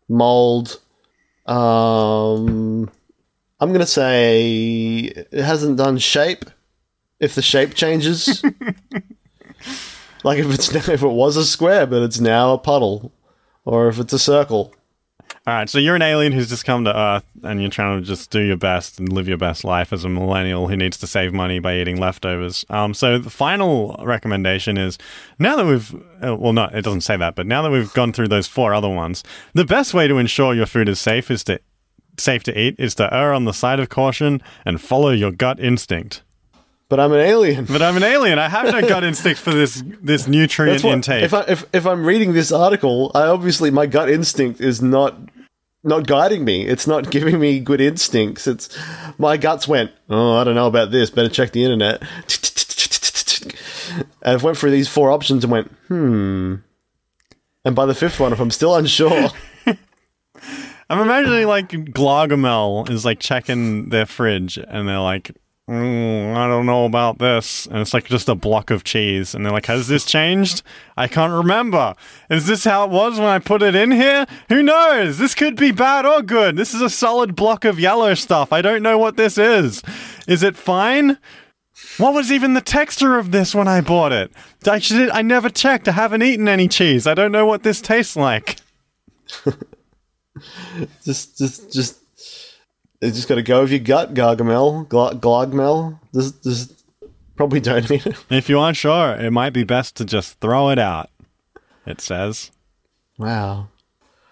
mold. 0.08 0.80
Um 1.46 2.90
I'm 3.60 3.70
going 3.70 3.80
to 3.80 3.86
say 3.86 5.00
it 5.06 5.44
hasn't 5.44 5.78
done 5.78 5.98
shape 5.98 6.44
if 7.20 7.34
the 7.34 7.42
shape 7.42 7.74
changes. 7.74 8.42
like 10.24 10.38
if 10.38 10.52
it's 10.52 10.74
if 10.88 11.02
it 11.02 11.06
was 11.06 11.36
a 11.36 11.44
square 11.44 11.86
but 11.86 12.02
it's 12.02 12.20
now 12.20 12.52
a 12.52 12.58
puddle 12.58 13.12
or 13.64 13.88
if 13.88 13.98
it's 13.98 14.12
a 14.12 14.18
circle. 14.18 14.74
All 15.46 15.54
right, 15.54 15.70
so 15.70 15.78
you're 15.78 15.94
an 15.94 16.02
alien 16.02 16.32
who's 16.32 16.48
just 16.48 16.64
come 16.64 16.84
to 16.84 16.96
Earth 16.96 17.24
and 17.44 17.60
you're 17.60 17.70
trying 17.70 18.00
to 18.00 18.06
just 18.06 18.30
do 18.30 18.40
your 18.40 18.56
best 18.56 18.98
and 18.98 19.12
live 19.12 19.28
your 19.28 19.38
best 19.38 19.62
life 19.62 19.92
as 19.92 20.04
a 20.04 20.08
millennial 20.08 20.66
who 20.66 20.76
needs 20.76 20.96
to 20.98 21.06
save 21.06 21.32
money 21.32 21.60
by 21.60 21.76
eating 21.76 22.00
leftovers. 22.00 22.64
Um, 22.68 22.94
so 22.94 23.18
the 23.18 23.30
final 23.30 23.94
recommendation 24.02 24.76
is 24.76 24.98
now 25.38 25.54
that 25.54 25.66
we've, 25.66 25.94
uh, 26.20 26.34
well, 26.34 26.52
no, 26.52 26.64
it 26.64 26.82
doesn't 26.82 27.02
say 27.02 27.16
that, 27.16 27.36
but 27.36 27.46
now 27.46 27.62
that 27.62 27.70
we've 27.70 27.92
gone 27.92 28.12
through 28.12 28.26
those 28.26 28.48
four 28.48 28.74
other 28.74 28.88
ones, 28.88 29.22
the 29.54 29.64
best 29.64 29.94
way 29.94 30.08
to 30.08 30.18
ensure 30.18 30.52
your 30.52 30.66
food 30.66 30.88
is 30.88 30.98
safe 30.98 31.30
is 31.30 31.44
to 31.44 31.60
safe 32.20 32.42
to 32.44 32.58
eat 32.58 32.76
is 32.78 32.94
to 32.96 33.12
err 33.12 33.32
on 33.32 33.44
the 33.44 33.52
side 33.52 33.80
of 33.80 33.88
caution 33.88 34.42
and 34.64 34.80
follow 34.80 35.10
your 35.10 35.32
gut 35.32 35.60
instinct. 35.60 36.22
But 36.88 37.00
I'm 37.00 37.12
an 37.12 37.20
alien. 37.20 37.64
But 37.64 37.82
I'm 37.82 37.96
an 37.96 38.04
alien. 38.04 38.38
I 38.38 38.48
have 38.48 38.72
no 38.72 38.80
gut 38.80 39.02
instinct 39.10 39.40
for 39.40 39.52
this 39.52 39.82
this 40.00 40.28
nutrient 40.28 40.84
what, 40.84 40.92
intake. 40.92 41.24
if 41.24 41.34
I 41.34 41.40
if, 41.42 41.64
if 41.72 41.86
I'm 41.86 42.04
reading 42.04 42.32
this 42.32 42.52
article, 42.52 43.10
I 43.14 43.22
obviously 43.22 43.70
my 43.70 43.86
gut 43.86 44.08
instinct 44.08 44.60
is 44.60 44.80
not 44.80 45.18
not 45.82 46.06
guiding 46.06 46.44
me. 46.44 46.66
It's 46.66 46.86
not 46.86 47.10
giving 47.10 47.40
me 47.40 47.60
good 47.60 47.80
instincts. 47.80 48.46
It's 48.46 48.76
my 49.18 49.36
guts 49.36 49.66
went, 49.66 49.90
oh, 50.08 50.36
I 50.36 50.44
don't 50.44 50.54
know 50.54 50.66
about 50.66 50.90
this. 50.90 51.10
Better 51.10 51.28
check 51.28 51.52
the 51.52 51.64
internet. 51.64 52.02
And 54.22 54.40
I 54.40 54.44
went 54.44 54.58
through 54.58 54.72
these 54.72 54.88
four 54.88 55.10
options 55.10 55.44
and 55.44 55.50
went, 55.52 55.70
hmm. 55.88 56.56
And 57.64 57.74
by 57.74 57.86
the 57.86 57.94
fifth 57.94 58.20
one, 58.20 58.32
if 58.32 58.40
I'm 58.40 58.50
still 58.50 58.74
unsure, 58.74 59.30
I'm 60.88 61.00
imagining 61.00 61.46
like 61.48 61.70
Glogomel 61.70 62.88
is 62.90 63.04
like 63.04 63.18
checking 63.18 63.88
their 63.88 64.06
fridge 64.06 64.56
and 64.56 64.88
they're 64.88 65.00
like, 65.00 65.32
mm, 65.68 66.36
I 66.36 66.46
don't 66.46 66.66
know 66.66 66.84
about 66.84 67.18
this. 67.18 67.66
And 67.66 67.78
it's 67.78 67.92
like 67.92 68.04
just 68.04 68.28
a 68.28 68.36
block 68.36 68.70
of 68.70 68.84
cheese. 68.84 69.34
And 69.34 69.44
they're 69.44 69.52
like, 69.52 69.66
has 69.66 69.88
this 69.88 70.04
changed? 70.04 70.62
I 70.96 71.08
can't 71.08 71.32
remember. 71.32 71.94
Is 72.30 72.46
this 72.46 72.62
how 72.62 72.84
it 72.84 72.90
was 72.90 73.18
when 73.18 73.28
I 73.28 73.40
put 73.40 73.62
it 73.62 73.74
in 73.74 73.90
here? 73.90 74.26
Who 74.48 74.62
knows? 74.62 75.18
This 75.18 75.34
could 75.34 75.56
be 75.56 75.72
bad 75.72 76.06
or 76.06 76.22
good. 76.22 76.56
This 76.56 76.72
is 76.72 76.82
a 76.82 76.90
solid 76.90 77.34
block 77.34 77.64
of 77.64 77.80
yellow 77.80 78.14
stuff. 78.14 78.52
I 78.52 78.62
don't 78.62 78.82
know 78.82 78.96
what 78.96 79.16
this 79.16 79.38
is. 79.38 79.82
Is 80.28 80.44
it 80.44 80.56
fine? 80.56 81.18
What 81.98 82.14
was 82.14 82.30
even 82.30 82.54
the 82.54 82.60
texture 82.60 83.18
of 83.18 83.32
this 83.32 83.54
when 83.54 83.66
I 83.66 83.80
bought 83.80 84.12
it? 84.12 84.30
I, 84.66 84.78
should, 84.78 85.10
I 85.10 85.22
never 85.22 85.50
checked. 85.50 85.88
I 85.88 85.92
haven't 85.92 86.22
eaten 86.22 86.48
any 86.48 86.68
cheese. 86.68 87.06
I 87.06 87.14
don't 87.14 87.32
know 87.32 87.44
what 87.44 87.64
this 87.64 87.80
tastes 87.80 88.16
like. 88.16 88.56
Just, 91.04 91.38
just, 91.38 91.72
just. 91.72 91.98
You 93.00 93.10
just 93.10 93.28
got 93.28 93.34
to 93.34 93.42
go 93.42 93.62
with 93.62 93.70
your 93.70 93.80
gut, 93.80 94.14
Gargamel, 94.14 94.86
Gl- 94.88 95.20
Glogmel. 95.20 95.98
Just, 96.14 96.42
just 96.42 96.84
probably 97.36 97.60
don't 97.60 97.90
eat 97.90 98.06
it. 98.06 98.16
If 98.30 98.48
you 98.48 98.58
aren't 98.58 98.76
sure, 98.78 99.12
it 99.12 99.30
might 99.30 99.50
be 99.50 99.64
best 99.64 99.96
to 99.96 100.04
just 100.04 100.40
throw 100.40 100.70
it 100.70 100.78
out. 100.78 101.10
It 101.86 102.00
says. 102.00 102.50
Wow. 103.18 103.68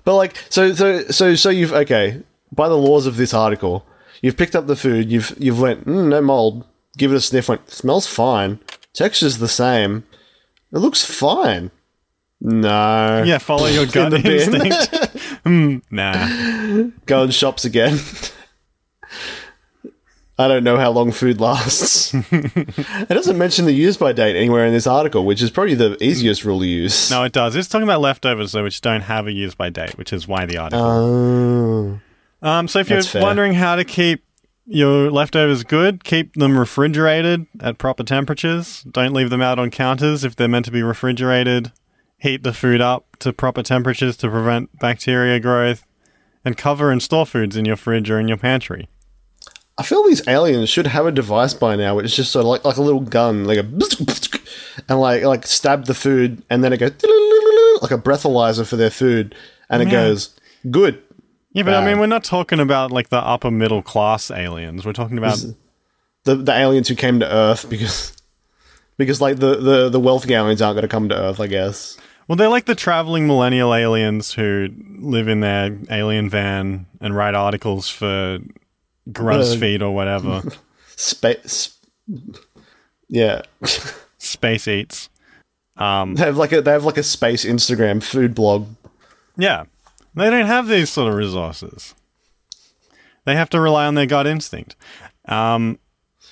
But 0.04 0.16
like, 0.16 0.36
so, 0.48 0.72
so, 0.74 1.02
so, 1.04 1.34
so 1.34 1.50
you've 1.50 1.72
okay. 1.72 2.22
By 2.52 2.68
the 2.68 2.78
laws 2.78 3.06
of 3.06 3.16
this 3.16 3.34
article, 3.34 3.86
you've 4.22 4.36
picked 4.36 4.56
up 4.56 4.66
the 4.66 4.76
food. 4.76 5.10
You've, 5.10 5.34
you've 5.38 5.60
went, 5.60 5.86
mm, 5.86 6.08
no 6.08 6.20
mold. 6.20 6.64
Give 6.96 7.12
it 7.12 7.16
a 7.16 7.20
sniff. 7.20 7.48
Went, 7.48 7.68
smells 7.70 8.06
fine. 8.06 8.60
Texture's 8.92 9.38
the 9.38 9.48
same. 9.48 10.04
It 10.72 10.78
looks 10.78 11.04
fine. 11.04 11.70
No. 12.40 13.22
Yeah, 13.24 13.38
follow 13.38 13.66
your 13.66 13.86
gut 13.92 14.12
instinct. 14.12 15.10
Hmm, 15.44 15.78
nah. 15.90 16.88
Go 17.06 17.22
in 17.22 17.30
shops 17.30 17.64
again. 17.64 17.98
I 20.36 20.48
don't 20.48 20.64
know 20.64 20.76
how 20.76 20.90
long 20.90 21.12
food 21.12 21.40
lasts. 21.40 22.12
it 22.32 23.08
doesn't 23.08 23.38
mention 23.38 23.66
the 23.66 23.72
use 23.72 23.96
by 23.96 24.12
date 24.12 24.34
anywhere 24.34 24.66
in 24.66 24.72
this 24.72 24.86
article, 24.86 25.24
which 25.24 25.40
is 25.40 25.48
probably 25.48 25.76
the 25.76 25.96
easiest 26.02 26.44
rule 26.44 26.58
to 26.58 26.66
use. 26.66 27.08
No, 27.08 27.22
it 27.22 27.32
does. 27.32 27.54
It's 27.54 27.68
talking 27.68 27.84
about 27.84 28.00
leftovers, 28.00 28.50
though, 28.50 28.64
which 28.64 28.80
don't 28.80 29.02
have 29.02 29.28
a 29.28 29.32
use 29.32 29.54
by 29.54 29.70
date, 29.70 29.96
which 29.96 30.12
is 30.12 30.26
why 30.26 30.44
the 30.44 30.56
article. 30.56 30.84
Oh. 30.84 32.00
um, 32.42 32.66
so 32.66 32.80
if 32.80 32.90
you're 32.90 33.02
fair. 33.04 33.22
wondering 33.22 33.54
how 33.54 33.76
to 33.76 33.84
keep 33.84 34.24
your 34.66 35.08
leftovers 35.08 35.62
good, 35.62 36.02
keep 36.02 36.34
them 36.34 36.58
refrigerated 36.58 37.46
at 37.60 37.78
proper 37.78 38.02
temperatures. 38.02 38.82
Don't 38.90 39.12
leave 39.12 39.30
them 39.30 39.42
out 39.42 39.60
on 39.60 39.70
counters 39.70 40.24
if 40.24 40.34
they're 40.34 40.48
meant 40.48 40.64
to 40.64 40.72
be 40.72 40.82
refrigerated. 40.82 41.70
Heat 42.24 42.42
the 42.42 42.54
food 42.54 42.80
up 42.80 43.18
to 43.18 43.34
proper 43.34 43.62
temperatures 43.62 44.16
to 44.16 44.30
prevent 44.30 44.78
bacteria 44.78 45.38
growth. 45.38 45.84
And 46.42 46.56
cover 46.56 46.90
and 46.90 47.02
store 47.02 47.26
foods 47.26 47.54
in 47.54 47.66
your 47.66 47.76
fridge 47.76 48.10
or 48.10 48.18
in 48.18 48.28
your 48.28 48.38
pantry. 48.38 48.88
I 49.76 49.82
feel 49.82 50.02
these 50.04 50.26
aliens 50.26 50.70
should 50.70 50.86
have 50.86 51.04
a 51.04 51.12
device 51.12 51.52
by 51.52 51.76
now, 51.76 51.96
which 51.96 52.06
is 52.06 52.16
just 52.16 52.32
sort 52.32 52.44
of 52.44 52.48
like 52.48 52.64
like 52.64 52.78
a 52.78 52.82
little 52.82 53.02
gun, 53.02 53.44
like 53.44 53.58
a 53.58 53.60
and 54.88 55.00
like 55.00 55.22
like 55.24 55.46
stab 55.46 55.84
the 55.84 55.92
food, 55.92 56.42
and 56.48 56.64
then 56.64 56.72
it 56.72 56.78
goes 56.78 56.92
like 57.82 57.90
a 57.90 57.98
breathalyzer 57.98 58.66
for 58.66 58.76
their 58.76 58.88
food, 58.88 59.34
and 59.68 59.82
it 59.82 59.90
goes 59.90 60.34
good. 60.70 61.02
Yeah, 61.52 61.64
but 61.64 61.74
I 61.74 61.84
mean, 61.84 61.98
we're 61.98 62.06
not 62.06 62.24
talking 62.24 62.58
about 62.58 62.90
like 62.90 63.10
the 63.10 63.18
upper 63.18 63.50
middle 63.50 63.82
class 63.82 64.30
aliens. 64.30 64.86
We're 64.86 64.94
talking 64.94 65.18
about 65.18 65.44
The 66.24 66.36
the 66.36 66.52
aliens 66.52 66.88
who 66.88 66.94
came 66.94 67.20
to 67.20 67.30
Earth 67.30 67.68
because 67.68 68.16
because 68.96 69.20
like 69.20 69.40
the 69.40 69.56
the 69.56 69.88
the 69.90 70.00
wealthy 70.00 70.32
aliens 70.32 70.62
aren't 70.62 70.76
going 70.76 70.82
to 70.82 70.88
come 70.88 71.10
to 71.10 71.16
Earth, 71.16 71.38
I 71.38 71.48
guess. 71.48 71.98
Well, 72.26 72.36
they're 72.36 72.48
like 72.48 72.64
the 72.64 72.74
traveling 72.74 73.26
millennial 73.26 73.74
aliens 73.74 74.32
who 74.34 74.68
live 74.98 75.28
in 75.28 75.40
their 75.40 75.76
alien 75.90 76.30
van 76.30 76.86
and 77.00 77.14
write 77.14 77.34
articles 77.34 77.88
for 77.88 78.38
GruzzFeed 79.10 79.82
or 79.82 79.90
whatever. 79.94 80.42
Space, 80.96 81.76
yeah. 83.08 83.42
Space 84.18 84.66
Eats. 84.68 85.10
Um, 85.76 86.14
They 86.14 86.24
have 86.24 86.36
like 86.36 86.52
a 86.52 86.62
they 86.62 86.70
have 86.70 86.84
like 86.84 86.96
a 86.98 87.02
space 87.02 87.44
Instagram 87.44 88.02
food 88.02 88.34
blog. 88.34 88.68
yeah, 89.36 89.64
they 90.14 90.30
don't 90.30 90.46
have 90.46 90.68
these 90.68 90.88
sort 90.90 91.10
of 91.10 91.16
resources. 91.18 91.94
They 93.24 93.34
have 93.34 93.50
to 93.50 93.60
rely 93.60 93.86
on 93.86 93.94
their 93.96 94.06
gut 94.06 94.26
instinct. 94.26 94.76
Um, 95.26 95.78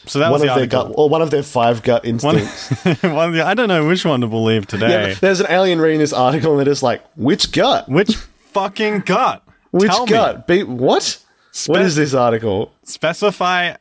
so 0.07 0.19
that 0.19 0.31
One 0.31 0.41
was 0.41 0.49
of 0.51 0.55
the 0.55 0.61
their 0.61 0.67
gut, 0.67 0.93
or 0.95 1.09
one 1.09 1.23
of 1.23 1.31
their 1.31 1.43
five 1.43 1.83
gut 1.83 2.05
instincts. 2.05 2.71
one 3.03 3.29
of 3.29 3.35
the- 3.35 3.45
I 3.47 3.55
don't 3.55 3.69
know 3.69 3.87
which 3.87 4.05
one 4.05 4.21
to 4.23 4.27
believe 4.27 4.63
yeah, 4.63 4.67
today. 4.79 5.15
there's 5.21 5.41
an 5.41 5.47
alien 5.49 5.81
reading 5.81 6.01
this 6.01 6.13
article 6.13 6.53
and 6.53 6.59
they're 6.59 6.73
just 6.73 6.83
like, 6.83 7.03
which 7.17 7.53
gut? 7.53 7.89
Which 7.89 8.17
fucking 8.17 9.01
gut? 9.01 9.43
Which 9.71 9.91
Tell 9.91 10.05
gut? 10.05 10.47
Be 10.47 10.65
what? 10.65 11.19
what 11.67 11.81
is 11.81 11.97
this 11.97 12.13
article? 12.13 12.75
Specify 12.85 13.77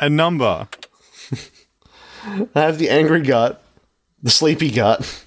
a 0.00 0.10
number. 0.10 0.66
I 2.56 2.60
have 2.60 2.78
the 2.78 2.90
angry 2.90 3.22
gut, 3.22 3.62
the 4.20 4.30
sleepy 4.30 4.72
gut, 4.72 5.24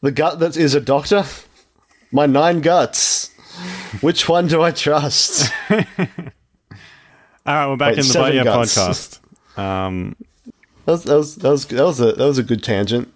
the 0.00 0.10
gut 0.10 0.38
that 0.38 0.56
is 0.56 0.74
a 0.74 0.80
doctor. 0.80 1.24
My 2.10 2.24
nine 2.24 2.62
guts. 2.62 3.30
Which 4.00 4.26
one 4.26 4.46
do 4.46 4.62
I 4.62 4.70
trust? 4.70 5.52
All 5.70 5.76
right, 7.46 7.68
we're 7.68 7.76
back 7.76 7.96
Wait, 7.96 8.06
in 8.06 8.12
the 8.12 8.34
Yeah 8.34 8.44
podcast. 8.44 9.20
Um, 9.56 10.16
That 10.84 10.92
was, 10.92 11.04
that 11.04 11.16
was 11.16 11.36
that 11.36 11.50
was 11.50 11.66
that 11.66 11.84
was 11.84 12.00
a 12.00 12.12
that 12.12 12.26
was 12.26 12.38
a 12.38 12.42
good 12.42 12.62
tangent. 12.62 13.12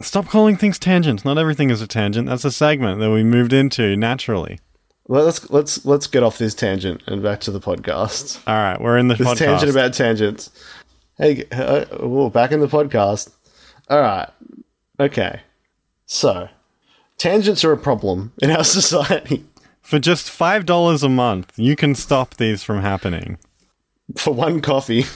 Stop 0.00 0.26
calling 0.28 0.56
things 0.56 0.78
tangents. 0.78 1.24
Not 1.24 1.38
everything 1.38 1.70
is 1.70 1.82
a 1.82 1.86
tangent. 1.86 2.28
That's 2.28 2.44
a 2.44 2.52
segment 2.52 3.00
that 3.00 3.10
we 3.10 3.24
moved 3.24 3.52
into 3.52 3.96
naturally. 3.96 4.60
Well, 5.06 5.24
let's 5.24 5.48
let's 5.50 5.84
let's 5.86 6.06
get 6.06 6.22
off 6.22 6.38
this 6.38 6.54
tangent 6.54 7.02
and 7.06 7.22
back 7.22 7.40
to 7.40 7.50
the 7.50 7.60
podcast. 7.60 8.40
All 8.46 8.54
right, 8.54 8.80
we're 8.80 8.98
in 8.98 9.08
the 9.08 9.14
This 9.14 9.26
podcast. 9.26 9.38
tangent 9.38 9.70
about 9.70 9.94
tangents. 9.94 10.50
Hey, 11.16 11.44
uh, 11.50 11.86
oh, 11.92 12.28
back 12.30 12.52
in 12.52 12.60
the 12.60 12.68
podcast. 12.68 13.30
All 13.88 14.00
right. 14.00 14.28
Okay. 15.00 15.40
So, 16.06 16.48
tangents 17.16 17.64
are 17.64 17.72
a 17.72 17.76
problem 17.78 18.32
in 18.42 18.50
our 18.50 18.64
society. 18.78 19.44
For 19.82 19.98
just 19.98 20.30
five 20.30 20.66
dollars 20.66 21.02
a 21.02 21.08
month, 21.08 21.54
you 21.58 21.74
can 21.74 21.94
stop 21.94 22.34
these 22.36 22.62
from 22.62 22.82
happening. 22.82 23.38
For 24.16 24.32
one 24.34 24.60
coffee, 24.60 25.06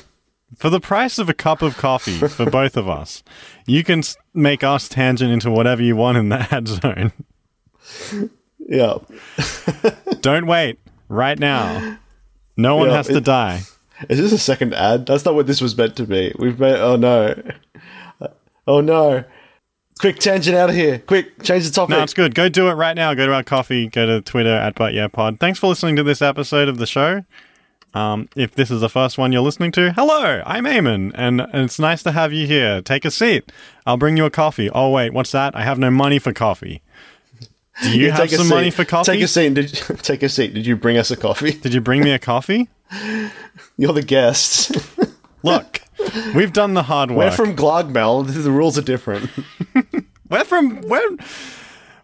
For 0.57 0.71
the 0.71 0.81
price 0.81 1.19
of 1.19 1.29
a 1.29 1.35
cup 1.35 1.63
of 1.63 1.77
coffee 1.77 2.19
for 2.29 2.49
both 2.49 2.77
of 2.77 2.89
us, 2.89 3.23
you 3.67 3.83
can 3.85 4.03
make 4.35 4.63
us 4.63 4.89
tangent 4.89 5.31
into 5.33 5.51
whatever 5.51 5.83
you 5.83 5.97
want 5.97 6.19
in 6.19 6.29
the 6.29 6.47
ad 6.55 6.69
zone. 6.83 7.13
yeah. 8.59 8.99
Don't 10.21 10.47
wait. 10.47 10.79
Right 11.09 11.39
now. 11.39 11.99
No 12.57 12.77
one 12.77 12.89
Yeah, 12.89 12.97
has 12.97 13.07
to 13.09 13.17
it- 13.19 13.25
die. 13.25 13.63
Is 14.09 14.19
this 14.19 14.33
a 14.33 14.39
second 14.39 14.75
ad? 14.75 15.07
That's 15.07 15.25
not 15.25 15.35
what 15.37 15.47
this 15.47 15.61
was 15.61 15.77
meant 15.77 15.95
to 15.97 16.05
be. 16.05 16.35
We've 16.39 16.59
made. 16.59 16.75
Oh 16.77 16.97
no. 16.97 17.41
Oh 18.67 18.81
no. 18.81 19.23
Quick 20.01 20.19
tangent 20.19 20.57
out 20.57 20.71
of 20.71 20.75
here. 20.75 20.99
Quick, 20.99 21.43
change 21.45 21.65
the 21.67 21.71
topic. 21.73 21.91
No, 21.97 22.03
it's 22.03 22.15
good. 22.15 22.35
Go 22.35 22.49
do 22.49 22.69
it 22.69 22.73
right 22.73 22.97
now. 22.97 23.15
Go 23.15 23.27
to 23.27 23.33
our 23.35 23.45
Ko-fi. 23.45 23.87
Go 23.87 24.07
to 24.07 24.21
Twitter 24.21 24.53
at 24.55 24.75
But 24.75 24.95
Yeah 24.95 25.07
Pod. 25.07 25.39
Thanks 25.39 25.61
for 25.61 25.69
listening 25.69 25.95
to 25.97 26.03
this 26.03 26.21
episode 26.21 26.67
of 26.69 26.79
the 26.79 26.87
show. 26.87 27.25
Um, 27.95 28.29
if 28.35 28.55
this 28.55 28.71
is 28.71 28.81
the 28.81 28.89
first 28.89 29.19
one 29.19 29.33
you're 29.33 29.43
listening 29.43 29.71
to, 29.73 29.93
hello, 29.93 30.43
I'm 30.47 30.65
Eamon, 30.65 31.13
and, 31.15 31.41
and 31.43 31.55
it's 31.65 31.79
nice 31.79 32.03
to 32.05 32.13
have 32.13 32.33
you 32.33 32.47
here. 32.47 32.81
Take 32.81 33.05
a 33.05 33.11
seat. 33.11 33.53
I'll 33.87 33.99
bring 33.99 34.17
you 34.17 34.25
a 34.25 34.31
coffee. 34.31 34.71
Oh 34.71 34.91
wait, 34.91 35.13
what's 35.13 35.33
that? 35.33 35.55
I 35.55 35.63
have 35.63 35.79
no 35.79 35.91
money 35.91 36.19
for 36.19 36.33
coffee. 36.33 36.81
Do 37.83 37.91
you 37.99 38.07
Yeah, 38.09 38.17
have 38.17 38.31
some 38.31 38.47
seat. 38.47 38.55
money 38.55 38.71
for 38.71 38.85
coffee? 38.85 39.13
Take 39.13 39.23
a 39.23 39.29
seat. 39.29 39.55
Did 39.55 39.69
take 40.03 40.23
a 40.23 40.29
seat? 40.29 40.55
Did 40.55 40.67
you 40.67 40.77
bring 40.77 40.97
us 40.97 41.11
a 41.11 41.17
coffee? 41.17 41.53
Did 41.53 41.75
you 41.75 41.81
bring 41.81 42.03
me 42.03 42.13
a 42.13 42.19
coffee? 42.19 42.69
You're 43.77 43.93
the 43.93 44.03
guest. 44.03 44.77
Look, 45.43 45.81
we've 46.35 46.53
done 46.53 46.75
the 46.75 46.85
hard 46.85 47.11
work. 47.11 47.19
We're 47.19 47.31
from 47.33 47.57
Glogmel. 47.57 48.27
The 48.43 48.51
rules 48.51 48.79
are 48.79 48.83
different. 48.83 49.29
We're 50.29 50.45
from 50.45 50.81
we're, 50.83 51.17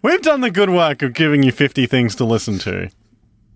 we've 0.03 0.21
done 0.23 0.41
the 0.43 0.51
good 0.51 0.71
work 0.71 1.03
of 1.03 1.15
giving 1.15 1.43
you 1.45 1.53
50 1.53 1.87
things 1.87 2.15
to 2.17 2.25
listen 2.25 2.59
to. 2.61 2.91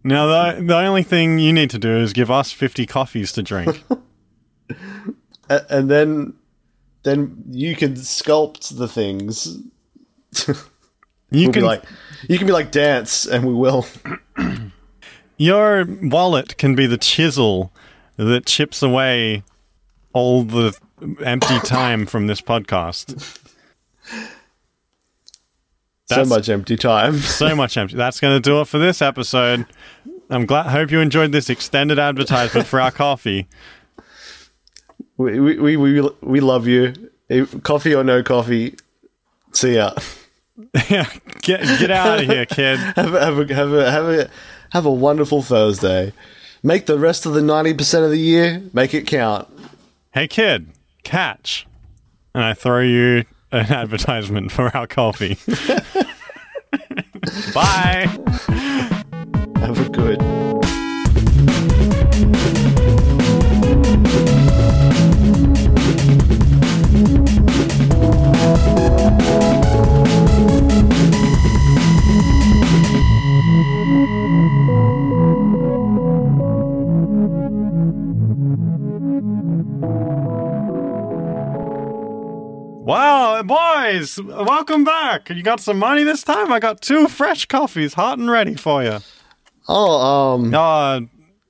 Now 0.05 0.27
the 0.27 0.63
the 0.63 0.77
only 0.77 1.03
thing 1.03 1.39
you 1.39 1.53
need 1.53 1.71
to 1.71 1.79
do 1.79 1.97
is 1.97 2.13
give 2.13 2.31
us 2.31 2.53
50 2.53 2.87
coffees 2.87 3.33
to 3.33 3.43
drink. 3.43 3.83
And 5.69 5.91
then 5.91 6.35
then 7.03 7.45
you 7.51 7.77
can 7.77 7.93
sculpt 7.95 8.79
the 8.79 8.89
things. 8.89 9.59
You 10.49 10.55
We'll 11.31 11.53
can 11.53 11.53
be 11.53 11.67
like 11.67 11.83
you 12.29 12.39
can 12.39 12.47
be 12.47 12.53
like 12.53 12.71
dance 12.71 13.27
and 13.27 13.45
we 13.45 13.53
will. 13.53 13.87
your 15.37 15.85
wallet 16.03 16.57
can 16.57 16.75
be 16.75 16.87
the 16.87 16.97
chisel 16.97 17.71
that 18.17 18.47
chips 18.47 18.83
away 18.83 19.43
all 20.15 20.43
the 20.43 20.79
empty 21.25 21.59
time 21.61 22.07
from 22.07 22.29
this 22.29 22.41
podcast. 22.41 23.41
So 26.15 26.25
much 26.25 26.49
empty 26.49 26.77
time. 26.77 27.19
So 27.21 27.55
much 27.57 27.77
empty. 27.77 27.97
That's 27.97 28.21
going 28.21 28.35
to 28.37 28.41
do 28.41 28.61
it 28.61 28.69
for 28.69 28.79
this 28.79 29.03
episode. 29.03 29.67
I'm 30.31 30.47
glad. 30.47 30.67
Hope 30.69 30.91
you 30.91 31.01
enjoyed 31.01 31.33
this 31.33 31.51
extended 31.51 31.99
advertisement 31.99 32.67
for 32.67 32.81
our 32.81 32.91
Ko-fi. 32.91 33.47
We 35.17 35.39
we 35.41 35.59
we 35.59 35.77
we, 35.77 36.11
we 36.23 36.41
love 36.41 36.67
you. 36.67 36.95
Coffee 37.63 37.95
or 37.95 38.03
no 38.05 38.23
coffee. 38.23 38.75
See 39.53 39.75
ya. 39.75 39.95
yeah, 40.89 41.09
get 41.43 41.63
get 41.79 41.91
out 41.91 42.21
of 42.21 42.27
here, 42.27 42.47
kid. 42.47 42.79
Have 42.97 43.15
a, 43.15 43.21
have 43.25 43.39
a, 43.39 43.55
have 43.55 43.73
a, 43.73 43.91
have 43.91 44.05
a, 44.09 44.31
have 44.71 44.87
a 44.87 44.91
wonderful 44.91 45.43
Thursday. 45.43 46.13
Make 46.63 46.87
the 46.87 46.99
rest 46.99 47.27
of 47.27 47.35
the 47.35 47.41
90% 47.41 48.05
of 48.05 48.11
the 48.11 48.19
year, 48.19 48.63
make 48.73 48.95
it 48.95 49.07
count. 49.07 49.49
hey 50.13 50.29
kid, 50.29 50.69
catch. 51.03 51.67
And 52.35 52.45
I 52.45 52.55
throw 52.55 52.81
you 52.81 53.25
an 53.53 53.73
advertisement 53.73 54.51
for 54.51 54.75
our 54.77 54.87
Ko-fi. 54.87 55.37
Bye. 57.55 58.09
Have 59.61 59.79
a 59.79 59.89
good. 59.91 60.32
Wow, 82.85 83.45
boys, 83.45 84.21
welcome 84.21 84.83
back. 84.83 85.31
You 85.31 85.41
got 85.45 85.61
some 85.61 85.79
money 85.79 86.03
this 86.03 86.25
time? 86.25 86.53
I 86.53 86.59
got 86.59 86.81
two 86.81 87.07
fresh 87.07 87.47
coffees, 87.47 87.95
hot 87.95 88.19
and 88.19 88.29
ready 88.29 88.57
for 88.57 88.83
you. 88.83 88.99
Oh, 89.69 90.35
um, 90.35 90.53
Uh, 90.53 90.99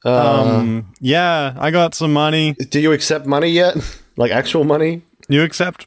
um, 0.05 0.93
yeah, 1.01 1.55
I 1.59 1.71
got 1.71 1.95
some 1.95 2.13
money. 2.13 2.53
do 2.53 2.79
you 2.79 2.93
accept 2.93 3.25
money 3.25 3.49
yet? 3.49 3.77
like 4.19 4.31
actual 4.31 4.65
money? 4.65 5.05
You 5.31 5.43
accept 5.43 5.87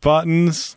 buttons? 0.00 0.76